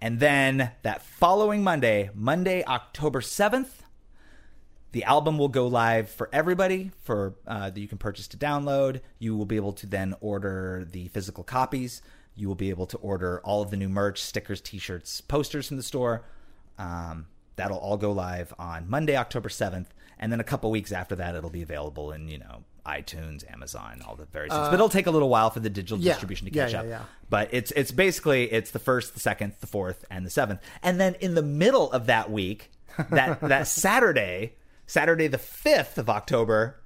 And 0.00 0.20
then 0.20 0.72
that 0.82 1.02
following 1.02 1.62
Monday, 1.62 2.10
Monday, 2.14 2.64
October 2.64 3.20
7th, 3.20 3.82
the 4.92 5.04
album 5.04 5.38
will 5.38 5.48
go 5.48 5.66
live 5.66 6.10
for 6.10 6.28
everybody 6.32 6.90
for 7.02 7.34
uh, 7.46 7.70
that 7.70 7.80
you 7.80 7.88
can 7.88 7.98
purchase 7.98 8.28
to 8.28 8.36
download. 8.36 9.00
You 9.18 9.36
will 9.36 9.46
be 9.46 9.56
able 9.56 9.72
to 9.74 9.86
then 9.86 10.14
order 10.20 10.86
the 10.90 11.08
physical 11.08 11.44
copies. 11.44 12.02
You 12.34 12.48
will 12.48 12.54
be 12.54 12.70
able 12.70 12.86
to 12.86 12.96
order 12.98 13.40
all 13.44 13.62
of 13.62 13.70
the 13.70 13.76
new 13.76 13.88
merch, 13.88 14.20
stickers, 14.20 14.60
T-shirts, 14.60 15.20
posters 15.20 15.68
from 15.68 15.76
the 15.76 15.82
store. 15.82 16.24
Um, 16.78 17.26
that'll 17.56 17.78
all 17.78 17.96
go 17.96 18.12
live 18.12 18.54
on 18.58 18.88
Monday, 18.88 19.16
October 19.16 19.48
seventh, 19.48 19.92
and 20.18 20.32
then 20.32 20.40
a 20.40 20.44
couple 20.44 20.70
weeks 20.70 20.92
after 20.92 21.14
that, 21.16 21.34
it'll 21.34 21.50
be 21.50 21.62
available 21.62 22.12
in 22.12 22.28
you 22.28 22.38
know 22.38 22.64
iTunes, 22.86 23.50
Amazon, 23.52 24.02
all 24.06 24.16
the 24.16 24.24
various 24.26 24.52
things. 24.52 24.68
But 24.68 24.74
it'll 24.74 24.88
take 24.88 25.06
a 25.06 25.10
little 25.10 25.28
while 25.28 25.50
for 25.50 25.60
the 25.60 25.70
digital 25.70 25.98
yeah. 25.98 26.12
distribution 26.12 26.46
to 26.46 26.50
catch 26.50 26.72
yeah, 26.72 26.80
up. 26.80 26.86
yeah. 26.86 27.02
But 27.28 27.48
it's 27.52 27.70
it's 27.72 27.92
basically 27.92 28.50
it's 28.52 28.70
the 28.70 28.78
first, 28.78 29.14
the 29.14 29.20
second, 29.20 29.54
the 29.60 29.66
fourth, 29.66 30.04
and 30.10 30.26
the 30.26 30.30
seventh, 30.30 30.60
and 30.82 31.00
then 31.00 31.16
in 31.20 31.34
the 31.34 31.42
middle 31.42 31.90
of 31.92 32.06
that 32.06 32.30
week, 32.30 32.70
that 33.10 33.40
that 33.42 33.66
Saturday, 33.66 34.54
Saturday 34.86 35.28
the 35.28 35.38
fifth 35.38 35.98
of 35.98 36.08
October, 36.10 36.80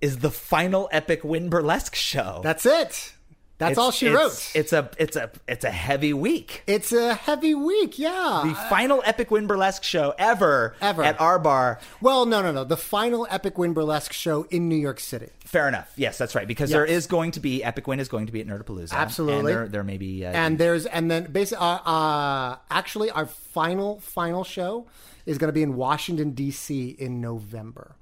is 0.00 0.18
the 0.18 0.30
final 0.30 0.88
Epic 0.92 1.24
Win 1.24 1.48
Burlesque 1.48 1.94
show. 1.94 2.40
That's 2.42 2.66
it. 2.66 3.14
That's 3.62 3.72
It's- 3.72 3.84
all 3.84 3.90
she 3.92 4.06
it's- 4.06 4.20
wrote. 4.20 4.50
It's 4.60 4.72
a 4.72 4.90
it's 4.98 5.16
a 5.16 5.30
it's 5.46 5.64
a 5.64 5.70
heavy 5.70 6.12
week. 6.12 6.64
It's 6.66 6.92
a 6.92 7.14
heavy 7.14 7.54
week, 7.54 7.96
yeah. 7.96 8.42
The 8.44 8.54
final 8.68 9.00
Epic 9.06 9.30
Win 9.30 9.46
Burlesque 9.46 9.84
show 9.84 10.14
ever, 10.18 10.74
Ever. 10.80 11.04
at 11.04 11.20
our 11.20 11.38
bar. 11.38 11.78
well, 12.00 12.26
no, 12.26 12.42
no, 12.42 12.50
no. 12.50 12.64
The 12.64 12.76
final 12.76 13.24
Epic 13.30 13.56
Win 13.58 13.72
Burlesque 13.72 14.12
show 14.12 14.42
in 14.50 14.68
New 14.68 14.74
York 14.76 14.98
City. 14.98 15.28
Fair 15.44 15.68
enough. 15.68 15.92
Yes, 15.94 16.18
that's 16.18 16.34
right. 16.34 16.48
Because 16.48 16.70
there 16.70 16.86
Yes. 16.86 16.96
is 16.96 17.06
going 17.06 17.30
to 17.32 17.40
be 17.40 17.62
Epic 17.62 17.86
Win 17.86 18.00
is 18.00 18.08
going 18.08 18.26
to 18.26 18.32
be 18.32 18.40
at 18.40 18.48
Nerdapalooza. 18.48 18.92
Absolutely. 18.92 19.38
And 19.52 19.60
there, 19.60 19.68
there 19.68 19.84
may 19.84 19.96
be 19.98 20.26
uh, 20.26 20.30
And 20.32 20.58
there's 20.58 20.86
and 20.86 21.08
then 21.10 21.30
basically, 21.30 21.64
uh, 21.64 21.78
uh, 21.88 22.56
actually, 22.70 23.10
our 23.12 23.26
final 23.26 24.00
final 24.00 24.42
show 24.44 24.86
is 25.24 25.38
going 25.38 25.48
to 25.48 25.52
be 25.52 25.62
in 25.62 25.76
Washington 25.76 26.32
D.C. 26.32 26.96
in 26.98 27.20
November. 27.20 27.94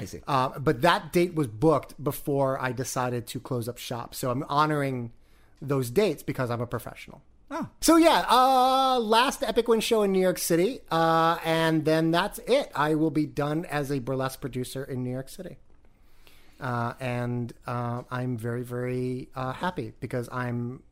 I 0.00 0.04
see. 0.06 0.20
Uh, 0.26 0.58
but 0.58 0.82
that 0.82 1.12
date 1.12 1.34
was 1.34 1.46
booked 1.46 2.02
before 2.02 2.60
I 2.60 2.72
decided 2.72 3.26
to 3.28 3.40
close 3.40 3.68
up 3.68 3.78
shop. 3.78 4.14
So 4.14 4.30
I'm 4.30 4.44
honoring 4.48 5.12
those 5.62 5.90
dates 5.90 6.22
because 6.22 6.50
I'm 6.50 6.60
a 6.60 6.66
professional. 6.66 7.22
Oh. 7.50 7.68
So 7.80 7.96
yeah, 7.96 8.24
uh, 8.28 8.98
last 8.98 9.42
Epic 9.42 9.68
Win 9.68 9.80
show 9.80 10.02
in 10.02 10.12
New 10.12 10.20
York 10.20 10.38
City, 10.38 10.80
uh, 10.90 11.38
and 11.44 11.84
then 11.84 12.10
that's 12.10 12.38
it. 12.40 12.72
I 12.74 12.94
will 12.96 13.10
be 13.10 13.26
done 13.26 13.64
as 13.66 13.92
a 13.92 13.98
burlesque 14.00 14.40
producer 14.40 14.82
in 14.82 15.04
New 15.04 15.10
York 15.10 15.28
City, 15.28 15.58
uh, 16.58 16.94
and 16.98 17.52
uh, 17.66 18.02
I'm 18.10 18.38
very 18.38 18.62
very 18.62 19.28
uh, 19.36 19.52
happy 19.52 19.92
because 20.00 20.28
I'm 20.32 20.82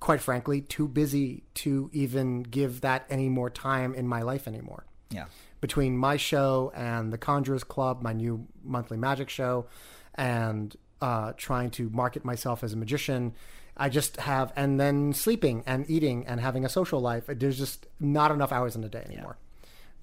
quite 0.00 0.20
frankly 0.20 0.60
too 0.60 0.88
busy 0.88 1.44
to 1.54 1.88
even 1.92 2.42
give 2.42 2.80
that 2.80 3.06
any 3.08 3.28
more 3.28 3.48
time 3.48 3.94
in 3.94 4.08
my 4.08 4.22
life 4.22 4.48
anymore 4.48 4.84
yeah. 5.10 5.26
Between 5.60 5.96
my 5.96 6.16
show 6.16 6.72
and 6.74 7.12
the 7.12 7.18
Conjurers 7.18 7.64
Club, 7.64 8.02
my 8.02 8.12
new 8.12 8.46
monthly 8.64 8.96
magic 8.96 9.28
show, 9.28 9.66
and 10.14 10.74
uh, 11.00 11.32
trying 11.36 11.70
to 11.70 11.88
market 11.90 12.24
myself 12.24 12.62
as 12.64 12.72
a 12.72 12.76
magician. 12.76 13.34
I 13.76 13.88
just 13.88 14.18
have, 14.18 14.52
and 14.56 14.78
then 14.78 15.12
sleeping 15.14 15.62
and 15.66 15.88
eating 15.88 16.26
and 16.26 16.40
having 16.40 16.64
a 16.64 16.68
social 16.68 17.00
life. 17.00 17.24
There's 17.28 17.56
just 17.58 17.86
not 17.98 18.30
enough 18.30 18.52
hours 18.52 18.76
in 18.76 18.84
a 18.84 18.88
day 18.88 19.02
anymore, 19.06 19.38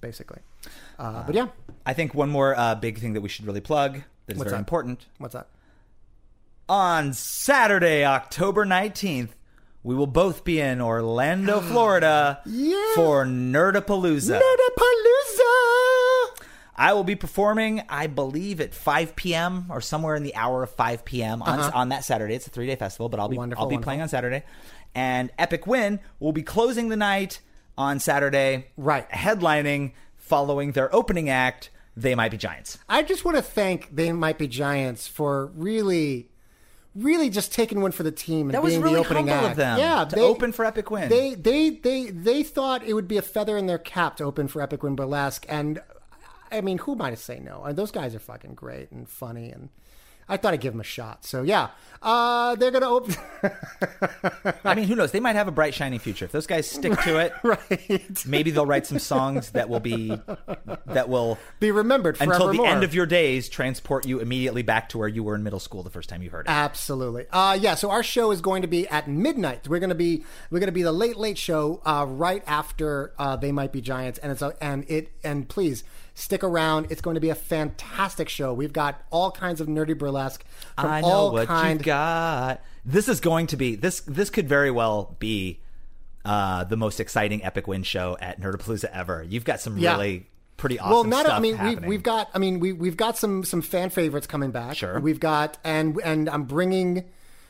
basically. 0.00 0.40
Uh, 0.98 1.22
but 1.24 1.34
yeah, 1.34 1.48
I 1.86 1.92
think 1.94 2.14
one 2.14 2.28
more 2.30 2.58
uh, 2.58 2.74
big 2.74 2.98
thing 2.98 3.12
that 3.12 3.20
we 3.20 3.28
should 3.28 3.46
really 3.46 3.60
plug 3.60 4.02
that 4.26 4.32
is 4.32 4.38
What's 4.38 4.50
very 4.50 4.56
that? 4.56 4.58
important. 4.60 5.06
what's 5.18 5.34
that? 5.34 5.48
On 6.68 7.12
Saturday, 7.14 8.04
October 8.04 8.66
19th, 8.66 9.30
we 9.84 9.94
will 9.94 10.06
both 10.08 10.44
be 10.44 10.60
in 10.60 10.80
Orlando, 10.80 11.60
Florida 11.72 12.40
Yeah. 12.44 12.94
for 12.96 13.24
Nerdapalooza. 13.24 14.40
Nerdapalooza! 14.40 15.27
I 16.78 16.92
will 16.94 17.02
be 17.04 17.16
performing, 17.16 17.82
I 17.88 18.06
believe, 18.06 18.60
at 18.60 18.72
5 18.72 19.16
p.m. 19.16 19.66
or 19.68 19.80
somewhere 19.80 20.14
in 20.14 20.22
the 20.22 20.34
hour 20.36 20.62
of 20.62 20.70
5 20.70 21.04
p.m. 21.04 21.42
on, 21.42 21.58
on 21.60 21.88
that 21.88 22.04
Saturday. 22.04 22.34
It's 22.36 22.46
a 22.46 22.50
three 22.50 22.66
day 22.66 22.76
festival, 22.76 23.08
but 23.08 23.18
I'll 23.18 23.28
be 23.28 23.34
Uh-huh. 23.36 23.40
Wonderful, 23.42 23.62
I'll 23.64 23.68
be 23.68 23.74
wonderful. 23.74 23.84
playing 23.90 24.00
on 24.02 24.08
Saturday. 24.08 24.44
And 24.94 25.30
Epic 25.38 25.66
Win 25.66 25.98
will 26.20 26.32
be 26.32 26.42
closing 26.42 26.88
the 26.88 26.96
night 26.96 27.40
on 27.76 27.98
Saturday, 27.98 28.68
Right. 28.76 29.08
Headlining, 29.10 29.92
following 30.16 30.72
their 30.72 30.94
opening 30.94 31.28
act. 31.28 31.70
They 31.96 32.14
might 32.14 32.30
be 32.30 32.36
giants. 32.36 32.78
I 32.88 33.02
just 33.02 33.24
want 33.24 33.36
to 33.38 33.42
thank 33.42 33.94
They 33.94 34.12
Might 34.12 34.38
Be 34.38 34.46
Giants 34.46 35.08
for 35.08 35.46
really, 35.46 36.28
really 36.94 37.28
just 37.28 37.52
taking 37.52 37.80
one 37.80 37.90
for 37.90 38.04
the 38.04 38.12
team 38.12 38.42
and 38.48 38.54
That 38.54 38.64
being 38.64 38.80
really 38.80 38.94
the 38.94 39.00
opening 39.00 39.30
act. 39.30 39.46
of 39.50 39.56
them 39.56 39.78
yeah, 39.78 40.04
to 40.04 40.20
open 40.20 40.52
for 40.52 40.64
Epic 40.64 40.92
Win. 40.92 41.08
They, 41.08 41.34
they, 41.34 41.70
they, 41.70 42.10
they 42.10 42.42
thought 42.44 42.84
it 42.84 42.94
would 42.94 43.08
be 43.08 43.16
a 43.16 43.22
feather 43.22 43.56
in 43.56 43.66
their 43.66 43.78
cap 43.78 44.16
to 44.18 44.24
open 44.24 44.46
for 44.46 44.62
Epic 44.62 44.84
Win 44.84 44.94
Burlesque, 44.94 45.44
and 45.48 45.80
I 46.50 46.60
mean, 46.60 46.78
who 46.78 46.92
am 46.92 47.02
I 47.02 47.10
to 47.10 47.16
say 47.16 47.40
no? 47.40 47.62
And 47.64 47.76
those 47.76 47.90
guys 47.90 48.14
are 48.14 48.18
fucking 48.20 48.54
great 48.54 48.90
and 48.90 49.08
funny, 49.08 49.50
and 49.50 49.68
I 50.28 50.36
thought 50.36 50.52
I'd 50.52 50.60
give 50.60 50.74
them 50.74 50.80
a 50.80 50.84
shot. 50.84 51.24
So 51.24 51.42
yeah, 51.42 51.68
uh, 52.02 52.54
they're 52.56 52.70
gonna 52.70 52.88
open. 52.88 53.14
I 54.64 54.74
mean, 54.74 54.84
who 54.86 54.94
knows? 54.94 55.10
They 55.10 55.20
might 55.20 55.36
have 55.36 55.48
a 55.48 55.50
bright, 55.50 55.72
shining 55.72 55.98
future 55.98 56.26
if 56.26 56.32
those 56.32 56.46
guys 56.46 56.68
stick 56.68 56.98
to 57.00 57.18
it. 57.18 57.32
right. 57.42 58.26
Maybe 58.26 58.50
they'll 58.50 58.66
write 58.66 58.86
some 58.86 58.98
songs 58.98 59.52
that 59.52 59.70
will 59.70 59.80
be 59.80 60.08
that 60.86 61.08
will 61.08 61.38
Be 61.60 61.70
remembered 61.70 62.16
until 62.20 62.28
the 62.28 62.38
forevermore. 62.38 62.66
end 62.66 62.84
of 62.84 62.94
your 62.94 63.06
days 63.06 63.48
transport 63.48 64.06
you 64.06 64.20
immediately 64.20 64.62
back 64.62 64.90
to 64.90 64.98
where 64.98 65.08
you 65.08 65.22
were 65.22 65.34
in 65.34 65.42
middle 65.42 65.60
school 65.60 65.82
the 65.82 65.90
first 65.90 66.10
time 66.10 66.22
you 66.22 66.28
heard 66.28 66.46
it. 66.46 66.50
Absolutely. 66.50 67.26
Uh, 67.30 67.56
yeah. 67.58 67.74
So 67.74 67.90
our 67.90 68.02
show 68.02 68.30
is 68.30 68.42
going 68.42 68.62
to 68.62 68.68
be 68.68 68.86
at 68.88 69.08
midnight. 69.08 69.66
We're 69.66 69.80
going 69.80 69.88
to 69.88 69.94
be 69.94 70.24
we're 70.50 70.60
to 70.60 70.72
be 70.72 70.82
the 70.82 70.92
late 70.92 71.16
late 71.16 71.38
show 71.38 71.80
uh, 71.86 72.04
right 72.06 72.42
after 72.46 73.14
uh, 73.18 73.36
they 73.36 73.50
might 73.52 73.72
be 73.72 73.80
giants, 73.80 74.18
and 74.18 74.30
it's 74.30 74.42
a, 74.42 74.54
and 74.60 74.84
it 74.90 75.10
and 75.24 75.48
please 75.48 75.84
stick 76.18 76.42
around. 76.44 76.88
It's 76.90 77.00
going 77.00 77.14
to 77.14 77.20
be 77.20 77.30
a 77.30 77.34
fantastic 77.34 78.28
show. 78.28 78.52
We've 78.52 78.72
got 78.72 79.00
all 79.10 79.30
kinds 79.30 79.60
of 79.60 79.68
nerdy 79.68 79.96
burlesque 79.96 80.44
from 80.76 80.90
I 80.90 81.00
know 81.00 81.06
all 81.06 81.32
what 81.32 81.46
kind. 81.46 81.78
you 81.80 81.84
got. 81.84 82.60
This 82.84 83.08
is 83.08 83.20
going 83.20 83.46
to 83.48 83.56
be 83.56 83.76
this. 83.76 84.00
This 84.00 84.30
could 84.30 84.48
very 84.48 84.70
well 84.70 85.16
be 85.18 85.60
uh, 86.24 86.64
the 86.64 86.76
most 86.76 87.00
exciting 87.00 87.44
Epic 87.44 87.66
Win 87.66 87.82
show 87.82 88.16
at 88.20 88.40
Nerdapalooza 88.40 88.90
ever. 88.92 89.22
You've 89.22 89.44
got 89.44 89.60
some 89.60 89.78
Yeah. 89.78 89.92
really 89.92 90.26
pretty 90.56 90.78
awesome 90.78 90.90
well, 90.90 91.04
not. 91.04 91.24
stuff 91.26 91.38
I 91.38 91.40
mean, 91.40 91.62
we've, 91.62 91.84
we've 91.84 92.02
got. 92.02 92.28
I 92.34 92.38
mean, 92.38 92.58
we 92.60 92.72
we've 92.72 92.96
got 92.96 93.16
some 93.16 93.44
some 93.44 93.62
fan 93.62 93.90
favorites 93.90 94.26
coming 94.26 94.50
back. 94.50 94.76
Sure. 94.76 94.98
We've 95.00 95.20
got 95.20 95.56
and 95.64 95.98
and 96.04 96.28
I'm 96.28 96.44
bringing 96.44 97.04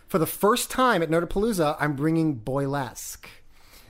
for 0.08 0.18
the 0.18 0.26
first 0.26 0.70
time 0.70 1.02
at 1.02 1.08
Nerdapalooza. 1.10 1.76
I'm 1.80 1.94
bringing 1.96 2.38
Boylesque. 2.40 3.26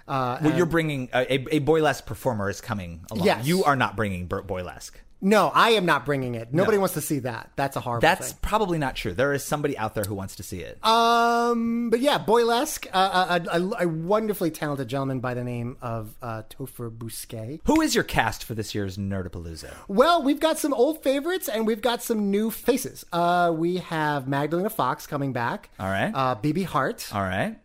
Uh, 0.09 0.39
well, 0.43 0.57
you're 0.57 0.67
bringing 0.67 1.09
a, 1.13 1.35
a, 1.35 1.57
a 1.57 1.61
boylesque 1.61 2.07
performer 2.07 2.49
is 2.51 2.61
coming 2.61 3.05
along. 3.11 3.27
Yes. 3.27 3.47
You 3.47 3.65
are 3.65 3.77
not 3.77 3.95
bringing 3.97 4.27
Burt 4.27 4.47
Boylesque. 4.47 4.93
no, 5.21 5.49
I 5.53 5.71
am 5.71 5.85
not 5.85 6.07
bringing 6.07 6.35
it. 6.37 6.55
Nobody 6.55 6.79
wants 6.79 6.95
to 6.95 7.01
see 7.01 7.19
that. 7.21 7.51
That's 7.57 7.77
a 7.77 7.81
horrible. 7.81 8.03
That's 8.03 8.29
thing. 8.31 8.39
probably 8.41 8.79
not 8.79 8.95
true. 8.95 9.13
There 9.15 9.33
is 9.33 9.45
somebody 9.45 9.77
out 9.77 9.95
there 9.95 10.05
who 10.05 10.15
wants 10.15 10.37
to 10.37 10.43
see 10.45 10.61
it. 10.61 10.79
Um, 10.85 11.91
but 11.91 11.99
yeah, 12.01 12.19
Boylesque, 12.25 12.87
uh, 12.93 13.41
a, 13.51 13.59
a, 13.59 13.85
a 13.85 13.89
wonderfully 13.89 14.51
talented 14.53 14.87
gentleman 14.89 15.19
by 15.21 15.35
the 15.35 15.43
name 15.45 15.77
of 15.83 16.15
uh, 16.23 16.43
Topher 16.51 16.89
Bousquet. 16.91 17.61
who 17.65 17.81
is 17.81 17.95
your 17.97 18.05
cast 18.05 18.45
for 18.45 18.55
this 18.55 18.75
year's 18.77 18.97
Nerdapalooza? 18.97 19.73
Well, 19.89 20.23
we've 20.23 20.41
got 20.41 20.59
some 20.59 20.73
old 20.73 21.03
favorites 21.03 21.49
and 21.49 21.67
we've 21.67 21.83
got 21.83 22.01
some 22.03 22.31
new 22.31 22.51
faces. 22.51 23.05
Uh, 23.13 23.53
we 23.55 23.79
have 23.79 24.29
Magdalena 24.29 24.71
Fox 24.71 25.07
coming 25.07 25.33
back. 25.33 25.69
All 25.81 25.89
right. 25.89 26.13
Uh, 26.15 26.37
BB 26.37 26.65
Hart. 26.65 27.09
All 27.13 27.23
right. 27.23 27.57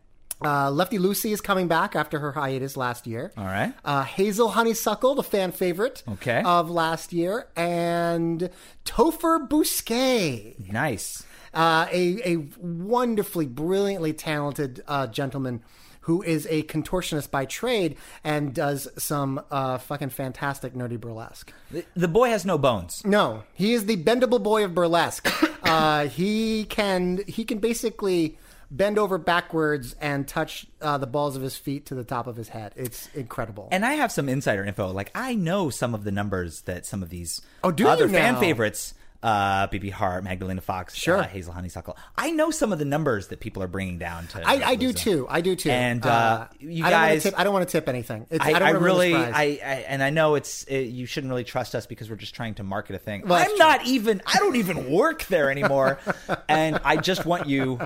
Uh, 0.43 0.69
Lefty 0.71 0.97
Lucy 0.97 1.31
is 1.31 1.41
coming 1.41 1.67
back 1.67 1.95
after 1.95 2.19
her 2.19 2.31
hiatus 2.33 2.75
last 2.77 3.07
year. 3.07 3.31
All 3.37 3.45
right. 3.45 3.73
Uh, 3.85 4.03
Hazel 4.03 4.49
Honeysuckle, 4.49 5.15
the 5.15 5.23
fan 5.23 5.51
favorite 5.51 6.03
Okay. 6.07 6.41
of 6.45 6.69
last 6.69 7.13
year, 7.13 7.47
and 7.55 8.49
Topher 8.85 9.47
Bousquet, 9.47 10.71
Nice. 10.71 11.23
uh, 11.53 11.87
a, 11.91 12.33
a 12.33 12.37
wonderfully, 12.59 13.45
brilliantly 13.45 14.13
talented 14.13 14.83
uh, 14.87 15.07
gentleman 15.07 15.61
who 16.01 16.21
is 16.21 16.45
a 16.49 16.63
contortionist 16.63 17.31
by 17.31 17.45
trade 17.45 17.95
and 18.25 18.53
does 18.53 18.89
some 18.97 19.41
uh, 19.49 19.77
fucking 19.77 20.09
fantastic 20.09 20.73
nerdy 20.73 20.99
burlesque. 20.99 21.53
The, 21.71 21.85
the 21.95 22.09
boy 22.09 22.27
has 22.27 22.45
no 22.45 22.57
bones. 22.57 23.01
No, 23.05 23.43
he 23.53 23.73
is 23.73 23.85
the 23.85 23.95
bendable 23.95 24.43
boy 24.43 24.65
of 24.65 24.75
burlesque. 24.75 25.31
uh, 25.63 26.07
he 26.07 26.65
can 26.65 27.21
he 27.25 27.45
can 27.45 27.59
basically 27.59 28.37
bend 28.75 28.97
over 28.97 29.17
backwards 29.17 29.95
and 30.01 30.27
touch 30.27 30.65
uh, 30.81 30.97
the 30.97 31.07
balls 31.07 31.35
of 31.35 31.41
his 31.41 31.55
feet 31.55 31.85
to 31.85 31.95
the 31.95 32.03
top 32.03 32.27
of 32.27 32.35
his 32.35 32.49
head. 32.49 32.73
It's 32.75 33.07
incredible. 33.13 33.69
And 33.71 33.85
I 33.85 33.93
have 33.93 34.11
some 34.11 34.27
insider 34.27 34.65
info. 34.65 34.91
Like 34.91 35.11
I 35.15 35.35
know 35.35 35.69
some 35.69 35.93
of 35.93 36.03
the 36.03 36.11
numbers 36.11 36.61
that 36.61 36.85
some 36.85 37.03
of 37.03 37.09
these 37.09 37.41
Oh, 37.63 37.71
do 37.71 37.87
other 37.87 38.09
fan 38.09 38.37
favorites, 38.39 38.95
uh, 39.21 39.67
BB 39.67 39.91
Hart, 39.91 40.23
Magdalena 40.23 40.59
Fox, 40.59 40.95
Sure. 40.95 41.17
uh, 41.19 41.23
Hazel 41.27 41.53
Honeysuckle. 41.53 41.95
I 42.17 42.31
know 42.31 42.51
some 42.51 42.73
of 42.73 42.79
the 42.79 42.83
numbers 42.83 43.27
that 43.29 43.39
people 43.39 43.63
are 43.63 43.67
bringing 43.69 43.97
down 43.97 44.27
to. 44.27 44.41
I, 44.45 44.71
I 44.71 44.75
do 44.75 44.91
too. 44.91 45.25
I 45.29 45.39
do 45.39 45.55
too. 45.55 45.69
And, 45.69 46.05
uh, 46.05 46.47
you 46.59 46.83
don't 46.83 46.91
wanna 46.91 47.07
guys- 47.07 47.33
I 47.33 47.43
don't 47.45 47.53
want 47.53 47.65
to 47.65 47.71
tip 47.71 47.87
anything. 47.87 48.25
It's, 48.29 48.43
I, 48.43 48.49
I, 48.49 48.51
don't 48.53 48.61
I 48.63 48.65
wanna 48.73 48.79
ruin 48.79 48.97
the 48.97 49.17
really. 49.17 49.31
I, 49.31 49.41
I, 49.43 49.85
and 49.87 50.03
I 50.03 50.09
know 50.09 50.35
it's 50.35 50.63
it, 50.65 50.87
you 50.87 51.05
shouldn't 51.05 51.31
really 51.31 51.45
trust 51.45 51.73
us 51.73 51.85
because 51.85 52.09
we're 52.09 52.17
just 52.17 52.35
trying 52.35 52.55
to 52.55 52.63
market 52.63 52.95
a 52.95 52.99
thing. 52.99 53.25
Well, 53.25 53.41
I'm 53.41 53.55
not 53.57 53.85
even. 53.85 54.21
I 54.25 54.39
don't 54.39 54.57
even 54.57 54.91
work 54.91 55.23
there 55.27 55.49
anymore, 55.49 55.99
and 56.49 56.79
I 56.83 56.97
just 56.97 57.25
want 57.25 57.47
you. 57.47 57.79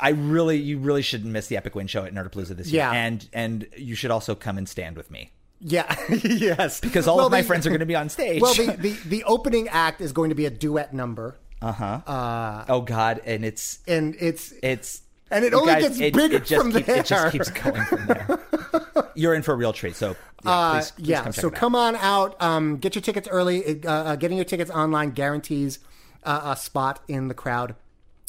I 0.00 0.10
really, 0.10 0.58
you 0.58 0.78
really 0.78 1.02
shouldn't 1.02 1.32
miss 1.32 1.46
the 1.48 1.56
Epic 1.56 1.74
Win 1.74 1.86
show 1.86 2.04
at 2.04 2.12
Nerdapalooza 2.14 2.56
this 2.56 2.68
year, 2.70 2.82
Yeah. 2.82 2.92
and 2.92 3.28
and 3.32 3.66
you 3.76 3.94
should 3.94 4.10
also 4.10 4.34
come 4.34 4.58
and 4.58 4.68
stand 4.68 4.96
with 4.96 5.10
me 5.10 5.32
yeah, 5.60 5.94
yes. 6.22 6.80
because 6.80 7.08
all 7.08 7.16
Well, 7.16 7.26
of 7.26 7.32
my 7.32 7.40
the- 7.40 7.46
friends 7.46 7.66
are 7.66 7.70
going 7.70 7.80
to 7.80 7.86
be 7.86 7.96
on 7.96 8.08
stage. 8.18 8.42
Well, 8.42 8.54
the, 8.54 8.76
the 8.78 8.90
the 9.08 9.24
opening 9.24 9.68
act 9.68 10.00
is 10.00 10.12
going 10.12 10.28
to 10.30 10.34
be 10.36 10.46
a 10.46 10.50
duet 10.50 10.92
number, 10.92 11.38
Uh-huh. 11.62 11.84
Uh 12.06 12.64
oh 12.68 12.80
God, 12.82 13.20
and 13.24 13.44
it's 13.44 13.78
and 13.88 14.14
it's 14.20 14.52
it's 14.62 15.02
And 15.30 15.44
it 15.44 15.54
only 15.54 15.74
gets 15.76 15.98
bigger 15.98 16.38
just 16.40 16.62
from 16.62 16.72
keeps, 16.72 16.88
It 16.88 17.06
just 17.06 17.32
keeps 17.32 17.50
going 17.50 17.82
from 17.84 18.06
there. 18.06 18.38
You're 19.14 19.34
in 19.34 19.42
for 19.42 19.52
a 19.52 19.56
real 19.56 19.72
treat. 19.72 19.96
So 19.96 20.14
yeah, 20.44 20.50
Uh, 20.50 20.74
please, 20.74 20.90
please 20.92 21.08
yeah, 21.08 21.22
come 21.22 21.32
so 21.32 21.48
it 21.48 21.54
come 21.54 21.74
on 21.74 21.96
out. 21.96 22.40
Um, 22.42 22.76
get 22.76 22.94
your 22.94 23.02
tickets 23.02 23.26
early. 23.28 23.82
Uh, 23.82 23.90
uh, 23.90 24.16
getting 24.16 24.36
your 24.36 24.44
tickets 24.44 24.70
online 24.70 25.10
guarantees 25.12 25.78
uh, 26.22 26.52
a 26.54 26.56
spot 26.56 27.00
in 27.08 27.28
the 27.28 27.34
crowd. 27.34 27.74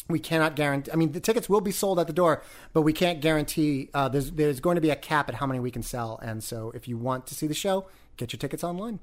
We 0.09 0.19
cannot 0.19 0.55
guarantee. 0.55 0.91
I 0.91 0.95
mean, 0.95 1.11
the 1.11 1.19
tickets 1.19 1.49
will 1.49 1.61
be 1.61 1.71
sold 1.71 1.99
at 1.99 2.07
the 2.07 2.13
door, 2.13 2.41
but 2.73 2.83
we 2.83 2.93
can't 2.93 3.19
guarantee. 3.21 3.89
Uh, 3.93 4.07
there's 4.07 4.31
there's 4.31 4.59
going 4.59 4.75
to 4.75 4.81
be 4.81 4.89
a 4.89 4.95
cap 4.95 5.27
at 5.29 5.35
how 5.35 5.45
many 5.45 5.59
we 5.59 5.71
can 5.71 5.83
sell, 5.83 6.19
and 6.21 6.43
so 6.43 6.71
if 6.73 6.87
you 6.87 6.97
want 6.97 7.27
to 7.27 7.35
see 7.35 7.47
the 7.47 7.53
show, 7.53 7.87
get 8.15 8.31
your 8.31 8.37
tickets 8.39 8.63
online. 8.63 8.99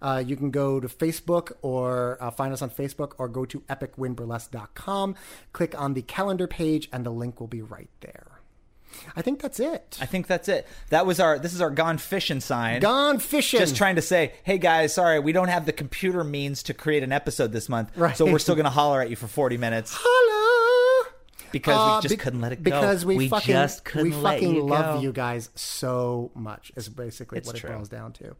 Uh, 0.00 0.22
you 0.26 0.36
can 0.36 0.50
go 0.50 0.80
to 0.80 0.88
Facebook 0.88 1.52
or 1.60 2.16
uh, 2.20 2.30
find 2.30 2.52
us 2.54 2.62
on 2.62 2.70
Facebook 2.70 3.12
or 3.18 3.28
go 3.28 3.44
to 3.44 3.60
epicwinburlesque.com. 3.68 5.14
Click 5.52 5.78
on 5.80 5.94
the 5.94 6.02
calendar 6.02 6.46
page, 6.46 6.88
and 6.92 7.04
the 7.04 7.10
link 7.10 7.40
will 7.40 7.46
be 7.46 7.62
right 7.62 7.90
there. 8.00 8.26
I 9.14 9.20
think 9.20 9.42
that's 9.42 9.60
it. 9.60 9.98
I 10.00 10.06
think 10.06 10.26
that's 10.26 10.48
it. 10.48 10.66
That 10.88 11.04
was 11.04 11.20
our. 11.20 11.38
This 11.38 11.52
is 11.52 11.60
our 11.60 11.68
gone 11.70 11.98
fishing 11.98 12.40
sign. 12.40 12.80
Gone 12.80 13.18
fishing. 13.18 13.60
Just 13.60 13.76
trying 13.76 13.96
to 13.96 14.02
say, 14.02 14.32
hey 14.44 14.56
guys, 14.56 14.94
sorry, 14.94 15.18
we 15.20 15.32
don't 15.32 15.48
have 15.48 15.66
the 15.66 15.72
computer 15.72 16.24
means 16.24 16.62
to 16.64 16.72
create 16.74 17.02
an 17.02 17.12
episode 17.12 17.52
this 17.52 17.68
month, 17.68 17.90
Right. 17.96 18.16
so 18.16 18.24
we're 18.24 18.38
still 18.38 18.54
going 18.54 18.64
to 18.64 18.70
holler 18.70 19.02
at 19.02 19.10
you 19.10 19.16
for 19.16 19.26
40 19.26 19.58
minutes 19.58 19.92
Holla! 19.98 20.35
Because 21.52 21.76
Uh, 21.76 21.96
we 21.96 22.02
just 22.02 22.12
be- 22.12 22.16
couldn't 22.22 22.40
let 22.40 22.52
it 22.52 22.56
go. 22.62 22.70
Because 22.70 23.04
we, 23.04 23.16
We 23.16 23.28
fucking, 23.28 23.52
just 23.52 23.84
couldn't 23.84 24.10
we 24.16 24.22
fucking 24.22 24.54
you 24.54 24.62
love 24.66 24.96
go. 24.96 25.00
you 25.02 25.12
guys 25.12 25.50
so 25.54 26.30
much. 26.34 26.72
Is 26.76 26.88
basically 26.88 27.38
It's 27.38 27.46
what 27.46 27.56
true. 27.56 27.70
it 27.70 27.72
boils 27.74 27.88
down 27.88 28.12
to. 28.14 28.36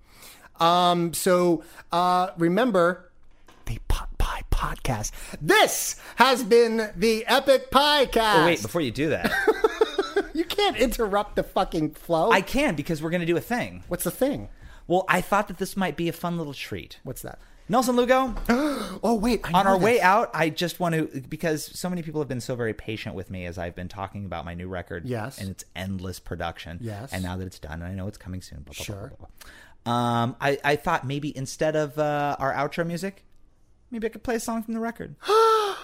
Um, 0.64 1.12
so 1.12 1.62
uh, 1.92 2.30
remember 2.38 3.10
the 3.66 3.78
Pot 3.88 4.08
Pie 4.18 4.42
Podcast. 4.50 5.10
This 5.40 5.96
has 6.16 6.42
been 6.44 6.90
the 6.96 7.26
Epic 7.26 7.70
Piecast. 7.70 8.42
Oh, 8.42 8.46
wait, 8.46 8.62
before 8.62 8.80
you 8.80 8.90
do 8.90 9.10
that, 9.10 9.30
you 10.34 10.44
can't 10.44 10.76
interrupt 10.76 11.36
the 11.36 11.42
fucking 11.42 11.90
flow. 11.92 12.30
I 12.30 12.40
can 12.40 12.74
because 12.74 13.02
we're 13.02 13.10
going 13.10 13.20
to 13.20 13.26
do 13.26 13.36
a 13.36 13.40
thing. 13.40 13.84
What's 13.88 14.04
the 14.04 14.10
thing? 14.10 14.48
Well, 14.86 15.04
I 15.08 15.20
thought 15.20 15.48
that 15.48 15.58
this 15.58 15.76
might 15.76 15.96
be 15.96 16.08
a 16.08 16.12
fun 16.12 16.38
little 16.38 16.54
treat. 16.54 17.00
What's 17.02 17.22
that? 17.22 17.38
Nelson 17.68 17.96
Lugo, 17.96 18.34
Oh 19.02 19.18
wait, 19.20 19.44
on 19.52 19.66
our 19.66 19.78
way 19.78 20.00
out, 20.00 20.30
I 20.34 20.50
just 20.50 20.78
want 20.78 20.94
to 20.94 21.20
because 21.22 21.64
so 21.64 21.88
many 21.88 22.02
people 22.02 22.20
have 22.20 22.28
been 22.28 22.40
so 22.40 22.54
very 22.54 22.72
patient 22.74 23.14
with 23.14 23.30
me 23.30 23.44
as 23.46 23.58
I've 23.58 23.74
been 23.74 23.88
talking 23.88 24.24
about 24.24 24.44
my 24.44 24.54
new 24.54 24.68
record. 24.68 25.04
Yes. 25.06 25.38
and 25.38 25.50
its 25.50 25.64
endless 25.74 26.20
production. 26.20 26.78
Yes. 26.80 27.12
and 27.12 27.22
now 27.22 27.36
that 27.36 27.46
it's 27.46 27.58
done, 27.58 27.82
and 27.82 27.84
I 27.84 27.94
know 27.94 28.06
it's 28.06 28.18
coming 28.18 28.40
soon. 28.42 28.60
Blah, 28.60 28.74
blah, 28.76 28.84
Sure. 28.84 28.96
Blah, 28.96 29.08
blah, 29.08 29.26
blah. 29.84 29.92
Um, 29.92 30.36
I 30.40 30.58
I 30.64 30.76
thought 30.76 31.06
maybe 31.06 31.36
instead 31.36 31.76
of 31.76 31.98
uh, 31.98 32.36
our 32.38 32.52
outro 32.52 32.86
music, 32.86 33.24
maybe 33.90 34.06
I 34.06 34.10
could 34.10 34.22
play 34.22 34.36
a 34.36 34.40
song 34.40 34.62
from 34.62 34.74
the 34.74 34.80
record. 34.80 35.16
what 35.24 35.76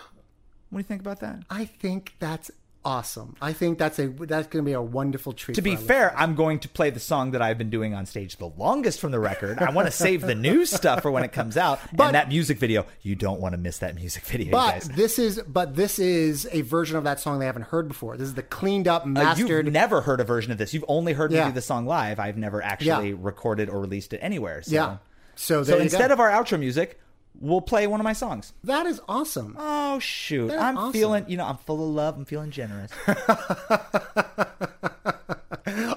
do 0.72 0.78
you 0.78 0.82
think 0.82 1.00
about 1.00 1.20
that? 1.20 1.40
I 1.50 1.64
think 1.64 2.14
that's 2.18 2.50
awesome. 2.84 3.36
I 3.40 3.52
think 3.52 3.78
that's 3.78 3.98
a 3.98 4.08
that's 4.08 4.48
going 4.48 4.64
to 4.64 4.68
be 4.68 4.72
a 4.72 4.82
wonderful 4.82 5.32
treat. 5.32 5.54
To 5.54 5.62
be 5.62 5.76
fair, 5.76 6.16
I'm 6.18 6.34
going 6.34 6.58
to 6.60 6.68
play 6.68 6.90
the 6.90 7.00
song 7.00 7.30
that 7.32 7.42
I've 7.42 7.58
been 7.58 7.70
doing 7.70 7.94
on 7.94 8.06
stage 8.06 8.36
the 8.36 8.46
longest 8.56 9.00
from 9.00 9.12
the 9.12 9.20
record. 9.20 9.58
I 9.60 9.70
want 9.70 9.86
to 9.86 9.92
save 9.92 10.22
the 10.22 10.34
new 10.34 10.66
stuff 10.66 11.02
for 11.02 11.10
when 11.10 11.24
it 11.24 11.32
comes 11.32 11.56
out. 11.56 11.78
But- 11.94 12.06
and 12.06 12.14
that 12.14 12.28
music 12.28 12.58
video, 12.58 12.86
you 13.02 13.14
don't 13.14 13.40
want 13.40 13.52
to 13.52 13.58
miss 13.58 13.78
that 13.78 13.94
music 13.94 14.24
video, 14.24 14.50
But 14.52 14.70
guys. 14.72 14.88
this 14.88 15.18
is 15.18 15.40
but 15.46 15.76
this 15.76 15.98
is 15.98 16.48
a 16.52 16.62
version 16.62 16.96
of 16.96 17.04
that 17.04 17.20
song 17.20 17.38
they 17.38 17.46
haven't 17.46 17.66
heard 17.66 17.88
before. 17.88 18.16
This 18.16 18.26
is 18.28 18.34
the 18.34 18.42
cleaned 18.42 18.88
up, 18.88 19.04
Uh, 19.04 19.08
mastered. 19.08 19.64
You've 19.66 19.72
never 19.72 20.00
heard 20.02 20.20
a 20.20 20.24
version 20.24 20.50
of 20.52 20.58
this. 20.58 20.74
You've 20.74 20.84
only 20.88 21.12
heard 21.12 21.30
me 21.30 21.36
Yeah. 21.38 21.46
do 21.48 21.52
the 21.52 21.60
song 21.62 21.86
live. 21.86 22.18
I've 22.18 22.36
never 22.36 22.62
actually 22.62 23.10
Yeah. 23.10 23.16
recorded 23.20 23.68
or 23.68 23.80
released 23.80 24.12
it 24.12 24.18
anywhere. 24.22 24.62
So. 24.62 24.74
yeah. 24.74 24.96
So, 25.34 25.62
So 25.64 25.78
instead 25.78 26.08
go. 26.08 26.14
of 26.14 26.20
our 26.20 26.30
outro 26.30 26.58
music, 26.58 27.00
we'll 27.40 27.60
play 27.60 27.86
one 27.86 28.00
of 28.00 28.04
my 28.04 28.12
songs. 28.12 28.52
that 28.64 28.86
is 28.86 29.00
awesome. 29.08 29.56
Oh 29.58 29.98
shoot! 29.98 30.50
I'm 30.52 30.76
awesome. 30.78 30.92
feeling, 30.92 31.24
you 31.28 31.36
know, 31.36 31.46
I'm 31.46 31.56
full 31.58 31.82
of 31.82 31.94
love. 31.94 32.16
I'm 32.16 32.24
feeling 32.24 32.50
generous. 32.50 32.90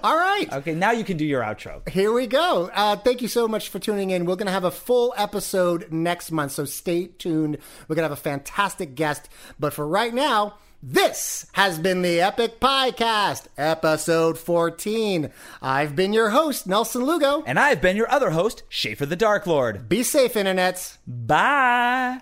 All 0.04 0.16
right. 0.16 0.48
okay, 0.54 0.74
now 0.76 0.92
you 0.92 1.04
can 1.04 1.18
do 1.18 1.26
your 1.26 1.42
outro. 1.42 1.88
Here 1.90 2.12
we 2.14 2.28
go. 2.28 2.70
Uh, 2.74 2.96
thank 2.98 3.22
you 3.22 3.28
so 3.28 3.48
much 3.48 3.70
for 3.70 3.80
tuning 3.80 4.12
in. 4.12 4.26
We're 4.26 4.36
going 4.36 4.46
to 4.46 4.52
have 4.54 4.64
a 4.64 4.72
full 4.72 5.14
episode 5.18 5.92
next 5.92 6.32
month, 6.32 6.52
so 6.52 6.66
stay 6.66 7.08
tuned. 7.08 7.58
We're 7.88 7.96
going 7.96 8.04
to 8.04 8.10
have 8.10 8.18
a 8.18 8.22
fantastic 8.22 8.96
guest. 8.96 9.28
But 9.60 9.74
for 9.74 9.88
right 9.88 10.14
now, 10.14 10.56
this 10.82 11.48
has 11.54 11.80
been 11.80 12.02
the 12.02 12.22
Epic 12.22 12.60
Piecast, 12.60 13.48
episode 13.58 14.38
14. 14.38 15.32
I've 15.62 15.96
been 15.96 16.14
your 16.14 16.30
host, 16.30 16.68
Nelson 16.68 17.04
Lugo. 17.04 17.44
And 17.46 17.60
I've 17.60 17.82
been 17.82 17.98
your 17.98 18.12
other 18.12 18.32
host, 18.32 18.64
Schaffer 18.70 19.06
the 19.06 19.16
Dark 19.16 19.48
Lord. 19.48 19.90
Be 19.90 20.04
safe, 20.04 20.34
internets. 20.34 20.98
Bye. 21.08 22.22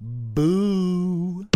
Boo. 0.00 1.46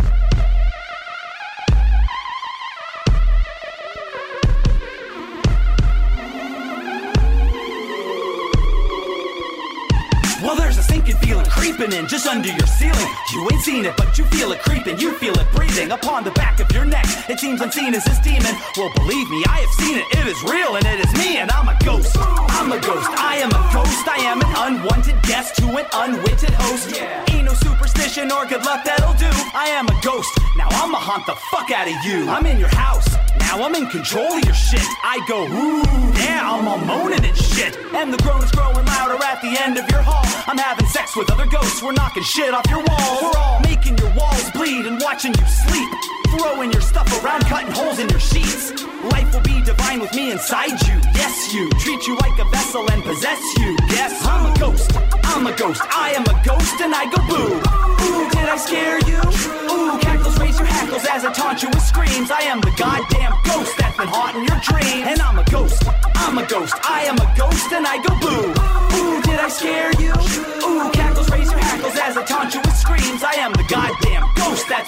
A 11.23 11.27
sinking 11.27 11.51
creeping 11.51 11.93
in 11.93 12.07
just 12.07 12.27
under 12.27 12.49
your 12.49 12.67
ceiling. 12.67 13.09
You 13.33 13.49
ain't 13.53 13.63
seen 13.63 13.85
it, 13.85 13.97
but 13.97 14.17
you 14.19 14.25
feel 14.27 14.53
it 14.53 14.61
creeping. 14.61 14.99
You 14.99 15.13
feel 15.15 15.35
it 15.39 15.47
breathing 15.55 15.93
upon 15.93 16.25
the 16.25 16.31
back 16.33 16.61
of 16.61 16.71
your 16.73 16.85
neck. 16.85 17.07
It 17.29 17.39
seems 17.39 17.61
unseen 17.61 17.95
as 17.95 18.05
this 18.05 18.19
demon. 18.21 18.55
Well, 18.77 18.93
believe 18.95 19.29
me, 19.31 19.45
I 19.49 19.61
have 19.61 19.71
seen 19.71 19.99
it. 19.99 20.07
It 20.19 20.27
is 20.27 20.43
real 20.45 20.77
and 20.77 20.87
it 20.87 21.01
is 21.01 21.13
me, 21.15 21.39
and 21.39 21.51
I'm 21.51 21.69
a 21.69 21.77
ghost. 21.85 22.17
I'm 22.19 22.73
a 22.73 22.81
ghost. 22.81 23.11
I 23.19 23.37
am 23.37 23.51
a 23.51 23.63
ghost. 23.73 24.09
I 24.09 24.19
am 24.25 24.41
an 24.41 24.53
unwanted 24.57 25.21
guest 25.23 25.57
to 25.57 25.67
an 25.77 25.87
unwitted 25.93 26.51
host. 26.51 26.95
Yeah. 26.95 27.25
Ain't 27.31 27.45
no 27.45 27.55
superstition 27.55 28.31
or 28.33 28.47
good 28.47 28.65
luck 28.65 28.85
that'll 28.85 29.15
do. 29.15 29.31
I 29.55 29.69
am 29.69 29.87
a 29.89 30.01
ghost. 30.03 30.31
Now 30.57 30.69
I'ma 30.71 30.99
haunt 30.99 31.27
the 31.27 31.37
fuck 31.51 31.71
out 31.71 31.87
of 31.87 31.99
you. 32.05 32.29
I'm 32.29 32.47
in 32.47 32.59
your 32.59 32.75
house. 32.75 33.09
Now 33.41 33.63
I'm 33.63 33.75
in 33.75 33.87
control 33.89 34.33
of 34.33 34.45
your 34.45 34.55
shit. 34.55 34.85
I 35.03 35.25
go, 35.27 35.47
ooh, 35.47 35.83
yeah, 36.21 36.43
I'm 36.45 36.69
all 36.69 36.79
moaning 36.79 37.25
and 37.25 37.37
shit. 37.37 37.77
And 37.95 38.13
the 38.13 38.19
groan 38.23 38.43
is 38.43 38.51
growing 38.51 38.85
louder 38.85 39.17
at 39.25 39.41
the 39.41 39.57
end 39.61 39.79
of 39.79 39.89
your 39.91 40.03
hall. 40.03 40.25
I'm 40.47 40.59
having 40.59 40.87
sex 40.87 41.08
with 41.17 41.31
other 41.31 41.47
ghosts. 41.47 41.83
We're 41.83 41.93
knocking 41.93 42.23
shit 42.23 42.53
off 42.53 42.67
your 42.69 42.83
walls. 42.85 43.23
We're 43.23 43.39
all 43.39 43.61
making 43.61 43.97
your 43.99 44.13
walls 44.15 44.51
bleed 44.51 44.87
and 44.87 45.01
watching 45.01 45.33
you 45.35 45.47
sleep. 45.47 45.89
Throwing 46.37 46.73
your 46.73 46.83
stuff 46.83 47.09
around, 47.23 47.45
cutting 47.47 47.73
holes 47.73 47.99
in 47.99 48.09
your 48.09 48.21
sheets. 48.21 48.73
Life 49.13 49.33
will 49.33 49.41
be 49.43 49.63
divine 49.63 50.01
with 50.01 50.15
me 50.15 50.31
inside 50.31 50.77
you. 50.87 51.01
Yes, 51.15 51.53
you. 51.55 51.71
Treat 51.81 52.07
you 52.07 52.17
like 52.19 52.39
a 52.39 52.45
vessel 52.51 52.91
and 52.91 53.03
possess 53.03 53.41
you. 53.59 53.77
Yes, 53.89 54.25
I'm 54.27 54.53
a 54.53 54.59
ghost. 54.59 54.91
I'm 55.25 55.47
a 55.47 55.57
ghost. 55.57 55.83
I 55.91 56.11
am 56.11 56.25
a 56.25 56.37
ghost 56.45 56.81
and 56.81 56.95
I 56.95 57.05
go 57.11 57.21
boo. 57.29 57.57
Ooh, 57.57 58.31
did 58.31 58.49
I 58.49 58.57
scare 58.57 58.99
you? 59.09 59.19
Ooh, 59.71 59.99
cackles, 59.99 60.39
raise 60.39 60.59
your 60.59 60.67
hackles 60.69 61.07
as 61.11 61.25
I 61.25 61.33
taunt 61.33 61.63
you 61.63 61.69
with 61.71 61.83
screams. 61.83 62.31
I 62.31 62.43
am 62.43 62.61
the 62.61 62.73
goddamn 62.77 63.33
ghost 63.99 64.13
that's 64.13 64.17
haunting 64.17 64.45
your 64.45 64.61
dreams. 64.61 65.07
And 65.09 65.21
I'm 65.21 65.39
a 65.39 65.45
ghost. 65.45 65.83
I'm 66.15 66.39
a 66.39 66.47
ghost. 66.47 66.75
I 66.83 67.05
am 67.05 67.17
a 67.17 67.35
ghost 67.37 67.73
and 67.73 67.87
I 67.87 67.99
go 67.99 68.15
boo. 68.21 68.51
Ooh, 68.97 69.23
did 69.23 69.41
I 69.41 69.49
scare 69.49 69.93
you? 70.01 70.13
Ooh, 70.65 70.91
cackles, 70.91 71.31
raise 71.31 71.51
your 71.51 71.61
hackles 71.61 71.97
as 71.99 72.17
I 72.17 72.25
taunt 72.25 72.55
you 72.55 72.61
with 72.61 72.77
screams. 72.77 73.23
I 73.23 73.35
am 73.35 73.53
the 73.53 73.65
goddamn 73.69 74.38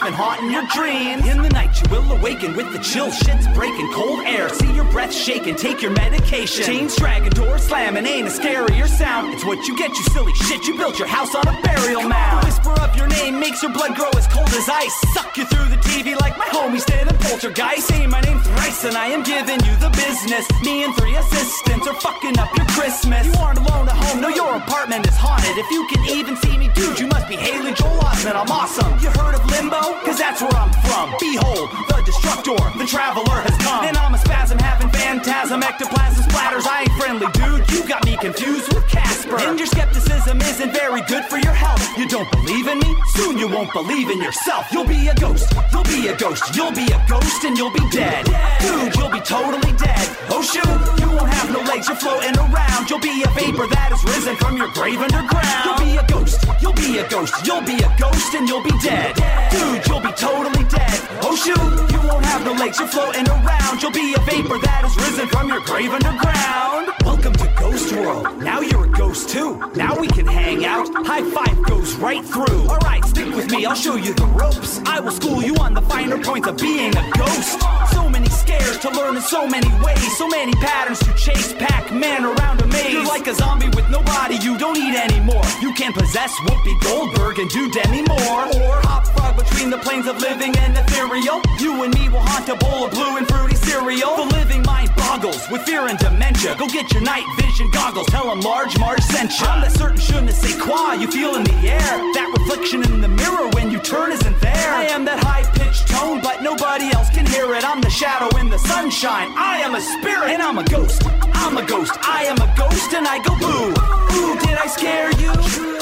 that's 0.00 0.10
been 0.10 0.12
haunting 0.12 0.50
your 0.50 0.66
dreams. 0.66 1.26
In 1.28 1.42
the 1.42 1.48
night, 1.50 1.80
you 1.80 1.88
will 1.90 2.12
awaken 2.12 2.56
with 2.56 2.72
the 2.72 2.78
chill 2.78 3.08
shits 3.10 3.52
breaking, 3.54 3.92
cold 3.92 4.20
air. 4.26 4.48
See 4.48 4.72
your 4.72 4.84
breath 4.90 5.12
shaking, 5.12 5.56
take 5.56 5.82
your 5.82 5.92
medication. 5.92 6.64
Chains 6.64 6.96
dragging, 6.96 7.30
doors 7.30 7.62
slamming, 7.62 8.06
ain't 8.06 8.26
a 8.26 8.30
scarier 8.30 8.88
sound. 8.88 9.32
It's 9.32 9.44
what 9.44 9.66
you 9.66 9.76
get, 9.76 9.90
you 9.90 10.02
silly 10.12 10.34
shit. 10.34 10.66
You 10.66 10.76
built 10.76 10.98
your 10.98 11.08
house 11.08 11.34
on 11.34 11.46
a 11.46 11.60
burial 11.62 12.02
mound. 12.02 12.42
The 12.42 12.46
whisper 12.46 12.80
of 12.80 12.96
your 12.96 13.08
name 13.08 13.38
makes 13.38 13.62
your 13.62 13.72
blood 13.72 13.94
grow 13.94 14.10
as 14.16 14.26
cold 14.28 14.48
as 14.48 14.68
ice. 14.68 14.94
Suck 15.12 15.36
you 15.36 15.44
through 15.46 15.68
the 15.68 15.80
TV 15.88 16.18
like 16.20 16.36
my 16.38 16.46
homies 16.46 16.84
did 16.84 17.08
in 17.08 17.16
Poltergeist. 17.18 17.88
Say 17.88 18.06
my 18.06 18.20
name 18.20 18.38
thrice 18.40 18.84
and 18.84 18.96
I 18.96 19.06
am 19.08 19.22
giving 19.22 19.60
you 19.64 19.74
the 19.76 19.90
business. 19.90 20.46
Me 20.62 20.84
and 20.84 20.94
three 20.96 21.16
assistants 21.16 21.86
are 21.86 21.94
fucking 22.00 22.38
up 22.38 22.54
your 22.56 22.66
Christmas. 22.68 23.26
You 23.26 23.34
aren't 23.40 23.58
alone 23.58 23.88
at 23.88 23.96
home, 23.96 24.20
no, 24.20 24.28
your 24.28 24.56
apartment 24.56 25.06
is 25.06 25.16
haunted. 25.16 25.56
If 25.56 25.70
you 25.70 25.86
can 25.88 26.04
even 26.08 26.36
see 26.36 26.56
me, 26.56 26.70
dude, 26.74 26.98
you 26.98 27.06
must 27.08 27.28
be 27.28 27.36
Haley 27.36 27.74
Joel 27.74 28.00
Osment. 28.00 28.36
I'm 28.36 28.50
awesome. 28.50 28.92
You 29.00 29.10
heard 29.10 29.34
of 29.34 29.44
Limbo? 29.50 29.89
Cause 30.04 30.18
that's 30.18 30.40
where 30.42 30.54
I'm 30.54 30.72
from. 30.86 31.14
Behold, 31.20 31.70
the 31.88 32.02
destructor, 32.04 32.56
the 32.78 32.86
traveler 32.86 33.40
has 33.42 33.56
come. 33.62 33.84
And 33.84 33.96
I'm 33.96 34.14
a 34.14 34.18
spasm 34.18 34.58
having 34.58 34.88
phantasm, 34.90 35.62
ectoplasm 35.62 36.24
splatters. 36.30 36.66
I 36.66 36.82
ain't 36.82 36.94
friendly, 36.98 37.28
dude. 37.34 37.70
You 37.70 37.86
got 37.86 38.04
me 38.04 38.16
confused 38.16 38.72
with 38.74 38.86
Casper. 38.88 39.38
And 39.38 39.58
your 39.58 39.66
skepticism 39.66 40.40
isn't 40.40 40.72
very 40.72 41.02
good 41.02 41.24
for 41.24 41.38
your 41.38 41.52
health. 41.52 41.82
You 41.98 42.08
don't 42.08 42.30
believe 42.32 42.66
in 42.66 42.78
me? 42.78 42.96
Soon 43.14 43.38
you 43.38 43.48
won't 43.48 43.72
believe 43.72 44.10
in 44.10 44.20
yourself. 44.20 44.66
You'll 44.72 44.86
be 44.86 45.08
a 45.08 45.14
ghost. 45.14 45.52
You'll 45.72 45.84
be 45.84 46.08
a 46.08 46.16
ghost. 46.16 46.54
You'll 46.54 46.72
be 46.72 46.86
a 46.90 47.00
ghost 47.08 47.44
and 47.44 47.56
you'll 47.56 47.72
be 47.72 47.84
dead. 47.90 48.24
Dude, 48.60 48.94
you'll 48.96 49.10
be 49.10 49.20
totally 49.20 49.72
dead. 49.76 50.06
Oh 50.30 50.42
shoot, 50.42 50.64
you 51.00 51.08
won't 51.16 51.32
have 51.32 51.50
no 51.50 51.60
legs. 51.60 51.88
You're 51.88 51.96
floating 51.96 52.36
around. 52.38 52.88
You'll 52.88 53.00
be 53.00 53.22
a 53.22 53.30
vapor 53.30 53.66
that 53.66 53.90
has 53.92 54.02
risen 54.04 54.36
from 54.36 54.56
your 54.56 54.68
grave 54.72 55.00
underground. 55.00 55.64
You'll 55.64 55.82
be 55.82 55.96
a 55.96 56.04
ghost. 56.06 56.38
You'll 56.60 56.72
be 56.72 56.98
a 56.98 57.08
ghost. 57.08 57.34
You'll 57.46 57.62
be 57.62 57.76
a 57.82 57.90
ghost 57.98 58.34
and 58.34 58.48
you'll 58.48 58.64
be 58.64 58.76
dead. 58.80 59.14
Dude, 59.50 59.79
you'll 59.86 60.00
be 60.00 60.12
totally 60.12 60.64
dead. 60.64 61.00
Oh 61.22 61.36
shoot, 61.36 61.56
you 61.92 62.08
won't 62.08 62.24
have 62.26 62.44
no 62.44 62.52
legs. 62.52 62.78
You're 62.78 62.88
floating 62.88 63.28
around. 63.28 63.82
You'll 63.82 63.92
be 63.92 64.14
a 64.14 64.20
vapor 64.20 64.58
that 64.58 64.84
has 64.84 64.96
risen 64.96 65.28
from 65.28 65.48
your 65.48 65.60
grave 65.60 65.92
underground. 65.92 66.90
Welcome 67.04 67.34
to 67.34 67.52
Ghost 67.56 67.92
World. 67.92 68.42
Now 68.42 68.60
you're 68.60 68.89
ghost 69.10 69.28
too. 69.28 69.58
Now 69.74 69.98
we 69.98 70.06
can 70.06 70.24
hang 70.26 70.64
out. 70.64 70.86
High 71.04 71.28
five 71.30 71.62
goes 71.64 71.96
right 71.96 72.24
through. 72.24 72.68
Alright, 72.68 73.04
stick 73.04 73.34
with 73.34 73.50
me, 73.50 73.66
I'll 73.66 73.74
show 73.74 73.96
you 73.96 74.14
the 74.14 74.26
ropes. 74.26 74.80
I 74.86 75.00
will 75.00 75.10
school 75.10 75.42
you 75.42 75.56
on 75.56 75.74
the 75.74 75.82
finer 75.82 76.22
points 76.22 76.46
of 76.46 76.56
being 76.58 76.96
a 76.96 77.10
ghost. 77.18 77.58
So 77.90 78.08
many 78.08 78.28
scares 78.28 78.78
to 78.78 78.90
learn 78.90 79.16
in 79.16 79.22
so 79.22 79.48
many 79.48 79.68
ways. 79.84 80.16
So 80.16 80.28
many 80.28 80.52
patterns 80.52 81.00
to 81.00 81.12
chase 81.14 81.52
Pac-Man 81.54 82.24
around 82.24 82.62
a 82.62 82.66
maze. 82.68 82.92
You're 82.92 83.04
like 83.04 83.26
a 83.26 83.34
zombie 83.34 83.68
with 83.70 83.90
no 83.90 84.00
body, 84.02 84.36
you 84.36 84.56
don't 84.56 84.76
eat 84.76 84.94
anymore. 84.94 85.42
You 85.60 85.74
can 85.74 85.92
possess 85.92 86.32
Whoopi 86.46 86.80
Goldberg 86.80 87.40
and 87.40 87.50
do 87.50 87.68
Demi 87.70 88.02
Moore. 88.02 88.46
Or 88.62 88.78
hop 88.86 89.08
frog 89.08 89.36
between 89.36 89.70
the 89.70 89.78
planes 89.78 90.06
of 90.06 90.20
living 90.20 90.56
and 90.56 90.78
ethereal. 90.78 91.42
You 91.58 91.82
and 91.82 91.92
me 91.98 92.08
will 92.08 92.22
haunt 92.22 92.48
a 92.48 92.54
bowl 92.54 92.84
of 92.86 92.92
blue 92.92 93.16
and 93.16 93.26
fruity 93.26 93.56
cereal. 93.56 94.14
The 94.16 94.36
living 94.36 94.62
mind 94.62 94.94
boggles 94.94 95.42
with 95.50 95.62
fear 95.62 95.88
and 95.88 95.98
dementia. 95.98 96.54
Go 96.56 96.68
get 96.68 96.92
your 96.92 97.02
night 97.02 97.26
vision 97.40 97.70
goggles. 97.72 98.06
Tell 98.06 98.28
them 98.28 98.40
Large 98.40 98.78
Marge 98.78 98.99
I'm 99.00 99.62
that 99.62 99.72
certain 99.72 100.26
ne 100.26 100.32
sais 100.32 100.54
quoi 100.60 100.94
you 101.00 101.10
feel 101.10 101.34
in 101.34 101.44
the 101.44 101.56
air. 101.68 101.80
That 102.12 102.30
reflection 102.36 102.82
in 102.84 103.00
the 103.00 103.08
mirror 103.08 103.48
when 103.54 103.70
you 103.70 103.78
turn 103.78 104.12
isn't 104.12 104.40
there. 104.40 104.74
I 104.74 104.84
am 104.84 105.04
that 105.06 105.24
high 105.24 105.44
pitched 105.56 105.88
tone, 105.88 106.20
but 106.22 106.42
nobody 106.42 106.92
else 106.92 107.08
can 107.08 107.24
hear 107.26 107.54
it. 107.54 107.64
I'm 107.64 107.80
the 107.80 107.88
shadow 107.88 108.28
in 108.38 108.50
the 108.50 108.58
sunshine. 108.58 109.32
I 109.36 109.58
am 109.64 109.74
a 109.74 109.80
spirit 109.80 110.30
and 110.30 110.42
I'm 110.42 110.58
a 110.58 110.64
ghost. 110.64 111.02
I'm 111.32 111.56
a 111.56 111.64
ghost. 111.64 111.92
I 112.02 112.24
am 112.24 112.36
a 112.36 112.52
ghost 112.56 112.92
and 112.92 113.06
I 113.06 113.18
go 113.24 113.32
boo. 113.40 113.72
Ooh, 114.16 114.38
did 114.40 114.58
I 114.58 114.66
scare 114.66 115.10
you? 115.16 115.32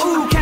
Ooh, 0.07 0.38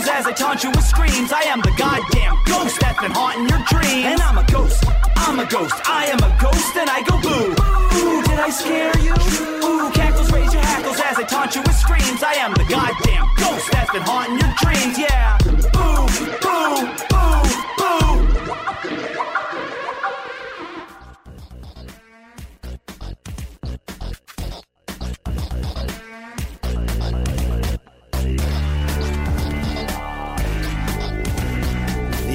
hackles 0.00 0.08
as 0.08 0.26
I 0.26 0.32
taunt 0.32 0.64
you 0.64 0.70
with 0.70 0.84
screams. 0.84 1.32
I 1.32 1.42
am 1.42 1.60
the 1.60 1.72
goddamn 1.76 2.36
ghost 2.46 2.80
that's 2.80 3.00
been 3.00 3.10
haunting 3.10 3.48
your 3.48 3.60
dreams. 3.68 4.06
And 4.06 4.20
I'm 4.20 4.38
a 4.38 4.44
ghost. 4.44 4.84
I'm 5.16 5.38
a 5.38 5.46
ghost. 5.46 5.74
I 5.84 6.06
am 6.06 6.18
a 6.18 6.30
ghost 6.40 6.76
and 6.76 6.88
I 6.88 7.02
go 7.02 7.20
boo. 7.20 7.52
Ooh, 7.98 8.22
did 8.22 8.38
I 8.38 8.50
scare 8.50 8.96
you? 9.00 9.12
Ooh, 9.64 9.90
cackles, 9.92 10.30
raise 10.32 10.52
your 10.52 10.62
hackles 10.62 11.00
as 11.00 11.18
I 11.18 11.24
taunt 11.24 11.54
you 11.54 11.62
with 11.62 11.76
screams. 11.76 12.22
I 12.22 12.34
am 12.34 12.52
the 12.54 12.64
goddamn 12.64 13.26
ghost 13.36 13.70
that's 13.72 13.90
been 13.92 14.02
haunting 14.02 14.38
your 14.38 14.52
dreams. 14.62 14.98
Yeah. 14.98 15.38
Boo, 15.72 16.06
boo, 16.40 17.09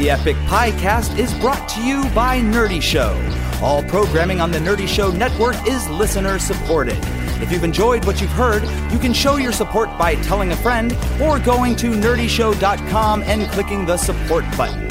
The 0.06 0.12
Epic 0.12 0.36
Piecast 0.46 1.18
is 1.18 1.34
brought 1.40 1.68
to 1.70 1.82
you 1.82 2.08
by 2.12 2.40
Nerdy 2.40 2.80
Show. 2.80 3.20
All 3.60 3.82
programming 3.82 4.40
on 4.40 4.52
the 4.52 4.60
Nerdy 4.60 4.88
Show 4.88 5.10
network 5.10 5.56
is 5.68 5.90
listener 5.90 6.38
supported. 6.38 7.00
If 7.42 7.52
you've 7.52 7.64
enjoyed 7.64 8.06
what 8.06 8.22
you've 8.22 8.30
heard, 8.30 8.62
you 8.94 9.00
can 9.00 9.14
show 9.14 9.38
your 9.38 9.52
support 9.52 9.90
by 9.98 10.14
telling 10.18 10.52
a 10.52 10.56
friend 10.58 10.96
or 11.20 11.40
going 11.40 11.76
to 11.78 11.90
nerdyshow.com 11.90 13.24
and 13.24 13.50
clicking 13.50 13.88
the 13.88 13.98
support 13.98 14.46
button. 14.56 14.84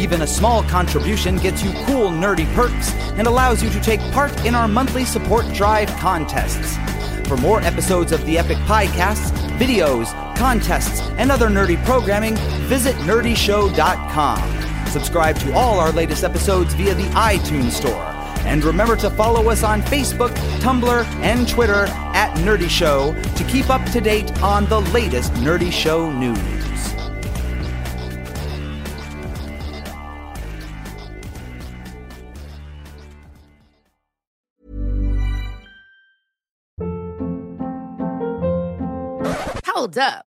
Even 0.00 0.22
a 0.22 0.26
small 0.26 0.62
contribution 0.62 1.36
gets 1.36 1.62
you 1.62 1.72
cool 1.84 2.08
nerdy 2.08 2.50
perks 2.54 2.94
and 3.18 3.26
allows 3.26 3.62
you 3.62 3.68
to 3.68 3.80
take 3.80 4.00
part 4.10 4.34
in 4.46 4.54
our 4.54 4.68
monthly 4.68 5.04
support 5.04 5.44
drive 5.52 5.90
contests. 5.98 6.78
For 7.28 7.36
more 7.36 7.60
episodes 7.60 8.10
of 8.10 8.24
the 8.24 8.38
Epic 8.38 8.56
Piecast, 8.60 9.32
videos, 9.58 10.14
contests, 10.40 11.02
and 11.18 11.30
other 11.30 11.48
nerdy 11.48 11.76
programming, 11.84 12.34
visit 12.66 12.96
nerdyshow.com. 13.04 14.86
Subscribe 14.86 15.38
to 15.38 15.52
all 15.52 15.78
our 15.78 15.92
latest 15.92 16.24
episodes 16.24 16.72
via 16.72 16.94
the 16.94 17.04
iTunes 17.10 17.72
Store. 17.72 18.06
And 18.46 18.64
remember 18.64 18.96
to 18.96 19.10
follow 19.10 19.50
us 19.50 19.62
on 19.62 19.82
Facebook, 19.82 20.30
Tumblr, 20.60 21.04
and 21.20 21.46
Twitter 21.46 21.84
at 22.14 22.34
Nerdy 22.38 22.70
Show 22.70 23.12
to 23.36 23.44
keep 23.44 23.68
up 23.68 23.84
to 23.90 24.00
date 24.00 24.42
on 24.42 24.64
the 24.70 24.80
latest 24.92 25.34
Nerdy 25.34 25.70
Show 25.70 26.10
news. 26.10 26.38
Hold 39.66 39.98
up. 39.98 40.29